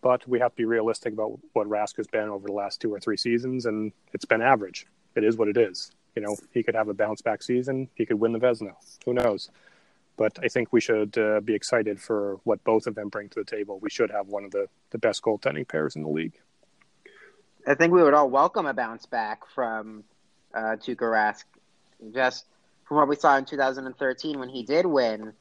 But 0.00 0.26
we 0.26 0.40
have 0.40 0.52
to 0.52 0.56
be 0.56 0.64
realistic 0.64 1.12
about 1.12 1.38
what 1.52 1.68
Rask 1.68 1.96
has 1.98 2.06
been 2.06 2.28
over 2.28 2.46
the 2.46 2.54
last 2.54 2.80
two 2.80 2.92
or 2.92 2.98
three 2.98 3.16
seasons, 3.16 3.66
and 3.66 3.92
it's 4.12 4.24
been 4.24 4.42
average. 4.42 4.86
It 5.14 5.24
is 5.24 5.36
what 5.36 5.48
it 5.48 5.56
is. 5.56 5.92
You 6.16 6.22
know, 6.22 6.36
he 6.52 6.62
could 6.62 6.74
have 6.74 6.88
a 6.88 6.94
bounce 6.94 7.22
back 7.22 7.42
season. 7.42 7.88
He 7.94 8.04
could 8.04 8.18
win 8.18 8.32
the 8.32 8.40
Vezina. 8.40 8.74
Who 9.04 9.14
knows? 9.14 9.50
But 10.16 10.38
I 10.42 10.48
think 10.48 10.72
we 10.72 10.80
should 10.80 11.16
uh, 11.16 11.40
be 11.40 11.54
excited 11.54 12.00
for 12.00 12.38
what 12.44 12.62
both 12.64 12.86
of 12.86 12.94
them 12.94 13.08
bring 13.08 13.28
to 13.30 13.40
the 13.40 13.44
table. 13.44 13.78
We 13.80 13.90
should 13.90 14.10
have 14.10 14.28
one 14.28 14.44
of 14.44 14.50
the, 14.50 14.66
the 14.90 14.98
best 14.98 15.22
goaltending 15.22 15.66
pairs 15.66 15.96
in 15.96 16.02
the 16.02 16.08
league. 16.08 16.38
I 17.66 17.74
think 17.74 17.92
we 17.92 18.02
would 18.02 18.14
all 18.14 18.28
welcome 18.28 18.66
a 18.66 18.74
bounce 18.74 19.06
back 19.06 19.48
from 19.54 20.04
uh, 20.54 20.76
Tuukka 20.76 20.98
Rask. 20.98 21.44
Just 22.12 22.46
from 22.84 22.96
what 22.96 23.08
we 23.08 23.16
saw 23.16 23.36
in 23.36 23.44
2013 23.44 24.38
when 24.38 24.48
he 24.48 24.64
did 24.64 24.84
win 24.86 25.32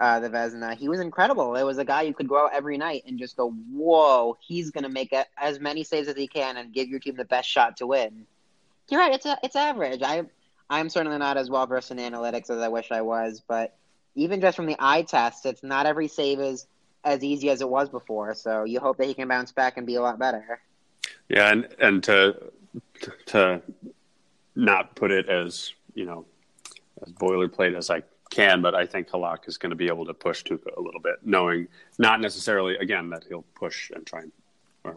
uh, 0.00 0.20
the 0.20 0.30
Vezina, 0.30 0.76
he 0.76 0.88
was 0.88 1.00
incredible. 1.00 1.56
It 1.56 1.64
was 1.64 1.78
a 1.78 1.84
guy 1.84 2.06
who 2.06 2.12
could 2.12 2.28
go 2.28 2.44
out 2.44 2.54
every 2.54 2.78
night 2.78 3.02
and 3.06 3.18
just 3.18 3.36
go, 3.36 3.50
"Whoa, 3.50 4.36
he's 4.40 4.70
going 4.70 4.84
to 4.84 4.90
make 4.90 5.12
a, 5.12 5.24
as 5.36 5.58
many 5.58 5.82
saves 5.82 6.08
as 6.08 6.16
he 6.16 6.28
can 6.28 6.56
and 6.56 6.72
give 6.72 6.88
your 6.88 7.00
team 7.00 7.16
the 7.16 7.24
best 7.24 7.48
shot 7.48 7.76
to 7.78 7.86
win." 7.86 8.26
You're 8.88 9.00
right; 9.00 9.12
it's 9.12 9.26
a, 9.26 9.38
it's 9.42 9.56
average. 9.56 10.02
I 10.02 10.22
I'm 10.70 10.88
certainly 10.88 11.18
not 11.18 11.36
as 11.36 11.50
well 11.50 11.66
versed 11.66 11.90
in 11.90 11.98
analytics 11.98 12.50
as 12.50 12.58
I 12.58 12.68
wish 12.68 12.90
I 12.90 13.02
was, 13.02 13.42
but 13.46 13.76
even 14.14 14.40
just 14.40 14.56
from 14.56 14.66
the 14.66 14.76
eye 14.78 15.02
test, 15.02 15.46
it's 15.46 15.62
not 15.62 15.86
every 15.86 16.08
save 16.08 16.40
is 16.40 16.66
as 17.04 17.22
easy 17.22 17.50
as 17.50 17.60
it 17.60 17.68
was 17.68 17.88
before. 17.88 18.34
So 18.34 18.64
you 18.64 18.80
hope 18.80 18.96
that 18.98 19.06
he 19.06 19.14
can 19.14 19.28
bounce 19.28 19.52
back 19.52 19.76
and 19.76 19.86
be 19.86 19.96
a 19.96 20.02
lot 20.02 20.18
better. 20.18 20.60
Yeah, 21.28 21.50
and 21.50 21.68
and 21.78 22.02
to 22.04 22.50
to 23.26 23.62
not 24.54 24.94
put 24.94 25.10
it 25.10 25.28
as 25.28 25.72
you 25.94 26.04
know 26.04 26.24
as 27.04 27.12
boilerplate 27.12 27.76
as 27.76 27.90
I 27.90 28.02
can, 28.30 28.62
but 28.62 28.74
I 28.74 28.86
think 28.86 29.08
Halak 29.08 29.46
is 29.48 29.58
going 29.58 29.70
to 29.70 29.76
be 29.76 29.86
able 29.86 30.06
to 30.06 30.14
push 30.14 30.42
Tuukka 30.42 30.76
a 30.76 30.80
little 30.80 31.00
bit, 31.00 31.16
knowing 31.22 31.68
not 31.98 32.20
necessarily 32.20 32.76
again 32.76 33.10
that 33.10 33.24
he'll 33.28 33.44
push 33.54 33.90
and 33.90 34.06
try 34.06 34.22
and. 34.22 34.32
Or, 34.84 34.96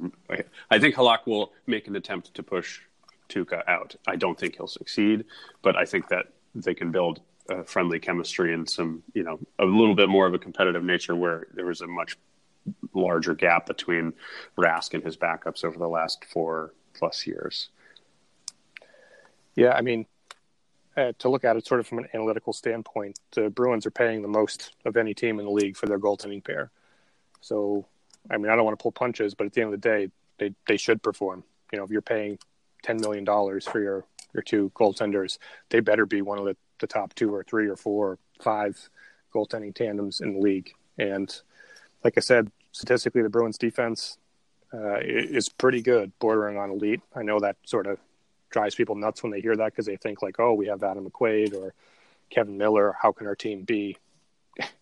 I 0.70 0.80
think 0.80 0.96
Halak 0.96 1.26
will 1.26 1.54
make 1.66 1.88
an 1.88 1.96
attempt 1.96 2.34
to 2.34 2.44
push 2.44 2.82
Tuukka 3.30 3.64
out. 3.68 3.96
I 4.06 4.18
don't 4.18 4.38
think 4.38 4.58
he'll 4.58 4.68
succeed, 4.68 5.26
but 5.62 5.78
I 5.78 5.86
think 5.86 6.10
that 6.10 6.28
they 6.56 6.74
can 6.74 6.92
build 6.92 7.22
friendly 7.66 8.00
chemistry 8.00 8.54
and 8.54 8.70
some, 8.70 9.04
you 9.14 9.24
know, 9.24 9.40
a 9.60 9.66
little 9.66 9.96
bit 9.96 10.10
more 10.10 10.28
of 10.28 10.34
a 10.34 10.40
competitive 10.40 10.84
nature 10.84 11.16
where 11.16 11.48
there 11.54 11.66
was 11.66 11.82
a 11.82 11.88
much 11.88 12.18
larger 12.94 13.34
gap 13.34 13.66
between 13.66 14.14
Rask 14.58 14.94
and 14.94 15.04
his 15.04 15.18
backups 15.18 15.64
over 15.64 15.78
the 15.78 15.88
last 15.88 16.26
four 16.26 16.74
plus 16.94 17.26
years. 17.26 17.70
Yeah, 19.56 19.72
I 19.72 19.82
mean, 19.82 20.06
uh, 20.96 21.14
to 21.20 21.30
look 21.30 21.46
at 21.46 21.56
it 21.56 21.66
sort 21.66 21.80
of 21.80 21.88
from 21.88 22.00
an 22.00 22.08
analytical 22.14 22.54
standpoint, 22.54 23.20
the 23.34 23.50
Bruins 23.50 23.86
are 23.86 23.92
paying 23.92 24.22
the 24.22 24.28
most 24.28 24.74
of 24.86 24.98
any 24.98 25.14
team 25.14 25.40
in 25.40 25.46
the 25.46 25.52
league 25.52 25.78
for 25.78 25.86
their 25.86 26.00
goaltending 26.00 26.44
pair. 26.44 26.72
So, 27.42 27.86
I 28.30 28.38
mean, 28.38 28.52
I 28.52 28.56
don't 28.56 28.66
want 28.66 28.78
to 28.78 28.82
pull 28.82 28.92
punches, 28.92 29.34
but 29.34 29.46
at 29.46 29.54
the 29.54 29.62
end 29.62 29.74
of 29.74 29.80
the 29.80 29.90
day, 29.90 30.12
they 30.38 30.54
they 30.68 30.78
should 30.78 31.02
perform. 31.02 31.44
You 31.72 31.80
know, 31.80 31.86
if 31.86 31.92
you're 31.92 32.02
paying 32.02 32.40
ten 32.84 32.98
million 32.98 33.24
dollars 33.24 33.66
for 33.66 33.80
your 33.80 34.06
your 34.34 34.44
two 34.44 34.72
goaltenders, 34.76 35.38
they 35.70 35.80
better 35.80 36.06
be 36.06 36.22
one 36.22 36.40
of 36.40 36.46
the, 36.46 36.58
the 36.80 36.88
top 36.88 37.14
two 37.16 37.34
or 37.34 37.44
three 37.44 37.68
or 37.68 37.76
four 37.76 38.12
or 38.12 38.20
five 38.42 38.90
goaltending 39.34 39.74
tandems 39.74 40.22
in 40.22 40.34
the 40.34 40.40
league. 40.40 40.72
And 40.98 41.34
like 42.04 42.14
I 42.18 42.22
said, 42.22 42.52
statistically, 42.72 43.22
the 43.22 43.30
Bruins 43.30 43.58
defense 43.58 44.18
uh, 44.74 45.00
is 45.02 45.50
pretty 45.50 45.82
good, 45.82 46.12
bordering 46.20 46.58
on 46.58 46.72
elite. 46.72 47.02
I 47.16 47.24
know 47.24 47.40
that 47.40 47.58
sort 47.66 47.88
of 47.88 48.00
drives 48.50 48.76
people 48.76 48.96
nuts 48.96 49.24
when 49.24 49.32
they 49.32 49.42
hear 49.42 49.56
that 49.56 49.72
because 49.72 49.86
they 49.86 49.98
think 49.98 50.22
like, 50.22 50.40
oh, 50.40 50.54
we 50.54 50.68
have 50.68 50.84
Adam 50.84 51.10
McQuaid 51.10 51.54
or 51.54 51.74
Kevan 52.30 52.58
Miller. 52.58 52.96
How 53.02 53.12
can 53.12 53.28
our 53.28 53.36
team 53.36 53.64
be, 53.64 53.98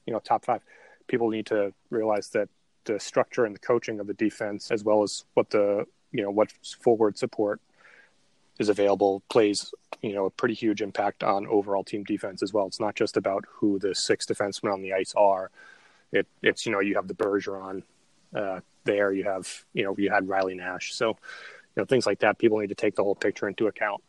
you 0.05 0.13
know, 0.13 0.19
top 0.19 0.45
five? 0.45 0.61
People 1.07 1.29
need 1.29 1.45
to 1.47 1.73
realize 1.89 2.29
that 2.29 2.49
the 2.85 2.99
structure 2.99 3.45
and 3.45 3.55
the 3.55 3.59
coaching 3.59 3.99
of 3.99 4.07
the 4.07 4.13
defense, 4.13 4.71
as 4.71 4.83
well 4.83 5.03
as 5.03 5.25
what 5.33 5.49
the 5.49 5.85
you 6.11 6.23
know 6.23 6.31
what 6.31 6.51
forward 6.81 7.17
support 7.17 7.59
is 8.59 8.69
available, 8.69 9.21
plays 9.29 9.73
you 10.01 10.13
know 10.13 10.25
a 10.25 10.29
pretty 10.29 10.53
huge 10.53 10.81
impact 10.81 11.23
on 11.23 11.47
overall 11.47 11.83
team 11.83 12.03
defense 12.03 12.43
as 12.43 12.53
well. 12.53 12.67
It's 12.67 12.79
not 12.79 12.95
just 12.95 13.17
about 13.17 13.45
who 13.49 13.79
the 13.79 13.95
six 13.95 14.25
defensemen 14.25 14.73
on 14.73 14.81
the 14.81 14.93
ice 14.93 15.13
are. 15.15 15.51
It, 16.11 16.27
it's 16.41 16.65
you 16.65 16.71
know 16.71 16.79
you 16.79 16.95
have 16.95 17.07
the 17.07 17.13
Bergeron 17.13 17.83
uh, 18.35 18.59
there, 18.83 19.11
you 19.11 19.23
have 19.23 19.65
you 19.73 19.83
know 19.83 19.95
you 19.97 20.09
had 20.09 20.27
Riley 20.27 20.55
Nash, 20.55 20.93
so 20.93 21.09
you 21.09 21.15
know 21.77 21.85
things 21.85 22.05
like 22.05 22.19
that. 22.19 22.37
People 22.37 22.59
need 22.59 22.69
to 22.69 22.75
take 22.75 22.95
the 22.95 23.03
whole 23.03 23.15
picture 23.15 23.47
into 23.47 23.67
account. 23.67 24.01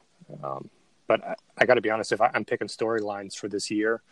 Um, 0.42 0.68
but 1.06 1.24
I, 1.24 1.34
I 1.58 1.66
got 1.66 1.74
to 1.74 1.80
be 1.80 1.90
honest, 1.90 2.12
if 2.12 2.20
I, 2.20 2.30
am 2.34 2.44
picking 2.44 2.68
storylines 2.68 3.36
for 3.36 3.48
this 3.48 3.70
year, 3.70 4.02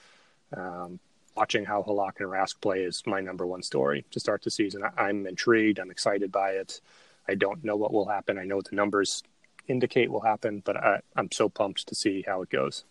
um, 0.57 1.01
watching 1.37 1.65
how 1.65 1.83
Halak 1.83 2.21
and 2.21 2.29
Rask 2.29 2.61
play 2.61 2.83
is 2.83 3.03
my 3.07 3.21
number 3.21 3.47
one 3.47 3.63
story 3.63 4.05
to 4.13 4.21
start 4.21 4.43
the 4.43 4.51
season. 4.51 4.83
I, 4.85 5.03
I'm 5.05 5.27
intrigued. 5.27 5.79
I'm 5.79 5.91
excited 5.91 6.31
by 6.31 6.53
it. 6.53 6.81
I 7.29 7.35
don't 7.35 7.65
know 7.65 7.77
what 7.77 7.93
will 7.93 8.07
happen. 8.07 8.39
I 8.39 8.45
know 8.45 8.61
the 8.61 8.77
numbers 8.77 9.23
indicate 9.69 10.11
will 10.11 10.21
happen, 10.21 10.63
but 10.65 10.77
I, 10.77 11.01
I'm 11.17 11.31
so 11.33 11.49
pumped 11.49 11.87
to 11.89 11.95
see 11.95 12.25
how 12.27 12.43
it 12.43 12.51
goes. 12.51 12.85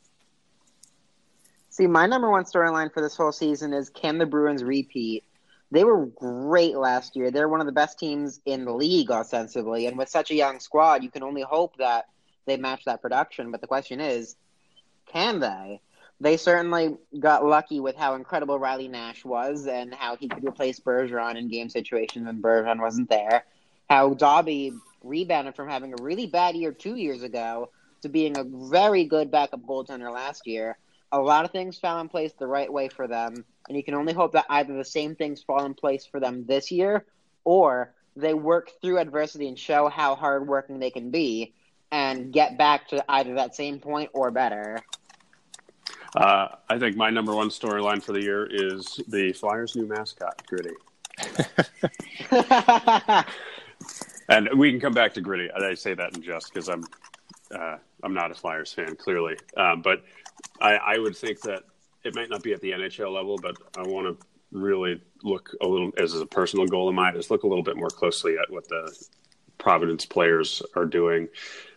See, 1.69 1.87
my 1.87 2.05
number 2.05 2.29
one 2.29 2.43
storyline 2.43 2.93
for 2.93 3.01
this 3.01 3.15
whole 3.15 3.31
season 3.31 3.73
is 3.73 3.89
can 3.89 4.17
the 4.17 4.25
Bruins 4.25 4.63
repeat? 4.63 5.23
They 5.71 5.83
were 5.83 6.05
great 6.05 6.75
last 6.75 7.15
year. 7.15 7.31
They're 7.31 7.49
one 7.49 7.61
of 7.61 7.65
the 7.65 7.71
best 7.71 7.97
teams 7.97 8.39
in 8.45 8.63
the 8.63 8.73
league, 8.73 9.09
ostensibly. 9.09 9.87
And 9.87 9.97
with 9.97 10.07
such 10.07 10.29
a 10.29 10.35
young 10.35 10.59
squad, 10.59 11.03
you 11.03 11.09
can 11.09 11.23
only 11.23 11.41
hope 11.41 11.77
that 11.77 12.05
they 12.45 12.57
match 12.57 12.85
that 12.85 13.01
production. 13.01 13.49
But 13.49 13.61
the 13.61 13.67
question 13.67 13.99
is, 13.99 14.35
can 15.07 15.39
they? 15.39 15.81
They 16.19 16.37
certainly 16.37 16.95
got 17.19 17.43
lucky 17.43 17.79
with 17.79 17.95
how 17.95 18.13
incredible 18.13 18.59
Riley 18.59 18.87
Nash 18.87 19.25
was 19.25 19.65
and 19.65 19.93
how 19.93 20.15
he 20.15 20.29
could 20.29 20.45
replace 20.45 20.79
Bergeron 20.79 21.37
in 21.37 21.49
game 21.49 21.69
situations 21.69 22.27
when 22.27 22.41
Bergeron 22.41 22.79
wasn't 22.79 23.09
there. 23.09 23.45
How 23.89 24.13
Dobby 24.13 24.73
rebounded 25.03 25.55
from 25.55 25.69
having 25.69 25.93
a 25.93 26.01
really 26.01 26.25
bad 26.25 26.55
year 26.55 26.71
two 26.71 26.95
years 26.95 27.23
ago 27.23 27.69
to 28.01 28.09
being 28.09 28.37
a 28.37 28.43
very 28.43 29.05
good 29.05 29.29
backup 29.31 29.61
goaltender 29.61 30.11
last 30.11 30.47
year 30.47 30.77
a 31.13 31.19
lot 31.19 31.45
of 31.45 31.51
things 31.51 31.77
fell 31.77 31.99
in 31.99 32.09
place 32.09 32.33
the 32.33 32.47
right 32.47 32.73
way 32.73 32.89
for 32.89 33.07
them, 33.07 33.45
and 33.67 33.77
you 33.77 33.83
can 33.83 33.93
only 33.93 34.13
hope 34.13 34.33
that 34.33 34.45
either 34.49 34.75
the 34.75 34.83
same 34.83 35.15
things 35.15 35.43
fall 35.43 35.63
in 35.63 35.75
place 35.75 36.07
for 36.07 36.19
them 36.19 36.43
this 36.47 36.71
year, 36.71 37.05
or 37.43 37.93
they 38.15 38.33
work 38.33 38.71
through 38.81 38.97
adversity 38.97 39.47
and 39.47 39.57
show 39.57 39.87
how 39.87 40.15
hardworking 40.15 40.79
they 40.79 40.89
can 40.89 41.11
be, 41.11 41.53
and 41.91 42.33
get 42.33 42.57
back 42.57 42.87
to 42.87 43.05
either 43.07 43.35
that 43.35 43.55
same 43.55 43.79
point 43.79 44.09
or 44.13 44.31
better. 44.31 44.79
Uh, 46.15 46.47
I 46.67 46.79
think 46.79 46.95
my 46.95 47.11
number 47.11 47.35
one 47.35 47.49
storyline 47.49 48.01
for 48.01 48.13
the 48.13 48.21
year 48.21 48.47
is 48.51 48.99
the 49.07 49.33
Flyers' 49.33 49.75
new 49.75 49.85
mascot, 49.85 50.41
Gritty. 50.47 50.73
and 54.29 54.49
we 54.57 54.71
can 54.71 54.79
come 54.79 54.93
back 54.93 55.13
to 55.13 55.21
Gritty. 55.21 55.49
I 55.51 55.73
say 55.73 55.93
that 55.93 56.15
in 56.15 56.21
jest 56.21 56.53
because 56.53 56.69
I'm 56.69 56.83
uh, 57.53 57.77
I'm 58.03 58.13
not 58.13 58.31
a 58.31 58.35
Flyers 58.35 58.73
fan, 58.73 58.95
clearly, 58.95 59.37
um, 59.57 59.81
but 59.81 60.03
I, 60.59 60.75
I 60.75 60.97
would 60.97 61.15
think 61.15 61.41
that 61.41 61.63
it 62.03 62.15
might 62.15 62.29
not 62.29 62.43
be 62.43 62.53
at 62.53 62.61
the 62.61 62.71
NHL 62.71 63.13
level, 63.13 63.37
but 63.41 63.55
I 63.77 63.83
want 63.83 64.19
to 64.19 64.25
really 64.51 65.01
look 65.23 65.55
a 65.61 65.67
little 65.67 65.91
as 65.97 66.13
a 66.13 66.25
personal 66.25 66.65
goal 66.67 66.89
of 66.89 66.95
mine 66.95 67.15
is 67.15 67.31
look 67.31 67.43
a 67.43 67.47
little 67.47 67.63
bit 67.63 67.75
more 67.75 67.89
closely 67.89 68.37
at 68.37 68.51
what 68.51 68.67
the 68.67 68.93
Providence 69.57 70.05
players 70.05 70.61
are 70.75 70.85
doing. 70.85 71.29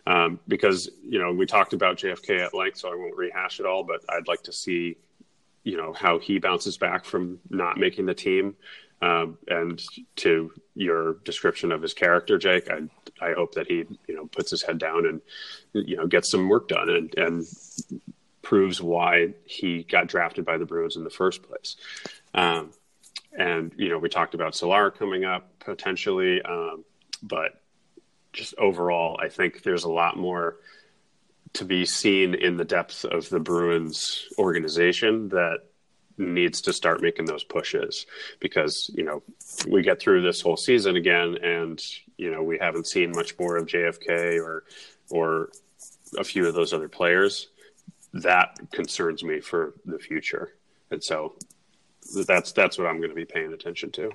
Um, 0.05 0.39
because, 0.47 0.89
you 1.03 1.19
know, 1.19 1.33
we 1.33 1.45
talked 1.45 1.73
about 1.73 1.97
JFK 1.97 2.45
at 2.45 2.53
length, 2.53 2.77
so 2.77 2.91
I 2.91 2.95
won't 2.95 3.15
rehash 3.15 3.59
it 3.59 3.65
all, 3.65 3.83
but 3.83 4.01
I'd 4.09 4.27
like 4.27 4.43
to 4.43 4.53
see, 4.53 4.97
you 5.63 5.77
know, 5.77 5.93
how 5.93 6.19
he 6.19 6.39
bounces 6.39 6.77
back 6.77 7.05
from 7.05 7.39
not 7.49 7.77
making 7.77 8.05
the 8.05 8.13
team. 8.13 8.55
Um, 9.01 9.37
and 9.47 9.81
to 10.17 10.51
your 10.73 11.17
description 11.23 11.71
of 11.71 11.81
his 11.81 11.93
character, 11.93 12.37
Jake, 12.37 12.69
I, 12.69 12.81
I 13.23 13.33
hope 13.33 13.53
that 13.55 13.67
he, 13.67 13.85
you 14.07 14.15
know, 14.15 14.25
puts 14.25 14.49
his 14.49 14.63
head 14.63 14.79
down 14.79 15.05
and, 15.05 15.21
you 15.73 15.97
know, 15.97 16.07
gets 16.07 16.31
some 16.31 16.49
work 16.49 16.67
done 16.67 16.89
and, 16.89 17.15
and 17.17 17.45
proves 18.41 18.81
why 18.81 19.33
he 19.45 19.83
got 19.83 20.07
drafted 20.07 20.45
by 20.45 20.57
the 20.57 20.65
Bruins 20.65 20.95
in 20.95 21.03
the 21.03 21.09
first 21.09 21.43
place. 21.43 21.75
Um, 22.33 22.71
and 23.37 23.73
you 23.77 23.89
know, 23.89 23.99
we 23.99 24.09
talked 24.09 24.33
about 24.33 24.55
Solar 24.55 24.89
coming 24.89 25.25
up 25.25 25.59
potentially, 25.59 26.41
um, 26.41 26.83
but 27.21 27.61
just 28.33 28.55
overall, 28.57 29.19
I 29.21 29.29
think 29.29 29.63
there's 29.63 29.83
a 29.83 29.91
lot 29.91 30.17
more 30.17 30.57
to 31.53 31.65
be 31.65 31.85
seen 31.85 32.33
in 32.33 32.57
the 32.57 32.65
depth 32.65 33.05
of 33.05 33.29
the 33.29 33.39
Bruins 33.39 34.27
organization 34.37 35.29
that 35.29 35.59
needs 36.17 36.61
to 36.61 36.73
start 36.73 37.01
making 37.01 37.25
those 37.25 37.43
pushes 37.43 38.05
because 38.39 38.89
you 38.95 39.03
know 39.03 39.21
we 39.67 39.81
get 39.81 39.99
through 39.99 40.21
this 40.21 40.41
whole 40.41 40.57
season 40.57 40.95
again 40.95 41.37
and 41.43 41.83
you 42.17 42.31
know 42.31 42.41
we 42.41 42.57
haven't 42.57 42.87
seen 42.87 43.11
much 43.11 43.37
more 43.37 43.57
of 43.57 43.67
JFK 43.67 44.41
or 44.41 44.63
or 45.09 45.49
a 46.17 46.23
few 46.23 46.47
of 46.47 46.53
those 46.53 46.73
other 46.73 46.89
players 46.89 47.47
that 48.13 48.57
concerns 48.71 49.23
me 49.23 49.39
for 49.39 49.75
the 49.85 49.99
future. 49.99 50.53
And 50.91 51.03
so 51.03 51.35
that's 52.25 52.51
that's 52.51 52.77
what 52.77 52.87
I'm 52.87 52.97
going 52.97 53.09
to 53.09 53.15
be 53.15 53.25
paying 53.25 53.53
attention 53.53 53.91
to. 53.91 54.11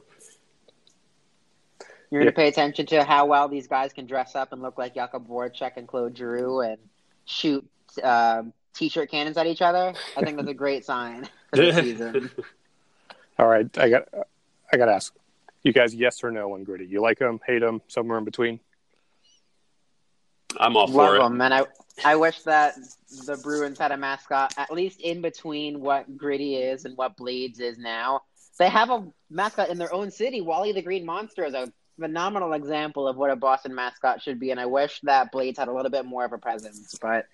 You're 2.11 2.21
going 2.21 2.27
to 2.27 2.37
pay 2.37 2.49
attention 2.49 2.85
to 2.87 3.05
how 3.05 3.27
well 3.27 3.49
these 3.49 3.67
guys 3.67 3.93
can 3.93 4.07
dress 4.07 4.35
up 4.35 4.53
and 4.53 4.61
look 4.61 4.77
like 4.77 4.95
Jakub 4.95 5.27
Voracek 5.27 5.77
and 5.77 5.89
Claude 5.89 6.17
Giroux 6.17 6.61
and 6.61 6.79
shoot 7.25 7.67
uh, 8.03 8.43
t-shirt 8.75 9.11
cannons 9.11 9.39
at 9.39 9.47
each 9.47 9.63
other. 9.63 9.95
I 10.17 10.23
think 10.23 10.37
that's 10.37 10.49
a 10.49 10.55
great 10.55 10.85
sign 10.85 11.23
for 11.23 11.25
the 11.25 11.27
season. 11.27 11.42
All 13.39 13.47
right, 13.47 13.67
I 13.79 13.89
got 13.89 14.09
I 14.73 14.77
got 14.77 14.87
to 14.87 14.93
ask 14.93 15.15
you 15.63 15.73
guys: 15.73 15.95
yes 15.95 16.23
or 16.25 16.31
no 16.31 16.55
on 16.55 16.65
Gritty? 16.65 16.87
You 16.87 17.01
like 17.01 17.19
him, 17.19 17.41
hate 17.47 17.63
him, 17.63 17.81
somewhere 17.89 18.19
in 18.19 18.25
between? 18.25 18.61
I'm 20.59 20.77
all 20.77 20.87
for 20.87 20.93
Love 20.93 21.15
it. 21.15 21.19
them, 21.19 21.41
and 21.41 21.55
I 21.55 21.65
I 22.05 22.17
wish 22.17 22.43
that 22.43 22.75
the 23.27 23.37
Bruins 23.37 23.79
had 23.79 23.93
a 23.93 23.97
mascot 23.97 24.55
at 24.57 24.73
least 24.73 25.01
in 25.01 25.23
between 25.23 25.81
what 25.81 26.17
Gritty 26.17 26.57
is 26.57 26.85
and 26.85 26.97
what 26.97 27.17
Blades 27.17 27.61
is 27.61 27.79
now. 27.79 28.23
They 28.59 28.69
have 28.69 28.91
a 28.91 29.07
mascot 29.31 29.71
in 29.71 29.79
their 29.79 29.93
own 29.93 30.11
city. 30.11 30.41
Wally 30.41 30.73
the 30.73 30.83
Green 30.83 31.07
Monster 31.07 31.45
is 31.45 31.55
a 31.55 31.73
phenomenal 31.99 32.53
example 32.53 33.09
of 33.09 33.17
what 33.17 33.31
a 33.31 33.37
Boston 33.37 33.75
mascot 33.75 34.23
should 34.23 34.39
be, 34.39 34.51
and 34.51 34.61
I 34.61 34.67
wish 34.67 35.01
that 35.05 35.33
Blades 35.33 35.59
had 35.59 35.69
a 35.69 35.73
little 35.73 35.91
bit 35.91 36.05
more 36.05 36.25
of 36.25 36.33
a 36.33 36.39
presence. 36.39 36.97
But 37.01 37.27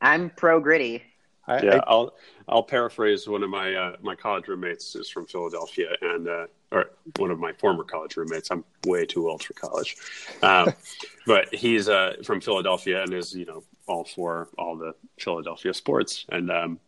I'm 0.00 0.30
pro 0.30 0.60
Gritty. 0.60 1.02
I, 1.48 1.62
yeah, 1.62 1.80
I, 1.86 1.94
will 1.94 2.14
I'll 2.46 2.62
paraphrase 2.62 3.26
one 3.26 3.42
of 3.42 3.50
my 3.50 3.74
uh, 3.74 3.96
my 4.02 4.14
college 4.14 4.46
roommates 4.48 4.94
is 4.94 5.08
from 5.08 5.26
Philadelphia, 5.26 5.88
and 6.02 6.28
uh, 6.28 6.46
or 6.70 6.90
one 7.16 7.30
of 7.30 7.38
my 7.38 7.52
former 7.54 7.84
college 7.84 8.16
roommates. 8.16 8.50
I'm 8.50 8.64
way 8.86 9.06
too 9.06 9.28
old 9.28 9.42
for 9.42 9.54
college, 9.54 9.96
um, 10.42 10.74
but 11.26 11.52
he's 11.54 11.88
uh, 11.88 12.16
from 12.22 12.40
Philadelphia 12.40 13.02
and 13.02 13.14
is 13.14 13.34
you 13.34 13.46
know 13.46 13.64
all 13.86 14.04
for 14.04 14.48
all 14.58 14.76
the 14.76 14.94
Philadelphia 15.18 15.72
sports. 15.72 16.26
And 16.28 16.50
um, 16.50 16.78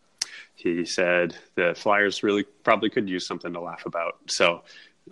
he 0.54 0.84
said 0.84 1.34
the 1.54 1.74
Flyers 1.74 2.22
really 2.22 2.42
probably 2.42 2.90
could 2.90 3.08
use 3.08 3.26
something 3.26 3.54
to 3.54 3.60
laugh 3.60 3.86
about. 3.86 4.18
So 4.26 4.62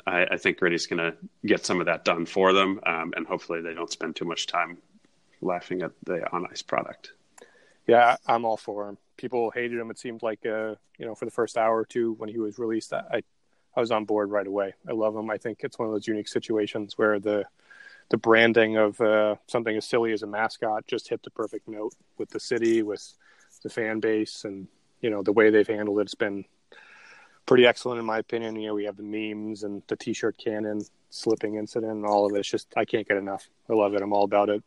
I, 0.07 0.26
I 0.32 0.36
think 0.36 0.59
Gritty's 0.59 0.86
going 0.86 0.99
to 0.99 1.16
get 1.46 1.64
some 1.64 1.80
of 1.80 1.86
that 1.86 2.05
done 2.05 2.26
for 2.26 2.53
them, 2.53 2.80
um, 2.84 3.14
and 3.16 3.26
hopefully 3.26 3.62
they 3.62 3.72
don't 3.72 3.90
spend 3.90 4.14
too 4.14 4.26
much 4.26 4.46
time 4.46 4.76
laughing 5.40 5.82
at 5.82 5.92
the 6.05 6.30
on 6.32 6.46
ice 6.51 6.61
product. 6.61 7.12
Yeah, 7.86 8.16
I'm 8.26 8.44
all 8.44 8.59
for 8.59 8.90
him. 8.90 8.99
People 9.18 9.50
hated 9.50 9.78
him. 9.78 9.90
It 9.90 9.98
seemed 9.98 10.22
like, 10.22 10.46
uh, 10.46 10.76
you 10.96 11.04
know, 11.04 11.14
for 11.14 11.26
the 11.26 11.30
first 11.30 11.58
hour 11.58 11.76
or 11.76 11.84
two 11.84 12.14
when 12.14 12.30
he 12.30 12.38
was 12.38 12.58
released, 12.58 12.94
I, 12.94 13.22
I 13.76 13.80
was 13.80 13.90
on 13.90 14.06
board 14.06 14.30
right 14.30 14.46
away. 14.46 14.72
I 14.88 14.92
love 14.92 15.14
him. 15.14 15.28
I 15.28 15.36
think 15.36 15.58
it's 15.62 15.78
one 15.78 15.86
of 15.86 15.94
those 15.94 16.08
unique 16.08 16.28
situations 16.28 16.96
where 16.96 17.20
the 17.20 17.44
the 18.10 18.16
branding 18.16 18.78
of 18.78 18.98
uh, 19.02 19.34
something 19.46 19.76
as 19.76 19.84
silly 19.84 20.12
as 20.12 20.22
a 20.22 20.26
mascot 20.26 20.86
just 20.86 21.08
hit 21.08 21.22
the 21.22 21.30
perfect 21.30 21.68
note 21.68 21.94
with 22.16 22.30
the 22.30 22.40
city, 22.40 22.82
with 22.82 23.12
the 23.62 23.68
fan 23.68 24.00
base, 24.00 24.44
and 24.44 24.66
you 25.02 25.10
know 25.10 25.22
the 25.22 25.32
way 25.32 25.50
they've 25.50 25.68
handled 25.68 25.98
it. 25.98 26.02
It's 26.02 26.14
been 26.14 26.44
pretty 27.44 27.66
excellent 27.66 27.98
in 27.98 28.06
my 28.06 28.18
opinion. 28.18 28.56
You 28.56 28.68
know, 28.68 28.74
we 28.74 28.84
have 28.84 28.96
the 28.96 29.02
memes 29.02 29.62
and 29.62 29.82
the 29.88 29.96
T-shirt 29.96 30.38
cannon 30.38 30.82
slipping 31.10 31.56
incident 31.56 31.92
and 31.92 32.06
all 32.06 32.26
of 32.26 32.34
it. 32.34 32.40
It's 32.40 32.50
just 32.50 32.72
I 32.76 32.84
can't 32.84 33.06
get 33.06 33.16
enough. 33.16 33.48
I 33.68 33.74
love 33.74 33.94
it. 33.94 34.02
I'm 34.02 34.12
all 34.12 34.24
about 34.24 34.48
it. 34.48 34.62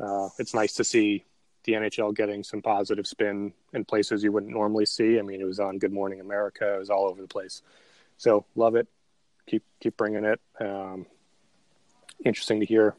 Uh, 0.00 0.28
it's 0.38 0.54
nice 0.54 0.74
to 0.74 0.84
see 0.84 1.24
the 1.64 1.72
NHL 1.72 2.14
getting 2.14 2.42
some 2.42 2.62
positive 2.62 3.06
spin 3.06 3.52
in 3.72 3.84
places 3.84 4.22
you 4.22 4.32
wouldn't 4.32 4.52
normally 4.52 4.86
see. 4.86 5.18
I 5.18 5.22
mean, 5.22 5.40
it 5.40 5.44
was 5.44 5.60
on 5.60 5.78
Good 5.78 5.92
Morning 5.92 6.20
America. 6.20 6.74
It 6.74 6.78
was 6.78 6.90
all 6.90 7.06
over 7.06 7.20
the 7.20 7.28
place. 7.28 7.62
So 8.18 8.44
love 8.54 8.76
it. 8.76 8.88
Keep 9.46 9.64
keep 9.80 9.96
bringing 9.96 10.24
it. 10.24 10.40
Um, 10.60 11.06
interesting 12.24 12.60
to 12.60 12.66
hear 12.66 12.94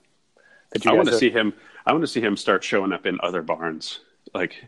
that 0.71 0.83
you. 0.85 0.91
I 0.91 0.93
want 0.93 1.09
to 1.09 1.15
are... 1.15 1.17
see 1.17 1.29
him. 1.29 1.53
I 1.85 1.91
want 1.91 2.03
to 2.03 2.07
see 2.07 2.21
him 2.21 2.37
start 2.37 2.63
showing 2.63 2.93
up 2.93 3.05
in 3.05 3.19
other 3.21 3.41
barns. 3.41 3.99
Like, 4.33 4.65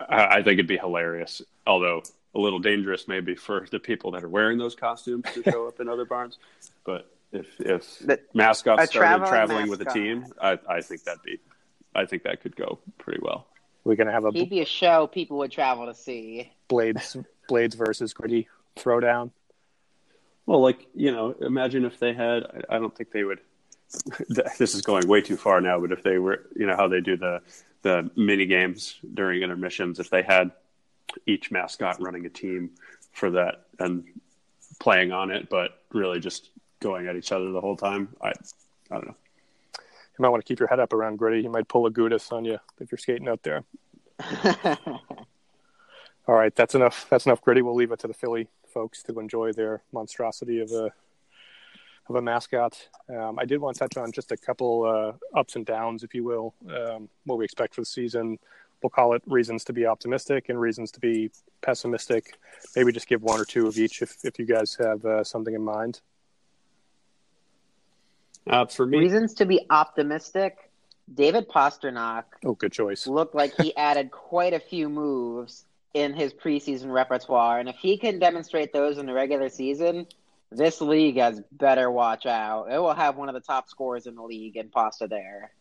I, 0.00 0.24
I 0.24 0.36
think 0.36 0.54
it'd 0.54 0.66
be 0.66 0.76
hilarious. 0.76 1.42
Although 1.66 2.02
a 2.34 2.38
little 2.38 2.58
dangerous, 2.58 3.08
maybe 3.08 3.34
for 3.34 3.66
the 3.70 3.78
people 3.78 4.12
that 4.12 4.24
are 4.24 4.28
wearing 4.28 4.58
those 4.58 4.74
costumes 4.74 5.24
to 5.34 5.42
show 5.42 5.66
up 5.66 5.80
in 5.80 5.88
other 5.88 6.04
barns. 6.04 6.38
But 6.84 7.10
if 7.32 7.46
if 7.60 7.98
the, 7.98 8.20
mascots 8.34 8.90
started 8.90 9.26
traveling 9.26 9.68
mascot. 9.68 9.78
with 9.78 9.88
a 9.88 9.92
team, 9.92 10.26
I, 10.40 10.58
I 10.68 10.80
think 10.80 11.04
that'd 11.04 11.22
be 11.22 11.40
I 11.94 12.04
think 12.04 12.22
that 12.24 12.40
could 12.40 12.56
go 12.56 12.78
pretty 12.98 13.20
well. 13.22 13.46
We're 13.84 13.96
gonna 13.96 14.12
have 14.12 14.24
a 14.24 14.30
he'd 14.30 14.50
be 14.50 14.60
a 14.60 14.66
show 14.66 15.06
people 15.06 15.38
would 15.38 15.50
travel 15.50 15.86
to 15.86 15.94
see. 15.94 16.52
Blades, 16.68 17.16
Blades 17.48 17.74
versus 17.74 18.12
Gritty 18.12 18.48
throwdown. 18.76 19.30
Well, 20.46 20.60
like 20.60 20.86
you 20.94 21.12
know, 21.12 21.34
imagine 21.40 21.84
if 21.84 21.98
they 21.98 22.12
had. 22.12 22.44
I, 22.44 22.76
I 22.76 22.78
don't 22.78 22.94
think 22.94 23.10
they 23.12 23.24
would. 23.24 23.40
This 24.58 24.74
is 24.74 24.82
going 24.82 25.08
way 25.08 25.22
too 25.22 25.38
far 25.38 25.62
now, 25.62 25.80
but 25.80 25.92
if 25.92 26.02
they 26.02 26.18
were, 26.18 26.46
you 26.54 26.66
know, 26.66 26.76
how 26.76 26.88
they 26.88 27.00
do 27.00 27.16
the 27.16 27.40
the 27.82 28.10
mini 28.16 28.44
games 28.44 28.96
during 29.14 29.42
intermissions, 29.42 29.98
if 29.98 30.10
they 30.10 30.22
had 30.22 30.50
each 31.26 31.50
mascot 31.50 32.00
running 32.00 32.26
a 32.26 32.28
team 32.28 32.70
for 33.12 33.30
that 33.30 33.64
and 33.78 34.04
playing 34.78 35.12
on 35.12 35.30
it, 35.30 35.48
but 35.48 35.82
really 35.92 36.20
just 36.20 36.50
going 36.80 37.06
at 37.06 37.16
each 37.16 37.32
other 37.32 37.50
the 37.50 37.60
whole 37.60 37.76
time, 37.76 38.08
I 38.20 38.28
I 38.90 38.94
don't 38.94 39.06
know 39.06 39.16
you 40.18 40.22
might 40.22 40.30
want 40.30 40.44
to 40.44 40.48
keep 40.48 40.58
your 40.58 40.68
head 40.68 40.80
up 40.80 40.92
around 40.92 41.16
Gritty. 41.16 41.42
He 41.42 41.48
might 41.48 41.68
pull 41.68 41.86
a 41.86 41.90
Gudas 41.90 42.32
on 42.32 42.44
you 42.44 42.58
if 42.80 42.90
you're 42.90 42.98
skating 42.98 43.28
out 43.28 43.42
there. 43.42 43.64
All 46.26 46.34
right, 46.34 46.54
that's 46.54 46.74
enough. 46.74 47.06
That's 47.08 47.26
enough 47.26 47.40
Gritty. 47.40 47.62
We'll 47.62 47.74
leave 47.74 47.92
it 47.92 48.00
to 48.00 48.08
the 48.08 48.14
Philly 48.14 48.48
folks 48.66 49.02
to 49.04 49.18
enjoy 49.18 49.52
their 49.52 49.82
monstrosity 49.92 50.60
of 50.60 50.70
a 50.72 50.90
of 52.08 52.16
a 52.16 52.22
mascot. 52.22 52.88
Um, 53.08 53.38
I 53.38 53.44
did 53.44 53.60
want 53.60 53.76
to 53.76 53.80
touch 53.80 53.96
on 53.96 54.12
just 54.12 54.32
a 54.32 54.36
couple 54.36 54.84
uh, 54.84 55.38
ups 55.38 55.56
and 55.56 55.66
downs, 55.66 56.02
if 56.02 56.14
you 56.14 56.24
will, 56.24 56.54
um, 56.68 57.08
what 57.24 57.38
we 57.38 57.44
expect 57.44 57.74
for 57.74 57.82
the 57.82 57.86
season. 57.86 58.38
We'll 58.82 58.90
call 58.90 59.12
it 59.14 59.22
reasons 59.26 59.64
to 59.64 59.72
be 59.72 59.86
optimistic 59.86 60.48
and 60.48 60.58
reasons 60.58 60.90
to 60.92 61.00
be 61.00 61.30
pessimistic. 61.60 62.38
Maybe 62.76 62.92
just 62.92 63.08
give 63.08 63.22
one 63.22 63.40
or 63.40 63.44
two 63.44 63.66
of 63.66 63.76
each 63.76 64.02
if, 64.02 64.16
if 64.24 64.38
you 64.38 64.46
guys 64.46 64.76
have 64.76 65.04
uh, 65.04 65.24
something 65.24 65.54
in 65.54 65.62
mind. 65.62 66.00
Uh, 68.46 68.66
for 68.66 68.86
me, 68.86 68.98
reasons 68.98 69.34
to 69.34 69.46
be 69.46 69.66
optimistic. 69.70 70.70
David 71.12 71.48
Pastrnak. 71.48 72.24
Oh, 72.44 72.54
good 72.54 72.72
choice. 72.72 73.06
Looked 73.06 73.34
like 73.34 73.54
he 73.56 73.74
added 73.76 74.10
quite 74.10 74.52
a 74.52 74.60
few 74.60 74.88
moves 74.88 75.64
in 75.94 76.12
his 76.12 76.34
preseason 76.34 76.92
repertoire, 76.92 77.58
and 77.58 77.68
if 77.68 77.76
he 77.76 77.96
can 77.96 78.18
demonstrate 78.18 78.72
those 78.72 78.98
in 78.98 79.06
the 79.06 79.14
regular 79.14 79.48
season, 79.48 80.06
this 80.50 80.80
league 80.80 81.16
has 81.16 81.42
better 81.52 81.90
watch 81.90 82.26
out. 82.26 82.66
It 82.70 82.78
will 82.78 82.94
have 82.94 83.16
one 83.16 83.28
of 83.28 83.34
the 83.34 83.40
top 83.40 83.68
scorers 83.68 84.06
in 84.06 84.14
the 84.14 84.22
league 84.22 84.56
and 84.56 84.70
Pasta 84.70 85.06
there. 85.06 85.52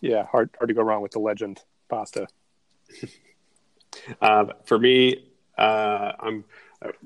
Yeah, 0.00 0.24
hard 0.24 0.50
hard 0.58 0.68
to 0.68 0.74
go 0.74 0.82
wrong 0.82 1.02
with 1.02 1.12
the 1.12 1.18
legend 1.18 1.60
Pasta. 1.88 2.26
uh, 4.20 4.46
for 4.64 4.78
me, 4.78 5.30
uh, 5.56 6.12
I'm 6.20 6.44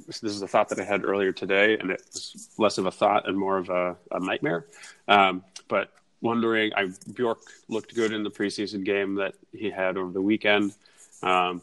this 0.06 0.22
is 0.22 0.42
a 0.42 0.48
thought 0.48 0.68
that 0.70 0.80
I 0.80 0.84
had 0.84 1.04
earlier 1.04 1.32
today, 1.32 1.78
and 1.78 1.90
it 1.90 2.02
was 2.12 2.48
less 2.58 2.78
of 2.78 2.86
a 2.86 2.90
thought 2.90 3.28
and 3.28 3.38
more 3.38 3.58
of 3.58 3.70
a, 3.70 3.96
a 4.10 4.20
nightmare. 4.20 4.66
Um, 5.08 5.44
but 5.68 5.92
wondering, 6.20 6.72
I 6.74 6.90
Bjork 7.12 7.40
looked 7.68 7.94
good 7.94 8.12
in 8.12 8.22
the 8.22 8.30
preseason 8.30 8.84
game 8.84 9.14
that 9.16 9.34
he 9.52 9.70
had 9.70 9.96
over 9.96 10.12
the 10.12 10.20
weekend. 10.20 10.74
Um, 11.22 11.62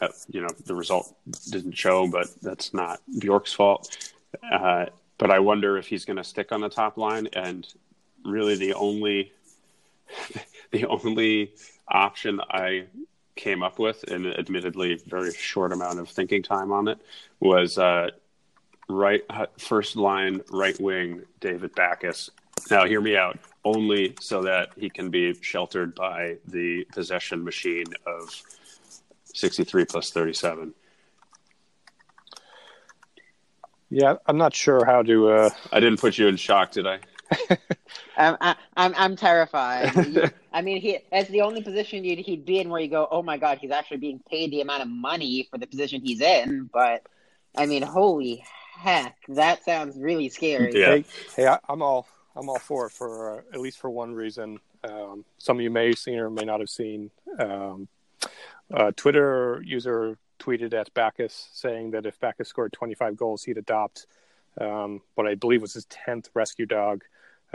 uh, 0.00 0.08
you 0.28 0.40
know, 0.40 0.48
the 0.66 0.74
result 0.74 1.14
didn't 1.50 1.72
show, 1.72 2.08
but 2.08 2.28
that's 2.42 2.72
not 2.74 3.00
Bjork's 3.18 3.52
fault. 3.52 3.96
Uh, 4.50 4.86
but 5.18 5.30
I 5.30 5.38
wonder 5.38 5.76
if 5.76 5.86
he's 5.86 6.04
going 6.04 6.16
to 6.16 6.24
stick 6.24 6.52
on 6.52 6.60
the 6.60 6.68
top 6.68 6.96
line, 6.96 7.28
and 7.34 7.66
really 8.24 8.56
the 8.56 8.74
only 8.74 9.32
the 10.70 10.86
only 10.86 11.52
option 11.88 12.40
I 12.50 12.86
came 13.42 13.62
up 13.62 13.80
with, 13.80 14.04
and 14.04 14.26
admittedly 14.26 14.94
very 15.06 15.32
short 15.34 15.72
amount 15.72 15.98
of 15.98 16.08
thinking 16.08 16.42
time 16.42 16.70
on 16.70 16.86
it, 16.86 16.98
was 17.40 17.76
uh, 17.76 18.08
right 18.88 19.22
first 19.58 19.96
line 19.96 20.40
right 20.50 20.80
wing 20.80 21.22
David 21.40 21.74
Backes. 21.74 22.30
Now, 22.70 22.84
hear 22.84 23.00
me 23.00 23.16
out. 23.16 23.38
Only 23.64 24.14
so 24.20 24.42
that 24.42 24.70
he 24.76 24.88
can 24.88 25.10
be 25.10 25.34
sheltered 25.40 25.94
by 25.94 26.36
the 26.46 26.84
possession 26.92 27.42
machine 27.42 27.86
of 28.06 28.42
63 29.34 29.86
plus 29.86 30.10
37. 30.10 30.72
Yeah, 33.90 34.14
I'm 34.26 34.38
not 34.38 34.54
sure 34.54 34.84
how 34.84 35.02
to. 35.02 35.28
Uh... 35.30 35.50
I 35.72 35.80
didn't 35.80 36.00
put 36.00 36.16
you 36.16 36.28
in 36.28 36.36
shock, 36.36 36.72
did 36.72 36.86
I? 36.86 37.00
I'm, 38.16 38.36
I'm 38.76 38.94
I'm 38.96 39.16
terrified. 39.16 40.32
I 40.52 40.62
mean, 40.62 40.80
he 40.80 40.98
that's 41.10 41.28
the 41.30 41.42
only 41.42 41.62
position 41.62 42.04
you'd, 42.04 42.18
he'd 42.18 42.44
be 42.44 42.60
in 42.60 42.68
where 42.68 42.80
you 42.80 42.88
go, 42.88 43.08
oh 43.10 43.22
my 43.22 43.36
god, 43.36 43.58
he's 43.58 43.70
actually 43.70 43.98
being 43.98 44.20
paid 44.30 44.50
the 44.50 44.60
amount 44.60 44.82
of 44.82 44.88
money 44.88 45.48
for 45.50 45.58
the 45.58 45.66
position 45.66 46.00
he's 46.02 46.20
in. 46.20 46.70
But 46.72 47.06
I 47.56 47.66
mean, 47.66 47.82
holy 47.82 48.44
heck, 48.76 49.16
that 49.28 49.64
sounds 49.64 49.96
really 49.98 50.28
scary. 50.28 50.78
Yeah. 50.78 50.96
Hey, 50.96 51.04
hey 51.36 51.46
I, 51.46 51.58
am 51.68 51.82
all 51.82 52.06
I'm 52.36 52.48
all 52.48 52.58
for 52.58 52.86
it 52.86 52.92
for 52.92 53.38
uh, 53.38 53.42
at 53.52 53.60
least 53.60 53.78
for 53.78 53.90
one 53.90 54.14
reason. 54.14 54.58
Um, 54.84 55.24
some 55.38 55.58
of 55.58 55.62
you 55.62 55.70
may 55.70 55.88
have 55.88 55.98
seen 55.98 56.18
or 56.18 56.30
may 56.30 56.44
not 56.44 56.60
have 56.60 56.70
seen. 56.70 57.10
Um, 57.38 57.88
Twitter 58.96 59.62
user 59.64 60.18
tweeted 60.42 60.74
at 60.74 60.92
Backes 60.94 61.48
saying 61.52 61.92
that 61.92 62.06
if 62.06 62.18
Backes 62.18 62.48
scored 62.48 62.72
25 62.72 63.16
goals, 63.16 63.44
he'd 63.44 63.58
adopt 63.58 64.06
um, 64.60 65.00
what 65.14 65.26
I 65.26 65.34
believe 65.34 65.62
was 65.62 65.74
his 65.74 65.86
10th 65.86 66.28
rescue 66.34 66.66
dog. 66.66 67.04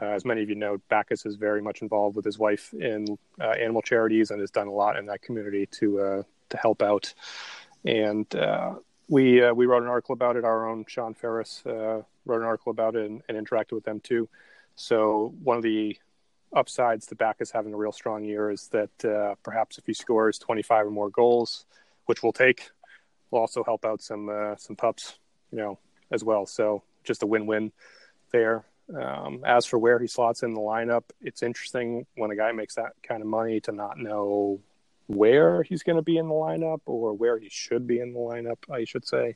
Uh, 0.02 0.06
as 0.06 0.26
many 0.26 0.44
of 0.44 0.50
you 0.50 0.56
know, 0.56 0.78
Backes 0.90 1.26
is 1.26 1.36
very 1.36 1.62
much 1.62 1.82
involved 1.82 2.16
with 2.16 2.26
his 2.26 2.38
wife 2.38 2.74
in 2.74 3.18
uh, 3.42 3.50
animal 3.50 3.82
charities 3.82 4.32
and 4.32 4.40
has 4.40 4.52
done 4.52 4.68
a 4.68 4.72
lot 4.72 4.98
in 4.98 5.08
that 5.08 5.22
community 5.22 5.66
to 5.68 6.00
uh, 6.00 6.24
to 6.50 6.58
help 6.58 6.82
out. 6.82 7.14
And 7.84 8.34
uh, 8.36 8.76
we 9.08 9.44
uh, 9.44 9.54
we 9.54 9.66
wrote 9.66 9.82
an 9.82 9.90
article 9.90 10.14
about 10.14 10.36
it. 10.36 10.44
Our 10.44 10.68
own 10.68 10.86
Sean 10.88 11.14
Ferris 11.14 11.64
uh, 11.66 12.02
wrote 12.26 12.42
an 12.42 12.44
article 12.44 12.72
about 12.72 12.96
it 12.96 13.10
and, 13.10 13.22
and, 13.28 13.38
interacted 13.38 13.72
with 13.72 13.86
them 13.86 14.00
too. 14.00 14.30
So 14.76 15.34
one 15.44 15.58
of 15.58 15.64
the 15.64 15.98
upsides 16.54 17.08
to 17.08 17.16
Backes 17.16 17.50
having 17.52 17.74
a 17.74 17.78
real 17.78 17.92
strong 17.92 18.24
year 18.24 18.52
is 18.52 18.68
that 18.70 19.36
perhaps 19.44 19.78
if 19.78 19.86
he 19.86 19.94
scores 19.94 20.38
25 20.38 20.88
or 20.88 20.92
more 20.92 21.10
goals, 21.10 21.66
which 22.06 22.22
we'll 22.22 22.34
take, 22.34 22.70
will 23.32 23.40
also 23.40 23.64
help 23.64 23.84
out 23.84 24.02
some 24.02 24.56
some 24.60 24.76
pups, 24.76 25.18
you 25.52 25.58
know, 25.58 25.80
as 26.12 26.24
well. 26.24 26.46
So 26.46 26.84
just 27.04 27.24
a 27.24 27.28
win-win 27.28 27.72
there. 28.32 28.66
Um, 28.96 29.44
as 29.46 29.66
for 29.66 29.78
where 29.78 30.00
he 30.00 30.08
slots 30.08 30.44
in 30.44 30.54
the 30.54 30.62
lineup, 30.62 31.04
it's 31.22 31.44
interesting 31.44 32.06
when 32.16 32.32
a 32.32 32.36
guy 32.36 32.52
makes 32.52 32.76
that 32.76 32.94
kind 33.04 33.22
of 33.22 33.28
money 33.28 33.60
to 33.62 33.72
not 33.72 33.98
know 33.98 34.62
where 35.08 35.64
he's 35.64 35.84
going 35.84 35.98
to 35.98 36.02
be 36.02 36.18
in 36.18 36.28
the 36.28 36.34
lineup 36.34 36.82
or 36.86 37.14
where 37.14 37.38
he 37.38 37.50
should 37.50 37.86
be 37.86 38.00
in 38.00 38.14
the 38.14 38.20
lineup, 38.20 38.58
I 38.72 38.86
should 38.86 39.06
say. 39.06 39.36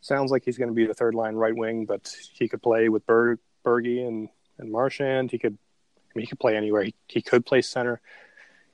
Sounds 0.00 0.30
like 0.30 0.44
he's 0.44 0.58
going 0.58 0.68
to 0.68 0.74
be 0.74 0.86
the 0.86 0.94
third 0.94 1.14
line 1.14 1.34
right 1.34 1.54
wing, 1.54 1.84
but 1.84 2.14
he 2.32 2.48
could 2.48 2.62
play 2.62 2.88
with 2.88 3.06
Ber- 3.06 3.38
Bergie 3.64 4.06
and, 4.06 4.28
and 4.58 4.70
Marchand. 4.70 5.30
He 5.30 5.38
could, 5.38 5.58
I 5.96 6.12
mean, 6.14 6.22
he 6.22 6.28
could 6.28 6.40
play 6.40 6.56
anywhere. 6.56 6.84
He, 6.84 6.94
he 7.08 7.20
could 7.20 7.44
play 7.44 7.62
center. 7.62 8.00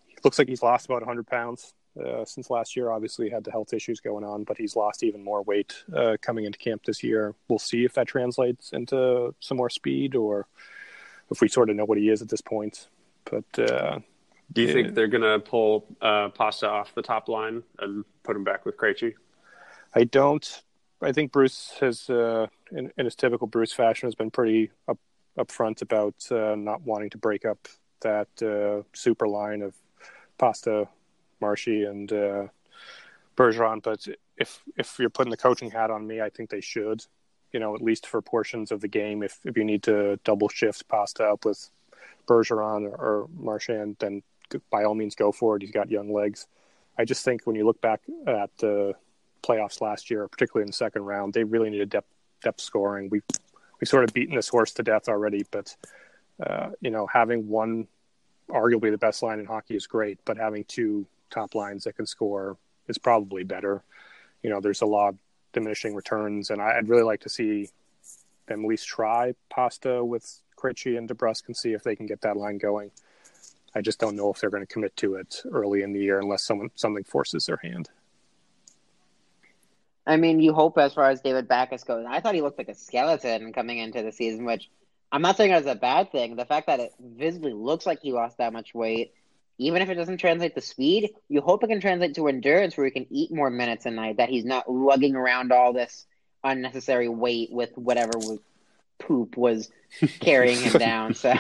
He 0.07 0.17
looks 0.23 0.39
like 0.39 0.49
he's 0.49 0.63
lost 0.63 0.87
about 0.87 1.03
100 1.03 1.27
pounds 1.27 1.73
uh, 2.03 2.25
since 2.25 2.51
last 2.51 2.77
year. 2.77 2.91
Obviously, 2.91 3.31
had 3.31 3.45
the 3.45 3.51
health 3.51 3.73
issues 3.73 4.01
going 4.01 4.25
on, 4.25 4.45
but 4.45 4.59
he's 4.59 4.77
lost 4.77 5.03
even 5.03 5.23
more 5.23 5.43
weight 5.43 5.85
uh, 5.95 6.17
coming 6.21 6.45
into 6.45 6.59
camp 6.59 6.85
this 6.85 7.03
year. 7.03 7.35
We'll 7.49 7.59
see 7.59 7.85
if 7.85 7.95
that 7.95 8.09
translates 8.09 8.73
into 8.73 9.35
some 9.41 9.57
more 9.57 9.71
speed, 9.71 10.15
or 10.15 10.47
if 11.31 11.41
we 11.41 11.49
sort 11.49 11.71
of 11.71 11.77
know 11.77 11.85
what 11.85 11.99
he 11.99 12.09
is 12.09 12.23
at 12.23 12.29
this 12.29 12.41
point. 12.41 12.89
But 13.25 13.59
uh, 13.59 14.01
do 14.53 14.63
you 14.63 14.73
think 14.73 14.95
they're 14.95 15.09
going 15.09 15.23
to 15.23 15.39
pull 15.39 15.87
uh, 16.01 16.29
Pasta 16.31 16.69
off 16.69 16.95
the 16.95 17.03
top 17.03 17.29
line 17.29 17.63
and 17.79 18.05
put 18.23 18.37
him 18.37 18.45
back 18.45 18.65
with 18.67 18.77
Krejci? 18.77 19.15
I 19.95 20.05
don't. 20.05 20.63
I 21.01 21.13
think 21.13 21.33
Bruce 21.33 21.75
has, 21.81 22.09
uh, 22.09 22.47
in, 22.73 22.93
in, 22.97 23.05
his 23.05 23.15
typical 23.15 23.47
Bruce 23.47 23.73
fashion, 23.73 24.07
has 24.07 24.15
been 24.15 24.31
pretty 24.31 24.71
up 24.89 24.99
upfront 25.39 25.83
about 25.83 26.15
uh, 26.31 26.55
not 26.55 26.83
wanting 26.83 27.11
to 27.11 27.19
break 27.19 27.45
up 27.45 27.67
that 28.03 28.29
super 28.93 29.27
line 29.27 29.63
of 29.63 29.75
Pasta 30.39 30.89
Marshy 31.45 31.85
and 31.85 32.11
uh, 32.13 32.47
Bergeron. 33.37 33.83
But 33.83 34.01
if 34.37 34.63
if 34.77 34.99
you're 34.99 35.17
putting 35.17 35.31
the 35.31 35.45
coaching 35.47 35.71
hat 35.71 35.91
on 35.91 36.07
me, 36.07 36.17
I 36.21 36.31
think 36.31 36.51
they 36.51 36.63
should. 36.63 37.05
You 37.53 37.61
know, 37.61 37.75
at 37.77 37.83
least 37.83 38.07
for 38.07 38.21
portions 38.21 38.73
of 38.73 38.81
the 38.81 38.89
game, 38.89 39.23
if 39.23 39.39
if 39.45 39.57
you 39.59 39.65
need 39.65 39.83
to 39.85 40.19
double 40.25 40.49
shift 40.49 40.89
Pasta 40.89 41.25
up 41.25 41.45
with 41.45 41.61
Bergeron 42.27 42.83
or, 42.89 42.95
or 43.07 43.29
Marchand, 43.37 43.97
then 43.99 44.23
by 44.71 44.85
all 44.85 44.95
means 44.95 45.15
go 45.15 45.33
for 45.33 45.57
it. 45.57 45.63
He's 45.63 45.71
got 45.81 45.91
young 45.91 46.13
legs. 46.13 46.47
I 46.99 47.05
just 47.05 47.25
think 47.25 47.45
when 47.45 47.57
you 47.57 47.65
look 47.67 47.81
back 47.81 48.01
at 48.27 48.51
the 48.59 48.95
playoffs 49.43 49.81
last 49.81 50.11
year, 50.11 50.27
particularly 50.29 50.65
in 50.65 50.69
the 50.69 50.81
second 50.87 51.03
round, 51.03 51.35
they 51.35 51.45
really 51.45 51.71
needed 51.71 51.91
depth 51.91 52.13
depth 52.43 52.61
scoring. 52.61 53.09
We 53.11 53.21
we've 53.79 53.89
sort 53.89 54.05
of 54.05 54.15
beaten 54.15 54.35
this 54.35 54.49
horse 54.49 54.73
to 54.75 54.83
death 54.83 55.09
already, 55.09 55.45
but 55.51 55.77
uh, 56.45 56.71
you 56.81 56.91
know, 56.91 57.07
having 57.07 57.49
one 57.49 57.87
arguably 58.49 58.91
the 58.91 58.99
best 58.99 59.23
line 59.23 59.39
in 59.39 59.47
hockey 59.47 59.77
is 59.77 59.87
great, 59.87 60.19
but 60.25 60.37
having 60.37 60.65
two 60.65 61.07
top 61.31 61.55
lines 61.55 61.85
that 61.85 61.97
can 61.97 62.07
score 62.07 62.57
is 62.89 62.99
probably 62.99 63.45
better. 63.45 63.83
You 64.43 64.51
know, 64.51 64.61
there's 64.61 64.83
a 64.83 64.87
lot 64.87 65.11
of 65.11 65.19
diminishing 65.53 65.95
returns, 65.95 66.51
and 66.51 66.61
I'd 66.61 66.89
really 66.89 67.03
like 67.03 67.21
to 67.21 67.29
see 67.29 67.69
them 68.47 68.63
at 68.63 68.69
least 68.69 68.87
try 68.87 69.35
Pasta 69.49 70.05
with 70.05 70.41
Krejci 70.57 70.99
and 70.99 71.09
DeBrusk 71.09 71.47
and 71.47 71.57
see 71.57 71.73
if 71.73 71.83
they 71.83 71.97
can 71.97 72.07
get 72.07 72.21
that 72.23 72.37
line 72.37 72.59
going. 72.59 72.91
I 73.75 73.81
just 73.81 73.99
don't 73.99 74.17
know 74.17 74.31
if 74.31 74.41
they're 74.41 74.51
going 74.51 74.67
to 74.67 74.73
commit 74.73 74.97
to 74.99 75.15
it 75.15 75.43
early 75.51 75.83
in 75.83 75.93
the 75.93 76.01
year 76.01 76.21
unless 76.21 76.45
someone 76.45 76.71
something 76.75 77.05
forces 77.05 77.47
their 77.47 77.57
hand. 77.57 77.89
I 80.07 80.17
mean, 80.17 80.39
you 80.39 80.53
hope 80.53 80.77
as 80.79 80.95
far 80.95 81.09
as 81.09 81.23
David 81.23 81.49
Backes 81.49 81.83
goes. 81.83 82.05
I 82.09 82.21
thought 82.21 82.35
he 82.35 82.43
looked 82.43 82.59
like 82.59 82.69
a 82.69 82.75
skeleton 82.75 83.53
coming 83.53 83.79
into 83.79 84.03
the 84.03 84.13
season, 84.13 84.45
which 84.45 84.71
I'm 85.11 85.23
not 85.23 85.37
saying 85.37 85.51
it 85.51 85.57
was 85.57 85.67
a 85.67 85.75
bad 85.75 86.13
thing. 86.13 86.37
The 86.37 86.45
fact 86.45 86.67
that 86.67 86.81
it 86.81 86.93
visibly 87.01 87.53
looks 87.53 87.87
like 87.87 88.01
he 88.03 88.13
lost 88.13 88.39
that 88.39 88.53
much 88.53 88.75
weight, 88.75 89.15
even 89.59 89.83
if 89.83 89.89
it 89.89 89.95
doesn't 89.95 90.19
translate 90.19 90.55
to 90.55 90.61
speed, 90.61 91.11
you 91.29 91.41
hope 91.41 91.63
it 91.63 91.69
can 91.69 91.81
translate 91.81 92.15
to 92.15 92.29
endurance 92.29 92.77
where 92.77 92.87
he 92.87 92.91
can 92.91 93.07
eat 93.11 93.33
more 93.33 93.51
minutes 93.51 93.87
a 93.87 93.91
night, 93.91 94.17
that 94.17 94.29
he's 94.29 94.45
not 94.45 94.71
lugging 94.71 95.15
around 95.15 95.53
all 95.53 95.73
this 95.73 96.07
unnecessary 96.43 97.09
weight 97.09 97.51
with 97.53 97.71
whatever 97.77 98.13
was 98.17 98.41
poop 98.99 99.37
was 99.37 99.71
carrying 100.21 100.59
him 100.59 100.73
down. 100.73 101.15
So 101.15 101.31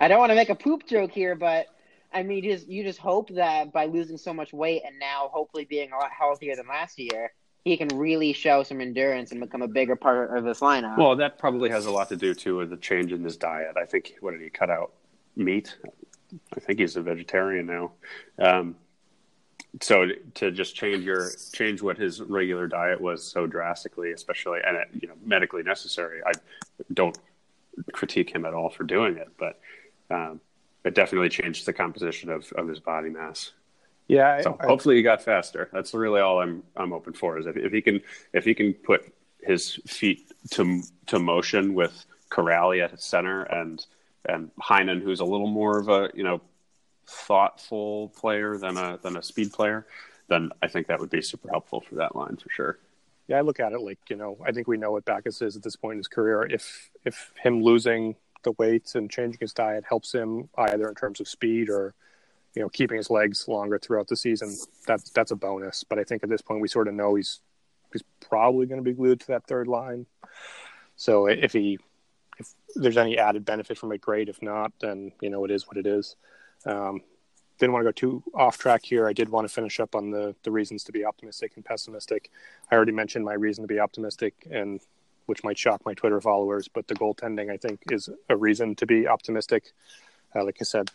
I 0.00 0.08
don't 0.08 0.18
want 0.18 0.30
to 0.30 0.36
make 0.36 0.50
a 0.50 0.54
poop 0.54 0.86
joke 0.86 1.12
here, 1.12 1.34
but 1.34 1.66
I 2.12 2.22
mean, 2.22 2.42
just 2.44 2.68
you 2.68 2.82
just 2.82 2.98
hope 2.98 3.30
that 3.34 3.72
by 3.72 3.86
losing 3.86 4.16
so 4.16 4.32
much 4.32 4.52
weight 4.52 4.82
and 4.86 4.98
now 4.98 5.30
hopefully 5.32 5.66
being 5.66 5.92
a 5.92 5.96
lot 5.96 6.10
healthier 6.10 6.56
than 6.56 6.66
last 6.66 6.98
year, 6.98 7.32
he 7.64 7.76
can 7.76 7.88
really 7.88 8.32
show 8.32 8.62
some 8.62 8.80
endurance 8.80 9.30
and 9.30 9.40
become 9.40 9.62
a 9.62 9.68
bigger 9.68 9.96
part 9.96 10.36
of 10.36 10.44
this 10.44 10.60
lineup. 10.60 10.96
Well, 10.96 11.16
that 11.16 11.38
probably 11.38 11.68
has 11.70 11.86
a 11.86 11.90
lot 11.90 12.08
to 12.08 12.16
do 12.16 12.34
too 12.34 12.56
with 12.56 12.70
the 12.70 12.76
change 12.76 13.12
in 13.12 13.22
his 13.22 13.36
diet. 13.36 13.76
I 13.76 13.84
think 13.84 14.14
what 14.20 14.32
did 14.32 14.40
he 14.40 14.48
cut 14.48 14.70
out 14.70 14.92
meat? 15.36 15.76
I 16.54 16.60
think 16.60 16.78
he's 16.78 16.96
a 16.96 17.02
vegetarian 17.02 17.66
now. 17.66 17.92
Um, 18.38 18.76
so 19.80 20.06
to 20.34 20.50
just 20.50 20.74
change 20.74 21.04
your 21.04 21.30
change 21.52 21.82
what 21.82 21.98
his 21.98 22.20
regular 22.20 22.66
diet 22.66 23.00
was 23.00 23.24
so 23.24 23.46
drastically, 23.46 24.12
especially 24.12 24.60
and 24.66 24.76
it, 24.76 24.88
you 25.00 25.08
know 25.08 25.14
medically 25.24 25.62
necessary. 25.62 26.20
I 26.26 26.32
don't 26.92 27.16
critique 27.92 28.34
him 28.34 28.44
at 28.44 28.54
all 28.54 28.70
for 28.70 28.84
doing 28.84 29.16
it, 29.16 29.28
but 29.38 29.60
um, 30.10 30.40
it 30.84 30.94
definitely 30.94 31.28
changed 31.28 31.66
the 31.66 31.72
composition 31.72 32.30
of, 32.30 32.50
of 32.52 32.68
his 32.68 32.80
body 32.80 33.10
mass. 33.10 33.52
Yeah. 34.08 34.40
So 34.40 34.56
I, 34.58 34.66
hopefully 34.66 34.96
he 34.96 35.02
got 35.02 35.22
faster. 35.22 35.68
That's 35.72 35.92
really 35.92 36.20
all 36.20 36.40
I'm 36.40 36.62
I'm 36.76 36.92
open 36.92 37.12
for 37.12 37.38
is 37.38 37.46
if, 37.46 37.56
if 37.56 37.72
he 37.72 37.82
can 37.82 38.00
if 38.32 38.44
he 38.44 38.54
can 38.54 38.72
put 38.72 39.12
his 39.42 39.78
feet 39.86 40.32
to 40.52 40.82
to 41.06 41.18
motion 41.18 41.74
with 41.74 42.06
Kuraly 42.30 42.82
at 42.82 42.90
his 42.90 43.04
center 43.04 43.42
and 43.42 43.84
and 44.28 44.50
Heinen, 44.62 45.02
who's 45.02 45.20
a 45.20 45.24
little 45.24 45.46
more 45.48 45.78
of 45.78 45.88
a 45.88 46.10
you 46.14 46.22
know 46.22 46.40
thoughtful 47.06 48.08
player 48.16 48.56
than 48.56 48.76
a 48.76 48.98
than 49.02 49.16
a 49.16 49.22
speed 49.22 49.52
player, 49.52 49.86
then 50.28 50.50
I 50.62 50.68
think 50.68 50.86
that 50.88 51.00
would 51.00 51.10
be 51.10 51.22
super 51.22 51.48
helpful 51.48 51.80
for 51.80 51.96
that 51.96 52.14
line 52.14 52.36
for 52.36 52.50
sure. 52.50 52.78
Yeah, 53.26 53.38
I 53.38 53.40
look 53.40 53.60
at 53.60 53.72
it 53.72 53.80
like 53.80 53.98
you 54.08 54.16
know 54.16 54.38
I 54.46 54.52
think 54.52 54.68
we 54.68 54.76
know 54.76 54.92
what 54.92 55.04
Backes 55.04 55.42
is 55.42 55.56
at 55.56 55.62
this 55.62 55.76
point 55.76 55.94
in 55.94 55.98
his 55.98 56.08
career. 56.08 56.42
If 56.42 56.90
if 57.04 57.32
him 57.42 57.62
losing 57.62 58.16
the 58.44 58.52
weights 58.52 58.94
and 58.94 59.10
changing 59.10 59.40
his 59.40 59.52
diet 59.52 59.84
helps 59.88 60.12
him 60.12 60.48
either 60.56 60.88
in 60.88 60.94
terms 60.94 61.20
of 61.20 61.26
speed 61.26 61.68
or 61.68 61.94
you 62.54 62.62
know, 62.62 62.68
keeping 62.68 62.96
his 62.96 63.10
legs 63.10 63.46
longer 63.46 63.78
throughout 63.78 64.08
the 64.08 64.16
season, 64.16 64.52
that's 64.86 65.10
that's 65.10 65.30
a 65.30 65.36
bonus. 65.36 65.84
But 65.84 65.98
I 65.98 66.04
think 66.04 66.22
at 66.22 66.28
this 66.28 66.42
point 66.42 66.60
we 66.60 66.68
sort 66.68 66.88
of 66.88 66.94
know 66.94 67.14
he's 67.14 67.40
he's 67.92 68.02
probably 68.28 68.66
going 68.66 68.82
to 68.82 68.84
be 68.84 68.94
glued 68.94 69.20
to 69.20 69.26
that 69.28 69.46
third 69.46 69.68
line. 69.68 70.06
So 70.96 71.26
if 71.26 71.52
he 71.52 71.78
if 72.38 72.54
there's 72.74 72.96
any 72.96 73.18
added 73.18 73.44
benefit 73.44 73.78
from 73.78 73.92
it, 73.92 74.00
great. 74.00 74.28
If 74.28 74.42
not, 74.42 74.72
then 74.80 75.12
you 75.20 75.30
know 75.30 75.44
it 75.44 75.50
is 75.50 75.66
what 75.66 75.76
it 75.76 75.86
is. 75.86 76.16
Um, 76.64 77.02
didn't 77.58 77.72
want 77.72 77.82
to 77.84 77.88
go 77.88 77.92
too 77.92 78.22
off 78.34 78.58
track 78.58 78.82
here. 78.84 79.08
I 79.08 79.12
did 79.12 79.28
want 79.28 79.46
to 79.46 79.52
finish 79.52 79.80
up 79.80 79.94
on 79.94 80.10
the 80.10 80.34
the 80.42 80.50
reasons 80.50 80.84
to 80.84 80.92
be 80.92 81.04
optimistic 81.04 81.52
and 81.56 81.64
pessimistic. 81.64 82.30
I 82.70 82.76
already 82.76 82.92
mentioned 82.92 83.24
my 83.24 83.34
reason 83.34 83.62
to 83.64 83.68
be 83.68 83.80
optimistic, 83.80 84.34
and 84.50 84.80
which 85.26 85.44
might 85.44 85.58
shock 85.58 85.84
my 85.84 85.94
Twitter 85.94 86.20
followers, 86.20 86.68
but 86.68 86.88
the 86.88 86.94
goaltending 86.94 87.50
I 87.50 87.56
think 87.56 87.80
is 87.90 88.08
a 88.28 88.36
reason 88.36 88.74
to 88.76 88.86
be 88.86 89.06
optimistic. 89.06 89.72
Uh, 90.34 90.44
like 90.44 90.56
I 90.60 90.64
said, 90.64 90.90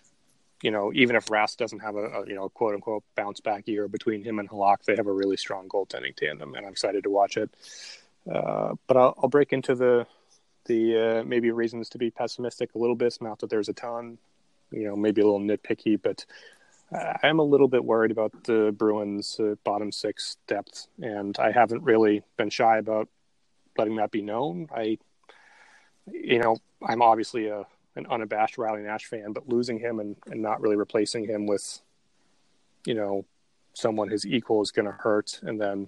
you 0.63 0.71
know, 0.71 0.91
even 0.93 1.15
if 1.15 1.27
Rask 1.27 1.57
doesn't 1.57 1.79
have 1.79 1.95
a, 1.95 2.05
a, 2.05 2.27
you 2.27 2.35
know 2.35 2.49
quote 2.49 2.73
unquote 2.73 3.03
bounce 3.15 3.41
back 3.41 3.67
year 3.67 3.87
between 3.87 4.23
him 4.23 4.39
and 4.39 4.49
Halak, 4.49 4.85
they 4.85 4.95
have 4.95 5.07
a 5.07 5.13
really 5.13 5.37
strong 5.37 5.67
goaltending 5.67 6.15
tandem, 6.15 6.55
and 6.55 6.65
I'm 6.65 6.71
excited 6.71 7.03
to 7.03 7.09
watch 7.09 7.37
it. 7.37 7.49
Uh, 8.31 8.75
but 8.87 8.95
I'll, 8.95 9.13
I'll, 9.21 9.27
break 9.27 9.51
into 9.51 9.75
the 9.75 10.07
the 10.65 10.97
uh, 10.97 11.23
maybe 11.23 11.51
reasons 11.51 11.89
to 11.89 11.97
be 11.97 12.11
pessimistic 12.11 12.75
a 12.75 12.77
little 12.77 12.95
bit. 12.95 13.17
Not 13.21 13.39
that 13.39 13.49
there's 13.49 13.69
a 13.69 13.73
ton, 13.73 14.17
you 14.71 14.85
know, 14.85 14.95
maybe 14.95 15.21
a 15.21 15.25
little 15.25 15.39
nitpicky, 15.39 16.01
but 16.01 16.25
I 16.91 17.27
am 17.27 17.39
a 17.39 17.43
little 17.43 17.67
bit 17.67 17.83
worried 17.83 18.11
about 18.11 18.43
the 18.43 18.73
Bruins' 18.77 19.39
uh, 19.39 19.55
bottom 19.63 19.91
six 19.91 20.37
depth, 20.47 20.87
and 21.01 21.37
I 21.39 21.51
haven't 21.51 21.83
really 21.83 22.23
been 22.37 22.49
shy 22.49 22.77
about 22.77 23.09
letting 23.77 23.95
that 23.95 24.11
be 24.11 24.21
known. 24.21 24.67
I, 24.73 24.97
you 26.11 26.39
know, 26.39 26.57
I'm 26.85 27.01
obviously 27.01 27.47
a 27.47 27.65
an 27.95 28.07
unabashed 28.09 28.57
Riley 28.57 28.81
Nash 28.81 29.05
fan, 29.05 29.33
but 29.33 29.47
losing 29.47 29.79
him 29.79 29.99
and, 29.99 30.15
and 30.25 30.41
not 30.41 30.61
really 30.61 30.75
replacing 30.75 31.25
him 31.25 31.45
with, 31.45 31.79
you 32.87 32.95
know, 32.95 33.25
someone 33.73 34.09
his 34.09 34.25
equal 34.25 34.61
is 34.63 34.71
going 34.71 34.87
to 34.87 34.91
hurt. 34.91 35.39
And 35.43 35.61
then, 35.61 35.87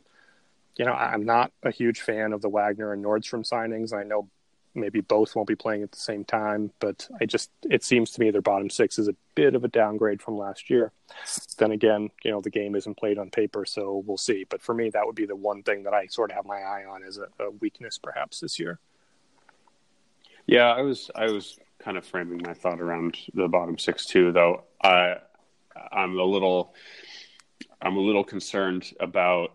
you 0.78 0.86
know, 0.86 0.94
I'm 0.94 1.26
not 1.26 1.52
a 1.64 1.72
huge 1.72 2.02
fan 2.02 2.32
of 2.32 2.42
the 2.42 2.50
Wagner 2.50 2.94
and 2.94 3.04
Nordstrom 3.04 3.48
signings. 3.48 3.92
I 3.92 4.04
know 4.04 4.30
maybe 4.76 5.02
both 5.02 5.36
won't 5.36 5.48
be 5.48 5.56
playing 5.56 5.84
at 5.84 5.92
the 5.92 6.00
same 6.00 6.24
time, 6.26 6.72
but 6.80 7.08
I 7.20 7.26
just, 7.26 7.52
it 7.64 7.84
seems 7.84 8.12
to 8.12 8.22
me 8.22 8.32
their 8.32 8.42
bottom 8.42 8.70
six 8.70 9.00
is 9.00 9.08
a 9.08 9.16
bit 9.36 9.56
of 9.56 9.64
a 9.64 9.68
downgrade 9.68 10.22
from 10.22 10.38
last 10.38 10.70
year. 10.70 10.92
Then 11.58 11.72
again, 11.72 12.10
you 12.24 12.32
know, 12.32 12.42
the 12.42 12.50
game 12.50 12.76
isn't 12.76 12.98
played 12.98 13.18
on 13.18 13.30
paper, 13.30 13.66
so 13.66 14.04
we'll 14.06 14.18
see. 14.18 14.46
But 14.50 14.62
for 14.62 14.74
me, 14.74 14.90
that 14.92 15.06
would 15.06 15.16
be 15.16 15.26
the 15.26 15.36
one 15.36 15.64
thing 15.64 15.84
that 15.84 15.94
I 15.94 16.08
sort 16.08 16.32
of 16.32 16.36
have 16.36 16.46
my 16.46 16.60
eye 16.60 16.86
on 16.86 17.04
as 17.04 17.18
a, 17.18 17.28
a 17.44 17.52
weakness 17.52 17.98
perhaps 17.98 18.40
this 18.40 18.60
year. 18.60 18.80
Yeah, 20.48 20.72
I 20.72 20.82
was, 20.82 21.10
I 21.16 21.26
was 21.26 21.58
kind 21.80 21.98
of 21.98 22.06
framing 22.06 22.42
my 22.44 22.54
thought 22.54 22.80
around 22.80 23.18
the 23.34 23.48
bottom 23.48 23.78
six 23.78 24.06
too, 24.06 24.32
though. 24.32 24.64
I 24.84 25.18
I'm 25.92 26.18
a 26.18 26.24
little 26.24 26.74
I'm 27.82 27.98
a 27.98 28.00
little 28.00 28.24
concerned 28.24 28.92
about 29.00 29.52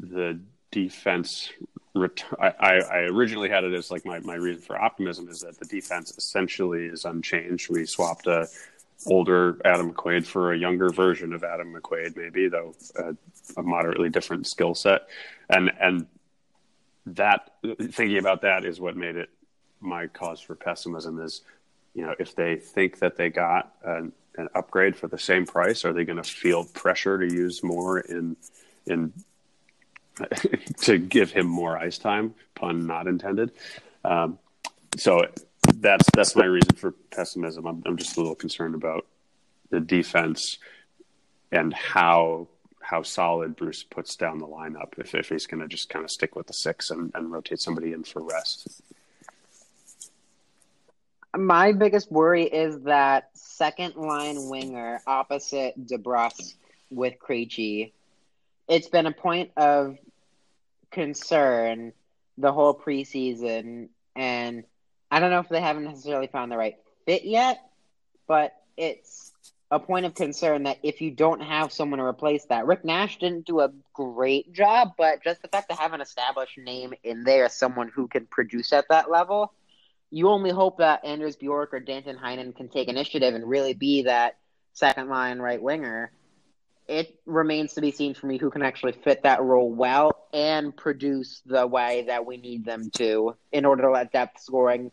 the 0.00 0.40
defense. 0.70 1.50
Ret- 1.98 2.24
I, 2.40 2.80
I 2.80 2.98
originally 3.04 3.48
had 3.48 3.64
it 3.64 3.74
as 3.74 3.90
like 3.90 4.04
my, 4.04 4.20
my 4.20 4.34
reason 4.34 4.62
for 4.62 4.80
optimism 4.80 5.28
is 5.28 5.40
that 5.40 5.58
the 5.58 5.64
defense 5.66 6.12
essentially 6.16 6.86
is 6.86 7.04
unchanged. 7.04 7.70
We 7.70 7.86
swapped 7.86 8.26
a 8.26 8.48
older 9.06 9.60
Adam 9.64 9.92
McQuaid 9.92 10.26
for 10.26 10.52
a 10.52 10.58
younger 10.58 10.90
version 10.90 11.32
of 11.32 11.44
Adam 11.44 11.72
McQuaid, 11.72 12.16
maybe 12.16 12.48
though 12.48 12.74
uh, 12.98 13.12
a 13.56 13.62
moderately 13.62 14.08
different 14.08 14.46
skill 14.46 14.74
set, 14.74 15.08
and 15.48 15.70
and 15.80 16.06
that 17.06 17.52
thinking 17.90 18.18
about 18.18 18.42
that 18.42 18.64
is 18.64 18.80
what 18.80 18.96
made 18.96 19.16
it 19.16 19.30
my 19.80 20.08
cause 20.08 20.40
for 20.40 20.54
pessimism 20.54 21.20
is 21.20 21.42
you 21.98 22.04
know, 22.04 22.14
if 22.20 22.36
they 22.36 22.54
think 22.54 23.00
that 23.00 23.16
they 23.16 23.28
got 23.28 23.74
an, 23.82 24.12
an 24.36 24.48
upgrade 24.54 24.96
for 24.96 25.08
the 25.08 25.18
same 25.18 25.44
price, 25.44 25.84
are 25.84 25.92
they 25.92 26.04
going 26.04 26.22
to 26.22 26.22
feel 26.22 26.64
pressure 26.64 27.18
to 27.18 27.34
use 27.34 27.62
more 27.62 27.98
in 27.98 28.36
in 28.86 29.12
to 30.82 30.98
give 30.98 31.32
him 31.32 31.46
more 31.46 31.76
ice 31.76 31.98
time? 31.98 32.34
Pun 32.54 32.86
not 32.86 33.06
intended. 33.06 33.52
Um, 34.04 34.38
so 34.96 35.22
that's 35.74 36.06
that's 36.14 36.34
my 36.34 36.44
reason 36.44 36.76
for 36.76 36.92
pessimism. 37.10 37.66
I'm, 37.66 37.82
I'm 37.86 37.96
just 37.96 38.16
a 38.16 38.20
little 38.20 38.34
concerned 38.34 38.74
about 38.74 39.06
the 39.70 39.80
defense 39.80 40.58
and 41.52 41.72
how 41.72 42.48
how 42.80 43.02
solid 43.02 43.54
Bruce 43.54 43.82
puts 43.82 44.16
down 44.16 44.38
the 44.38 44.46
lineup 44.46 44.98
if, 44.98 45.14
if 45.14 45.28
he's 45.28 45.46
going 45.46 45.60
to 45.60 45.68
just 45.68 45.90
kind 45.90 46.06
of 46.06 46.10
stick 46.10 46.34
with 46.34 46.46
the 46.46 46.54
six 46.54 46.90
and, 46.90 47.12
and 47.14 47.30
rotate 47.30 47.60
somebody 47.60 47.92
in 47.92 48.02
for 48.02 48.22
rest. 48.22 48.80
My 51.36 51.72
biggest 51.72 52.10
worry 52.10 52.44
is 52.44 52.80
that 52.84 53.28
second 53.34 53.96
line 53.96 54.48
winger 54.48 55.02
opposite 55.06 55.86
DeBrusk 55.86 56.54
with 56.90 57.18
Krejci. 57.18 57.92
It's 58.68 58.88
been 58.88 59.04
a 59.04 59.12
point 59.12 59.50
of 59.58 59.98
concern 60.90 61.92
the 62.36 62.52
whole 62.52 62.74
preseason, 62.74 63.88
and 64.14 64.64
I 65.10 65.20
don't 65.20 65.30
know 65.30 65.40
if 65.40 65.48
they 65.48 65.60
haven't 65.60 65.84
necessarily 65.84 66.28
found 66.28 66.52
the 66.52 66.56
right 66.56 66.76
fit 67.06 67.24
yet, 67.24 67.60
but 68.26 68.54
it's 68.76 69.32
a 69.70 69.78
point 69.78 70.06
of 70.06 70.14
concern 70.14 70.62
that 70.62 70.78
if 70.82 71.00
you 71.00 71.10
don't 71.10 71.40
have 71.40 71.72
someone 71.72 71.98
to 71.98 72.04
replace 72.04 72.44
that, 72.46 72.66
Rick 72.66 72.84
Nash 72.84 73.18
didn't 73.18 73.46
do 73.46 73.60
a 73.60 73.72
great 73.92 74.52
job, 74.52 74.92
but 74.96 75.22
just 75.22 75.42
the 75.42 75.48
fact 75.48 75.68
to 75.70 75.76
have 75.76 75.92
an 75.92 76.00
established 76.00 76.56
name 76.56 76.94
in 77.02 77.24
there, 77.24 77.48
someone 77.48 77.88
who 77.88 78.08
can 78.08 78.26
produce 78.26 78.72
at 78.72 78.88
that 78.88 79.10
level, 79.10 79.52
you 80.10 80.28
only 80.28 80.50
hope 80.50 80.78
that 80.78 81.04
Anders 81.04 81.36
Bjork 81.36 81.74
or 81.74 81.80
Danton 81.80 82.16
Heinen 82.16 82.56
can 82.56 82.68
take 82.68 82.88
initiative 82.88 83.34
and 83.34 83.46
really 83.46 83.74
be 83.74 84.02
that 84.02 84.38
second 84.72 85.08
line 85.08 85.38
right 85.38 85.60
winger. 85.60 86.12
It 86.88 87.20
remains 87.26 87.74
to 87.74 87.80
be 87.80 87.90
seen 87.90 88.14
for 88.14 88.26
me 88.26 88.38
who 88.38 88.50
can 88.50 88.62
actually 88.62 88.92
fit 88.92 89.22
that 89.24 89.42
role 89.42 89.70
well 89.70 90.26
and 90.32 90.74
produce 90.74 91.42
the 91.44 91.66
way 91.66 92.04
that 92.06 92.24
we 92.24 92.38
need 92.38 92.64
them 92.64 92.90
to 92.94 93.36
in 93.52 93.64
order 93.64 93.82
to 93.82 93.90
let 93.90 94.12
depth 94.12 94.40
scoring 94.40 94.90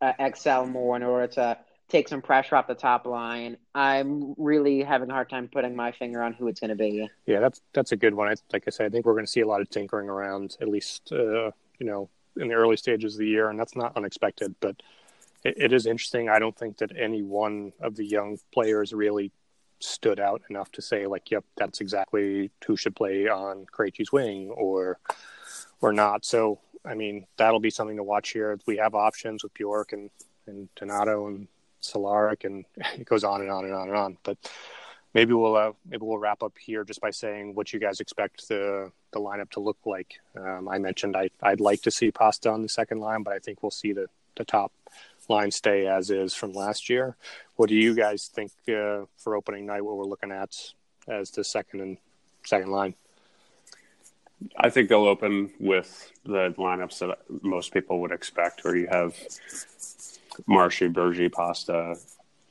uh, 0.00 0.12
excel 0.18 0.66
more, 0.66 0.96
in 0.96 1.02
order 1.02 1.26
to 1.26 1.58
take 1.88 2.08
some 2.08 2.20
pressure 2.20 2.54
off 2.54 2.66
the 2.66 2.74
top 2.74 3.06
line. 3.06 3.56
I'm 3.74 4.34
really 4.36 4.82
having 4.82 5.10
a 5.10 5.12
hard 5.12 5.30
time 5.30 5.48
putting 5.48 5.74
my 5.74 5.92
finger 5.92 6.22
on 6.22 6.34
who 6.34 6.48
it's 6.48 6.60
going 6.60 6.70
to 6.70 6.76
be. 6.76 7.08
Yeah, 7.26 7.40
that's 7.40 7.60
that's 7.72 7.92
a 7.92 7.96
good 7.96 8.14
one. 8.14 8.28
I, 8.28 8.34
like 8.52 8.64
I 8.66 8.70
said, 8.70 8.86
I 8.86 8.88
think 8.90 9.06
we're 9.06 9.14
going 9.14 9.26
to 9.26 9.30
see 9.30 9.40
a 9.40 9.46
lot 9.46 9.60
of 9.60 9.70
tinkering 9.70 10.08
around, 10.08 10.56
at 10.60 10.68
least 10.68 11.10
uh, 11.12 11.50
you 11.78 11.86
know 11.86 12.08
in 12.36 12.48
the 12.48 12.54
early 12.54 12.76
stages 12.76 13.14
of 13.14 13.20
the 13.20 13.26
year, 13.26 13.50
and 13.50 13.58
that's 13.58 13.74
not 13.74 13.96
unexpected. 13.96 14.54
But 14.60 14.76
it, 15.44 15.54
it 15.56 15.72
is 15.72 15.86
interesting. 15.86 16.28
I 16.28 16.38
don't 16.38 16.56
think 16.56 16.78
that 16.78 16.92
any 16.96 17.22
one 17.22 17.72
of 17.80 17.96
the 17.96 18.04
young 18.04 18.38
players 18.52 18.92
really 18.92 19.32
stood 19.80 20.20
out 20.20 20.42
enough 20.50 20.70
to 20.72 20.82
say 20.82 21.06
like, 21.06 21.30
"Yep, 21.30 21.44
that's 21.56 21.80
exactly 21.80 22.50
who 22.66 22.76
should 22.76 22.96
play 22.96 23.28
on 23.28 23.66
Krejci's 23.66 24.12
wing," 24.12 24.50
or 24.50 24.98
or 25.80 25.92
not. 25.92 26.24
So, 26.24 26.60
I 26.84 26.94
mean, 26.94 27.26
that'll 27.36 27.60
be 27.60 27.70
something 27.70 27.96
to 27.96 28.02
watch 28.02 28.30
here. 28.30 28.58
We 28.66 28.76
have 28.78 28.94
options 28.94 29.42
with 29.42 29.54
Bjork 29.54 29.92
and 29.92 30.10
and 30.46 30.68
Donato 30.76 31.28
and 31.28 31.48
Cehlarik, 31.82 32.44
and 32.44 32.64
it 32.98 33.06
goes 33.06 33.24
on 33.24 33.40
and 33.40 33.50
on 33.50 33.64
and 33.64 33.74
on 33.74 33.88
and 33.88 33.96
on. 33.96 34.18
But 34.22 34.38
maybe 35.14 35.32
we'll 35.32 35.56
uh, 35.56 35.72
maybe 35.86 36.04
we'll 36.04 36.18
wrap 36.18 36.42
up 36.42 36.56
here 36.58 36.84
just 36.84 37.00
by 37.00 37.10
saying 37.10 37.54
what 37.54 37.72
you 37.72 37.80
guys 37.80 38.00
expect 38.00 38.48
the 38.48 38.90
the 39.12 39.20
lineup 39.20 39.50
to 39.50 39.60
look 39.60 39.78
like. 39.84 40.20
Um, 40.36 40.68
I 40.68 40.78
mentioned 40.78 41.16
I 41.16 41.30
I'd 41.42 41.60
like 41.60 41.82
to 41.82 41.90
see 41.90 42.10
Pasta 42.10 42.50
on 42.50 42.62
the 42.62 42.68
second 42.68 43.00
line, 43.00 43.22
but 43.22 43.34
I 43.34 43.38
think 43.38 43.62
we'll 43.62 43.70
see 43.70 43.92
the 43.92 44.06
the 44.36 44.44
top 44.44 44.72
line 45.28 45.50
stay 45.50 45.86
as 45.86 46.10
is 46.10 46.34
from 46.34 46.52
last 46.52 46.88
year. 46.88 47.16
What 47.56 47.68
do 47.68 47.74
you 47.74 47.94
guys 47.94 48.30
think 48.32 48.52
uh, 48.68 49.04
for 49.16 49.36
opening 49.36 49.66
night? 49.66 49.84
What 49.84 49.96
we're 49.96 50.04
looking 50.04 50.32
at 50.32 50.54
as 51.06 51.30
the 51.30 51.44
second 51.44 51.80
and 51.80 51.98
second 52.44 52.70
line? 52.70 52.94
I 54.56 54.70
think 54.70 54.88
they'll 54.88 55.06
open 55.06 55.50
with 55.58 56.12
the 56.24 56.54
lineups 56.56 57.00
that 57.00 57.18
most 57.42 57.72
people 57.72 58.00
would 58.00 58.12
expect, 58.12 58.64
where 58.64 58.76
you 58.76 58.86
have 58.86 59.16
Marshy, 60.46 60.88
Bergie, 60.88 61.32
Pasta, 61.32 61.96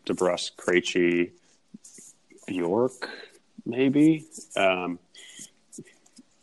DeBrusk, 0.05 0.55
Krejci, 0.55 1.32
Bjork, 2.45 3.09
maybe. 3.65 4.25
Um, 4.57 4.99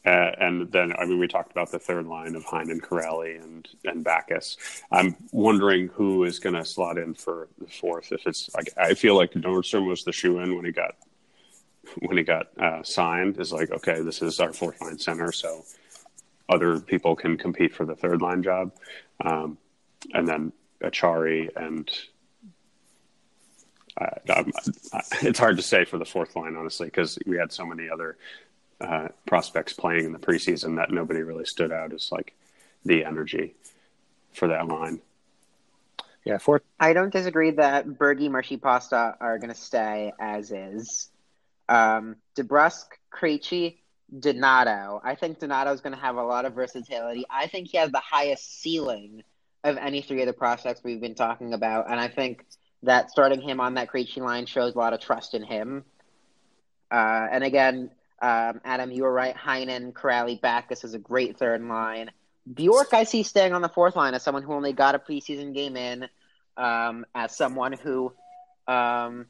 uh, 0.06 0.32
and 0.38 0.70
then, 0.70 0.92
I 0.98 1.06
mean, 1.06 1.18
we 1.18 1.28
talked 1.28 1.50
about 1.50 1.70
the 1.70 1.78
third 1.78 2.06
line 2.06 2.34
of 2.34 2.44
Heinen, 2.44 2.80
Kuraly 2.80 3.42
and 3.42 3.66
and 3.84 4.04
Backes. 4.04 4.56
I'm 4.92 5.16
wondering 5.32 5.88
who 5.88 6.24
is 6.24 6.38
going 6.38 6.54
to 6.54 6.64
slot 6.64 6.98
in 6.98 7.14
for 7.14 7.48
the 7.58 7.66
fourth. 7.66 8.12
If 8.12 8.26
it's 8.26 8.54
like, 8.54 8.68
I 8.76 8.94
feel 8.94 9.16
like 9.16 9.32
Nordstrom 9.32 9.86
was 9.86 10.04
the 10.04 10.12
shoe 10.12 10.38
in 10.40 10.54
when 10.56 10.64
he 10.64 10.72
got 10.72 10.96
when 12.00 12.18
he 12.18 12.22
got 12.22 12.48
uh, 12.58 12.82
signed. 12.82 13.38
Is 13.38 13.52
like, 13.52 13.70
okay, 13.70 14.02
this 14.02 14.20
is 14.20 14.40
our 14.40 14.52
fourth 14.52 14.80
line 14.82 14.98
center, 14.98 15.32
so 15.32 15.64
other 16.48 16.80
people 16.80 17.16
can 17.16 17.38
compete 17.38 17.74
for 17.74 17.86
the 17.86 17.96
third 17.96 18.20
line 18.20 18.42
job. 18.42 18.72
Um, 19.24 19.56
and 20.12 20.28
then 20.28 20.52
Acciari 20.82 21.48
and 21.56 21.90
uh, 23.96 24.44
it's 25.22 25.38
hard 25.38 25.56
to 25.56 25.62
say 25.62 25.84
for 25.84 25.98
the 25.98 26.04
fourth 26.04 26.34
line, 26.36 26.56
honestly, 26.56 26.88
because 26.88 27.18
we 27.26 27.38
had 27.38 27.52
so 27.52 27.64
many 27.64 27.88
other 27.88 28.18
uh, 28.80 29.08
prospects 29.26 29.72
playing 29.72 30.04
in 30.04 30.12
the 30.12 30.18
preseason 30.18 30.76
that 30.76 30.90
nobody 30.90 31.22
really 31.22 31.44
stood 31.44 31.72
out 31.72 31.92
as 31.92 32.10
like 32.10 32.34
the 32.84 33.04
energy 33.04 33.54
for 34.32 34.48
that 34.48 34.68
line. 34.68 35.00
Yeah, 36.24 36.38
fourth. 36.38 36.62
I 36.80 36.94
don't 36.94 37.12
disagree 37.12 37.50
that 37.52 37.86
Bergie, 37.86 38.30
Marshy, 38.30 38.56
Pasta 38.56 39.14
are 39.20 39.38
going 39.38 39.52
to 39.52 39.58
stay 39.58 40.12
as 40.18 40.50
is. 40.50 41.10
Um, 41.68 42.16
DeBrusk, 42.36 42.86
Krejci, 43.12 43.76
Donato. 44.18 45.00
I 45.04 45.16
think 45.16 45.38
Donato 45.38 45.72
is 45.72 45.80
going 45.80 45.94
to 45.94 46.00
have 46.00 46.16
a 46.16 46.22
lot 46.22 46.46
of 46.46 46.54
versatility. 46.54 47.24
I 47.30 47.46
think 47.46 47.68
he 47.68 47.78
has 47.78 47.90
the 47.90 48.00
highest 48.00 48.60
ceiling 48.60 49.22
of 49.62 49.76
any 49.76 50.02
three 50.02 50.20
of 50.20 50.26
the 50.26 50.32
prospects 50.32 50.80
we've 50.82 51.00
been 51.00 51.14
talking 51.14 51.54
about, 51.54 51.90
and 51.90 51.98
I 51.98 52.08
think 52.08 52.44
that 52.82 53.10
starting 53.10 53.40
him 53.40 53.60
on 53.60 53.74
that 53.74 53.90
Krejci 53.90 54.18
line 54.18 54.46
shows 54.46 54.74
a 54.74 54.78
lot 54.78 54.92
of 54.92 55.00
trust 55.00 55.34
in 55.34 55.42
him. 55.42 55.84
Uh, 56.90 57.26
and 57.30 57.42
again, 57.42 57.90
um, 58.24 58.60
Adam, 58.64 58.90
you 58.90 59.02
were 59.02 59.12
right. 59.12 59.34
Heinen, 59.36 59.92
Kuraly, 59.92 60.40
Backes 60.40 60.84
is 60.84 60.94
a 60.94 60.98
great 60.98 61.36
third 61.36 61.62
line. 61.62 62.10
Bjork, 62.52 62.92
I 62.92 63.04
see 63.04 63.22
staying 63.22 63.52
on 63.52 63.62
the 63.62 63.68
fourth 63.68 63.96
line 63.96 64.14
as 64.14 64.22
someone 64.22 64.42
who 64.42 64.52
only 64.52 64.72
got 64.72 64.94
a 64.94 64.98
preseason 64.98 65.54
game 65.54 65.76
in, 65.76 66.08
um, 66.56 67.06
as 67.14 67.36
someone 67.36 67.72
who 67.72 68.12
um, 68.68 69.26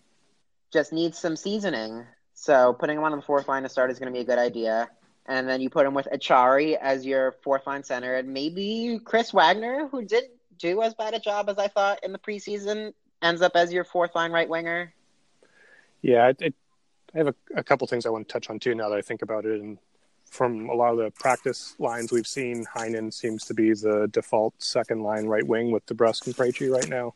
just 0.72 0.92
needs 0.92 1.18
some 1.18 1.36
seasoning. 1.36 2.04
So 2.34 2.72
putting 2.72 2.98
him 2.98 3.04
on 3.04 3.12
the 3.12 3.22
fourth 3.22 3.48
line 3.48 3.62
to 3.62 3.68
start 3.68 3.90
is 3.90 3.98
going 3.98 4.12
to 4.12 4.16
be 4.16 4.22
a 4.22 4.24
good 4.24 4.38
idea 4.38 4.90
and 5.26 5.48
then 5.48 5.60
you 5.60 5.70
put 5.70 5.86
him 5.86 5.94
with 5.94 6.08
Acciari 6.12 6.76
as 6.76 7.06
your 7.06 7.32
fourth 7.42 7.66
line 7.66 7.82
center, 7.82 8.14
and 8.14 8.28
maybe 8.28 9.00
Chris 9.04 9.32
Wagner, 9.32 9.88
who 9.88 10.04
did 10.04 10.24
do 10.58 10.82
as 10.82 10.94
bad 10.94 11.14
a 11.14 11.18
job 11.18 11.48
as 11.48 11.58
I 11.58 11.68
thought 11.68 12.00
in 12.04 12.12
the 12.12 12.18
preseason, 12.18 12.92
ends 13.22 13.40
up 13.40 13.52
as 13.54 13.72
your 13.72 13.84
fourth 13.84 14.14
line 14.14 14.32
right 14.32 14.48
winger. 14.48 14.92
Yeah, 16.02 16.32
it, 16.38 16.54
I 17.14 17.18
have 17.18 17.28
a, 17.28 17.34
a, 17.56 17.62
couple 17.62 17.86
things 17.86 18.06
I 18.06 18.10
want 18.10 18.28
to 18.28 18.32
touch 18.32 18.50
on 18.50 18.58
too. 18.58 18.74
Now 18.74 18.88
that 18.88 18.98
I 18.98 19.02
think 19.02 19.22
about 19.22 19.44
it, 19.44 19.60
and 19.60 19.78
from 20.24 20.68
a 20.68 20.74
lot 20.74 20.92
of 20.92 20.98
the 20.98 21.10
practice 21.12 21.74
lines 21.78 22.10
we've 22.10 22.26
seen, 22.26 22.64
Heinen 22.64 23.12
seems 23.12 23.44
to 23.44 23.54
be 23.54 23.72
the 23.72 24.08
default 24.12 24.54
second 24.58 25.02
line 25.02 25.26
right 25.26 25.46
wing 25.46 25.70
with 25.70 25.86
DeBrusk 25.86 26.26
and 26.26 26.36
Krejci 26.36 26.70
right 26.70 26.88
now. 26.88 27.14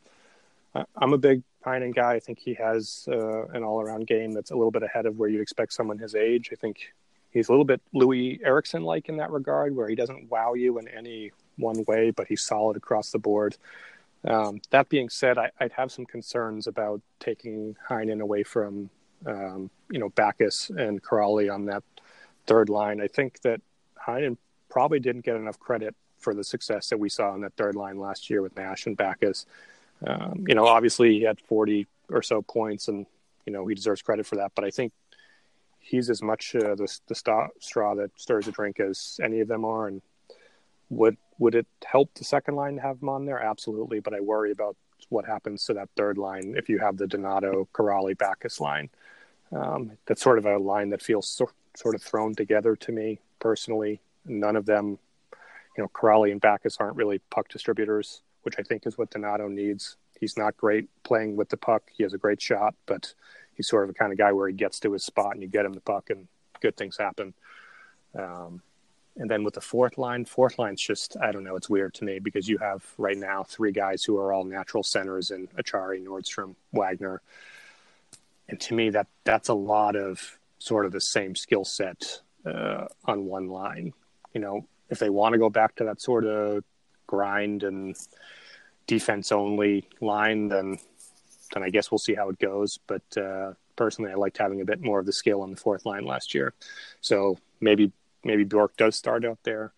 I'm 0.96 1.12
a 1.12 1.18
big 1.18 1.42
Heinen 1.64 1.94
guy. 1.94 2.14
I 2.14 2.20
think 2.20 2.38
he 2.38 2.54
has 2.54 3.08
uh, 3.10 3.46
an 3.48 3.64
all 3.64 3.80
around 3.80 4.06
game 4.06 4.32
that's 4.32 4.50
a 4.50 4.54
little 4.54 4.70
bit 4.70 4.82
ahead 4.82 5.06
of 5.06 5.18
where 5.18 5.28
you'd 5.28 5.40
expect 5.40 5.72
someone 5.72 5.98
his 5.98 6.14
age. 6.14 6.50
I 6.52 6.56
think 6.56 6.92
he's 7.30 7.48
a 7.48 7.52
little 7.52 7.64
bit 7.64 7.80
Loui 7.94 8.40
Eriksson 8.44 8.82
like 8.82 9.08
in 9.08 9.16
that 9.16 9.30
regard, 9.30 9.74
where 9.74 9.88
he 9.88 9.94
doesn't 9.94 10.30
wow 10.30 10.54
you 10.54 10.78
in 10.78 10.88
any 10.88 11.32
one 11.56 11.84
way, 11.86 12.10
but 12.10 12.28
he's 12.28 12.42
solid 12.42 12.76
across 12.76 13.10
the 13.10 13.18
board. 13.18 13.56
Um, 14.24 14.60
that 14.70 14.88
being 14.88 15.08
said, 15.08 15.38
I, 15.38 15.50
would 15.60 15.72
have 15.72 15.92
some 15.92 16.06
concerns 16.06 16.66
about 16.66 17.00
taking 17.20 17.76
Heinen 17.88 18.20
away 18.20 18.42
from, 18.42 18.90
um, 19.26 19.70
you 19.90 19.98
know, 19.98 20.08
Backes 20.10 20.70
and 20.70 21.02
Kuraly 21.02 21.52
on 21.52 21.66
that 21.66 21.82
third 22.46 22.68
line. 22.68 23.00
I 23.00 23.08
think 23.08 23.40
that 23.42 23.60
Heinen 24.06 24.36
probably 24.68 25.00
didn't 25.00 25.24
get 25.24 25.36
enough 25.36 25.58
credit 25.58 25.94
for 26.18 26.34
the 26.34 26.44
success 26.44 26.88
that 26.90 26.98
we 26.98 27.08
saw 27.08 27.30
on 27.30 27.42
that 27.42 27.54
third 27.56 27.74
line 27.74 27.98
last 27.98 28.28
year 28.28 28.42
with 28.42 28.56
Nash 28.56 28.86
and 28.86 28.96
Backes. 28.96 29.46
Um, 30.06 30.44
you 30.48 30.54
know, 30.54 30.66
obviously 30.66 31.18
he 31.18 31.22
had 31.22 31.40
40 31.40 31.86
or 32.10 32.22
so 32.22 32.42
points 32.42 32.88
and, 32.88 33.06
you 33.46 33.52
know, 33.52 33.66
he 33.66 33.74
deserves 33.74 34.02
credit 34.02 34.26
for 34.26 34.36
that. 34.36 34.52
But 34.54 34.64
I 34.64 34.70
think 34.70 34.92
he's 35.78 36.10
as 36.10 36.22
much 36.22 36.54
uh, 36.54 36.74
the, 36.74 36.88
the 37.06 37.48
straw 37.60 37.94
that 37.94 38.10
stirs 38.16 38.46
the 38.46 38.52
drink 38.52 38.80
as 38.80 39.18
any 39.22 39.40
of 39.40 39.48
them 39.48 39.64
are. 39.64 39.88
And 39.88 40.02
would 40.90 41.16
would 41.38 41.54
it 41.54 41.66
help 41.84 42.12
the 42.14 42.24
second 42.24 42.56
line 42.56 42.76
to 42.76 42.82
have 42.82 43.00
him 43.00 43.08
on 43.08 43.24
there? 43.24 43.40
Absolutely, 43.40 44.00
but 44.00 44.14
I 44.14 44.20
worry 44.20 44.50
about 44.50 44.76
what 45.08 45.24
happens 45.24 45.64
to 45.64 45.74
that 45.74 45.88
third 45.96 46.18
line 46.18 46.54
if 46.56 46.68
you 46.68 46.78
have 46.78 46.96
the 46.96 47.06
Donato, 47.06 47.68
Kuraly, 47.72 48.18
Backes 48.18 48.60
line. 48.60 48.90
Um, 49.52 49.92
that's 50.06 50.22
sort 50.22 50.38
of 50.38 50.46
a 50.46 50.58
line 50.58 50.90
that 50.90 51.02
feels 51.02 51.28
so, 51.28 51.50
sort 51.76 51.94
of 51.94 52.02
thrown 52.02 52.34
together 52.34 52.76
to 52.76 52.92
me 52.92 53.18
personally. 53.38 54.00
None 54.24 54.56
of 54.56 54.66
them, 54.66 54.98
you 55.76 55.82
know, 55.82 55.88
Kuraly 55.88 56.32
and 56.32 56.40
Backes 56.40 56.76
aren't 56.78 56.96
really 56.96 57.20
puck 57.30 57.48
distributors, 57.48 58.20
which 58.42 58.56
I 58.58 58.62
think 58.62 58.86
is 58.86 58.98
what 58.98 59.10
Donato 59.10 59.48
needs. 59.48 59.96
He's 60.20 60.36
not 60.36 60.56
great 60.56 60.88
playing 61.04 61.36
with 61.36 61.48
the 61.48 61.56
puck. 61.56 61.84
He 61.96 62.02
has 62.02 62.12
a 62.12 62.18
great 62.18 62.42
shot, 62.42 62.74
but 62.86 63.14
he's 63.54 63.68
sort 63.68 63.84
of 63.84 63.88
the 63.88 63.98
kind 63.98 64.12
of 64.12 64.18
guy 64.18 64.32
where 64.32 64.48
he 64.48 64.54
gets 64.54 64.80
to 64.80 64.92
his 64.92 65.04
spot 65.04 65.32
and 65.32 65.42
you 65.42 65.48
get 65.48 65.64
him 65.64 65.72
the 65.72 65.80
puck 65.80 66.10
and 66.10 66.26
good 66.60 66.76
things 66.76 66.96
happen. 66.96 67.32
Um, 68.18 68.62
and 69.16 69.30
then 69.30 69.42
with 69.42 69.54
the 69.54 69.60
fourth 69.60 69.98
line, 69.98 70.24
fourth 70.24 70.58
line's 70.58 70.80
just 70.80 71.16
I 71.20 71.32
don't 71.32 71.44
know, 71.44 71.56
it's 71.56 71.68
weird 71.68 71.94
to 71.94 72.04
me 72.04 72.18
because 72.18 72.48
you 72.48 72.58
have 72.58 72.84
right 72.98 73.16
now 73.16 73.42
three 73.42 73.72
guys 73.72 74.04
who 74.04 74.18
are 74.18 74.32
all 74.32 74.44
natural 74.44 74.82
centers 74.82 75.30
in 75.30 75.48
Acciari, 75.58 76.04
Nordstrom, 76.04 76.54
Wagner. 76.72 77.20
And 78.48 78.60
to 78.60 78.74
me 78.74 78.90
that 78.90 79.06
that's 79.24 79.48
a 79.48 79.54
lot 79.54 79.96
of 79.96 80.38
sort 80.58 80.86
of 80.86 80.92
the 80.92 81.00
same 81.00 81.34
skill 81.34 81.64
set 81.64 82.20
uh, 82.44 82.86
on 83.04 83.26
one 83.26 83.48
line. 83.48 83.92
You 84.32 84.40
know, 84.40 84.66
if 84.88 84.98
they 84.98 85.10
want 85.10 85.34
to 85.34 85.38
go 85.38 85.50
back 85.50 85.76
to 85.76 85.84
that 85.84 86.00
sort 86.00 86.24
of 86.24 86.64
grind 87.06 87.62
and 87.62 87.96
defense 88.86 89.32
only 89.32 89.88
line, 90.00 90.48
then 90.48 90.78
then 91.54 91.62
I 91.62 91.70
guess 91.70 91.90
we'll 91.90 91.98
see 91.98 92.14
how 92.14 92.28
it 92.28 92.38
goes. 92.38 92.78
But 92.86 93.16
uh, 93.16 93.52
personally, 93.76 94.10
I 94.10 94.14
liked 94.14 94.38
having 94.38 94.60
a 94.60 94.66
bit 94.66 94.82
more 94.82 94.98
of 94.98 95.06
the 95.06 95.12
skill 95.12 95.42
on 95.42 95.50
the 95.50 95.56
fourth 95.56 95.86
line 95.86 96.04
last 96.04 96.34
year. 96.34 96.54
So 97.00 97.38
maybe 97.60 97.92
maybe 98.24 98.44
Bjork 98.44 98.76
does 98.76 98.96
start 98.96 99.24
out 99.24 99.38
there. 99.44 99.72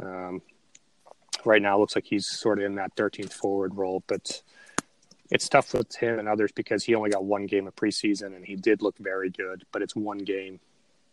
Um, 0.00 0.42
right 1.44 1.62
now, 1.62 1.78
looks 1.78 1.94
like 1.94 2.06
he's 2.06 2.26
sort 2.26 2.58
of 2.58 2.64
in 2.64 2.74
that 2.76 2.94
13th 2.96 3.32
forward 3.32 3.74
role, 3.76 4.02
but 4.06 4.42
it's 5.30 5.48
tough 5.48 5.72
with 5.74 5.94
him 5.96 6.18
and 6.18 6.28
others 6.28 6.52
because 6.52 6.84
he 6.84 6.94
only 6.94 7.10
got 7.10 7.24
one 7.24 7.46
game 7.46 7.66
of 7.66 7.74
preseason 7.76 8.36
and 8.36 8.44
he 8.44 8.56
did 8.56 8.82
look 8.82 8.96
very 8.98 9.30
good, 9.30 9.64
but 9.72 9.82
it's 9.82 9.96
one 9.96 10.18
game. 10.18 10.60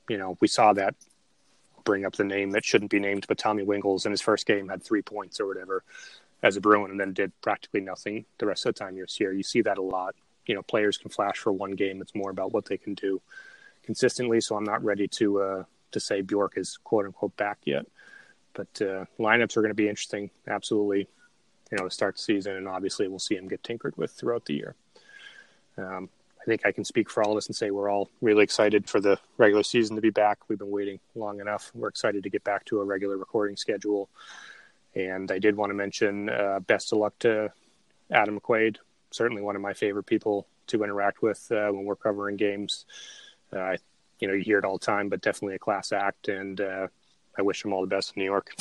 You 0.10 0.18
know, 0.18 0.38
we 0.42 0.48
saw 0.48 0.74
that 0.74 0.96
bring 1.84 2.06
up 2.06 2.16
the 2.16 2.24
name 2.24 2.52
that 2.52 2.66
shouldn't 2.66 2.92
be 2.92 3.00
named, 3.00 3.26
but 3.28 3.38
Tommy 3.38 3.64
Wingels 3.64 4.06
in 4.06 4.12
his 4.12 4.22
first 4.22 4.46
game 4.46 4.70
had 4.70 4.84
three 4.84 5.02
points 5.02 5.40
or 5.40 5.48
whatever 5.48 5.84
as 6.44 6.58
a 6.58 6.62
Bruin 6.62 6.92
and 6.92 7.00
then 7.00 7.14
did 7.14 7.32
practically 7.42 7.82
nothing 7.82 8.26
the 8.38 8.46
rest 8.46 8.66
of 8.66 8.74
the 8.74 8.80
time 8.80 8.96
this 8.96 9.20
year. 9.20 9.32
You 9.32 9.44
see 9.44 9.62
that 9.62 9.78
a 9.78 9.82
lot. 9.82 10.16
You 10.46 10.56
know, 10.56 10.64
players 10.64 10.98
can 10.98 11.10
flash 11.10 11.38
for 11.38 11.54
one 11.54 11.72
game. 11.72 12.02
It's 12.02 12.16
more 12.16 12.32
about 12.32 12.52
what 12.52 12.66
they 12.66 12.78
can 12.78 12.96
do 12.96 13.22
consistently. 13.84 14.42
So 14.42 14.56
I'm 14.56 14.64
not 14.64 14.84
ready 14.84 15.08
to 15.08 15.42
uh, 15.42 15.64
to 15.92 16.00
say 16.00 16.22
Bjork 16.22 16.58
is 16.58 16.78
quote 16.84 17.06
unquote 17.06 17.36
back 17.38 17.60
yet. 17.64 17.86
But 18.54 18.82
uh, 18.82 19.06
lineups 19.20 19.56
are 19.56 19.62
going 19.62 19.70
to 19.70 19.76
be 19.76 19.88
interesting, 19.88 20.30
absolutely. 20.48 21.08
You 21.72 21.78
know, 21.78 21.90
start 21.90 22.16
the 22.16 22.22
season, 22.22 22.56
and 22.56 22.68
obviously 22.68 23.08
we'll 23.08 23.20
see 23.20 23.36
him 23.36 23.48
get 23.48 23.64
tinkered 23.64 23.96
with 23.98 24.12
throughout 24.12 24.46
the 24.46 24.56
year. 24.56 24.76
Um, 25.78 26.10
I 26.42 26.46
think 26.46 26.66
I 26.66 26.72
can 26.72 26.84
speak 26.84 27.10
for 27.10 27.24
all 27.24 27.32
of 27.32 27.38
us 27.38 27.48
and 27.48 27.56
say 27.56 27.70
we're 27.70 27.90
all 27.90 28.10
really 28.20 28.44
excited 28.44 28.90
for 28.90 29.00
the 29.00 29.20
regular 29.38 29.64
season 29.64 29.96
to 29.96 30.02
be 30.02 30.10
back. 30.10 30.40
We've 30.50 30.58
been 30.58 30.72
waiting 30.72 31.00
long 31.14 31.40
enough. 31.40 31.72
We're 31.76 31.88
excited 31.88 32.24
to 32.24 32.30
get 32.30 32.44
back 32.44 32.66
to 32.66 32.82
a 32.82 32.84
regular 32.84 33.16
recording 33.16 33.56
schedule. 33.56 34.10
And 34.96 35.32
I 35.32 35.38
did 35.38 35.56
want 35.56 35.70
to 35.70 35.76
mention 35.76 36.30
uh, 36.30 36.60
best 36.60 36.92
of 36.92 36.98
luck 36.98 37.14
to 37.20 37.54
Adam 38.10 38.40
McQuaid, 38.40 38.78
certainly 39.12 39.44
one 39.44 39.56
of 39.56 39.62
my 39.62 39.74
favorite 39.74 40.06
people 40.06 40.48
to 40.68 40.84
interact 40.84 41.22
with 41.22 41.50
uh, 41.52 41.70
when 41.70 41.86
we're 41.86 41.96
covering 41.96 42.38
games. 42.38 42.86
Uh, 43.54 43.78
you 44.20 44.28
know, 44.28 44.34
you 44.34 44.42
hear 44.42 44.58
it 44.58 44.66
all 44.66 44.78
the 44.78 44.86
time, 44.86 45.10
but 45.10 45.22
definitely 45.22 45.56
a 45.56 45.60
class 45.60 45.92
act. 45.92 46.28
And 46.28 46.60
uh, 46.60 46.88
I 47.38 47.42
wish 47.44 47.64
him 47.64 47.72
all 47.72 47.82
the 47.82 47.88
best 47.88 48.14
in 48.16 48.22
New 48.22 48.26
York. 48.26 48.56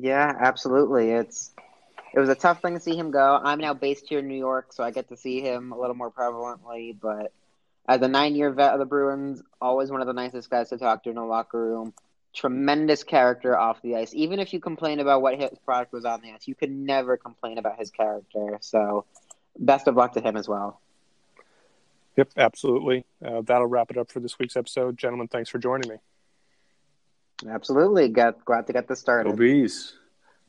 Yeah, 0.00 0.32
absolutely. 0.38 1.10
It's 1.10 1.52
it 2.14 2.20
was 2.20 2.28
a 2.28 2.34
tough 2.34 2.62
thing 2.62 2.74
to 2.74 2.80
see 2.80 2.96
him 2.96 3.10
go. 3.10 3.40
I'm 3.42 3.58
now 3.58 3.74
based 3.74 4.08
here 4.08 4.20
in 4.20 4.28
New 4.28 4.38
York, 4.38 4.72
so 4.72 4.82
I 4.82 4.90
get 4.90 5.08
to 5.08 5.16
see 5.16 5.40
him 5.40 5.72
a 5.72 5.78
little 5.78 5.94
more 5.94 6.10
prevalently. 6.10 6.96
But 6.98 7.32
as 7.88 8.00
a 8.02 8.08
nine 8.08 8.34
year 8.34 8.50
vet 8.50 8.72
of 8.72 8.78
the 8.78 8.86
Bruins, 8.86 9.42
always 9.60 9.90
one 9.90 10.00
of 10.00 10.06
the 10.06 10.12
nicest 10.12 10.50
guys 10.50 10.70
to 10.70 10.78
talk 10.78 11.04
to 11.04 11.10
in 11.10 11.16
the 11.16 11.22
locker 11.22 11.58
room. 11.58 11.94
Tremendous 12.34 13.02
character 13.02 13.58
off 13.58 13.80
the 13.82 13.96
ice. 13.96 14.12
Even 14.14 14.40
if 14.40 14.52
you 14.52 14.60
complain 14.60 15.00
about 15.00 15.22
what 15.22 15.38
his 15.38 15.58
product 15.64 15.92
was 15.92 16.04
on 16.04 16.20
the 16.20 16.32
ice, 16.32 16.46
you 16.46 16.54
could 16.54 16.70
never 16.70 17.16
complain 17.16 17.58
about 17.58 17.78
his 17.78 17.90
character. 17.90 18.58
So, 18.60 19.06
best 19.58 19.88
of 19.88 19.96
luck 19.96 20.12
to 20.14 20.20
him 20.20 20.36
as 20.36 20.46
well. 20.46 20.80
Yep, 22.16 22.30
absolutely. 22.36 23.04
Uh, 23.24 23.42
that'll 23.42 23.66
wrap 23.66 23.90
it 23.90 23.96
up 23.96 24.10
for 24.10 24.20
this 24.20 24.38
week's 24.38 24.56
episode. 24.56 24.98
Gentlemen, 24.98 25.28
thanks 25.28 25.48
for 25.48 25.58
joining 25.58 25.88
me. 25.88 25.96
Absolutely. 27.48 28.08
Got, 28.08 28.44
glad 28.44 28.66
to 28.66 28.72
get 28.72 28.88
this 28.88 29.00
started. 29.00 29.30
Go 29.30 29.36
bees. 29.36 29.94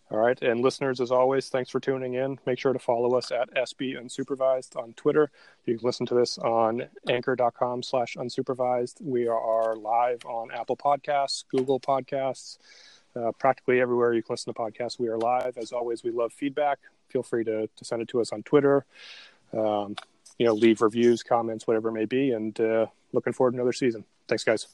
All 0.10 0.20
right. 0.20 0.42
And 0.42 0.62
listeners, 0.62 1.02
as 1.02 1.12
always, 1.12 1.50
thanks 1.50 1.70
for 1.70 1.82
tuning 1.82 2.14
in. 2.14 2.40
Make 2.46 2.60
sure 2.60 2.72
to 2.72 2.80
follow 2.80 3.18
us 3.18 3.30
at 3.32 3.54
SB 3.56 4.02
Unsupervised 4.02 4.78
on 4.78 4.94
Twitter. 4.94 5.30
You 5.66 5.78
can 5.78 5.86
listen 5.86 6.06
to 6.06 6.16
this 6.16 6.38
on 6.38 6.88
anchor.com 7.10 7.84
slash 7.84 8.16
unsupervised. 8.16 9.02
We 9.02 9.28
are 9.28 9.76
live 9.76 10.24
on 10.26 10.50
Apple 10.52 10.78
Podcasts, 10.78 11.44
Google 11.52 11.82
Podcasts, 11.82 12.58
uh, 13.18 13.34
practically 13.34 13.82
everywhere 13.82 14.14
you 14.14 14.24
can 14.24 14.34
listen 14.34 14.54
to 14.54 14.60
podcasts. 14.60 14.98
We 14.98 15.10
are 15.10 15.18
live. 15.18 15.58
As 15.58 15.74
always, 15.74 16.06
we 16.06 16.12
love 16.12 16.32
feedback. 16.32 16.80
Feel 17.10 17.24
free 17.24 17.44
to, 17.44 17.68
to 17.68 17.86
send 17.86 18.02
it 18.02 18.08
to 18.10 18.22
us 18.22 18.32
on 18.32 18.44
Twitter. 18.44 18.86
Um, 19.52 19.98
you 20.38 20.46
know, 20.46 20.54
leave 20.54 20.82
reviews, 20.82 21.22
comments, 21.22 21.68
whatever 21.68 21.90
it 21.90 21.94
may 21.94 22.06
be. 22.06 22.32
And 22.32 22.58
uh, 22.62 22.86
looking 23.12 23.34
forward 23.34 23.52
to 23.52 23.58
another 23.58 23.74
season. 23.74 24.06
Thanks, 24.30 24.46
guys. 24.46 24.68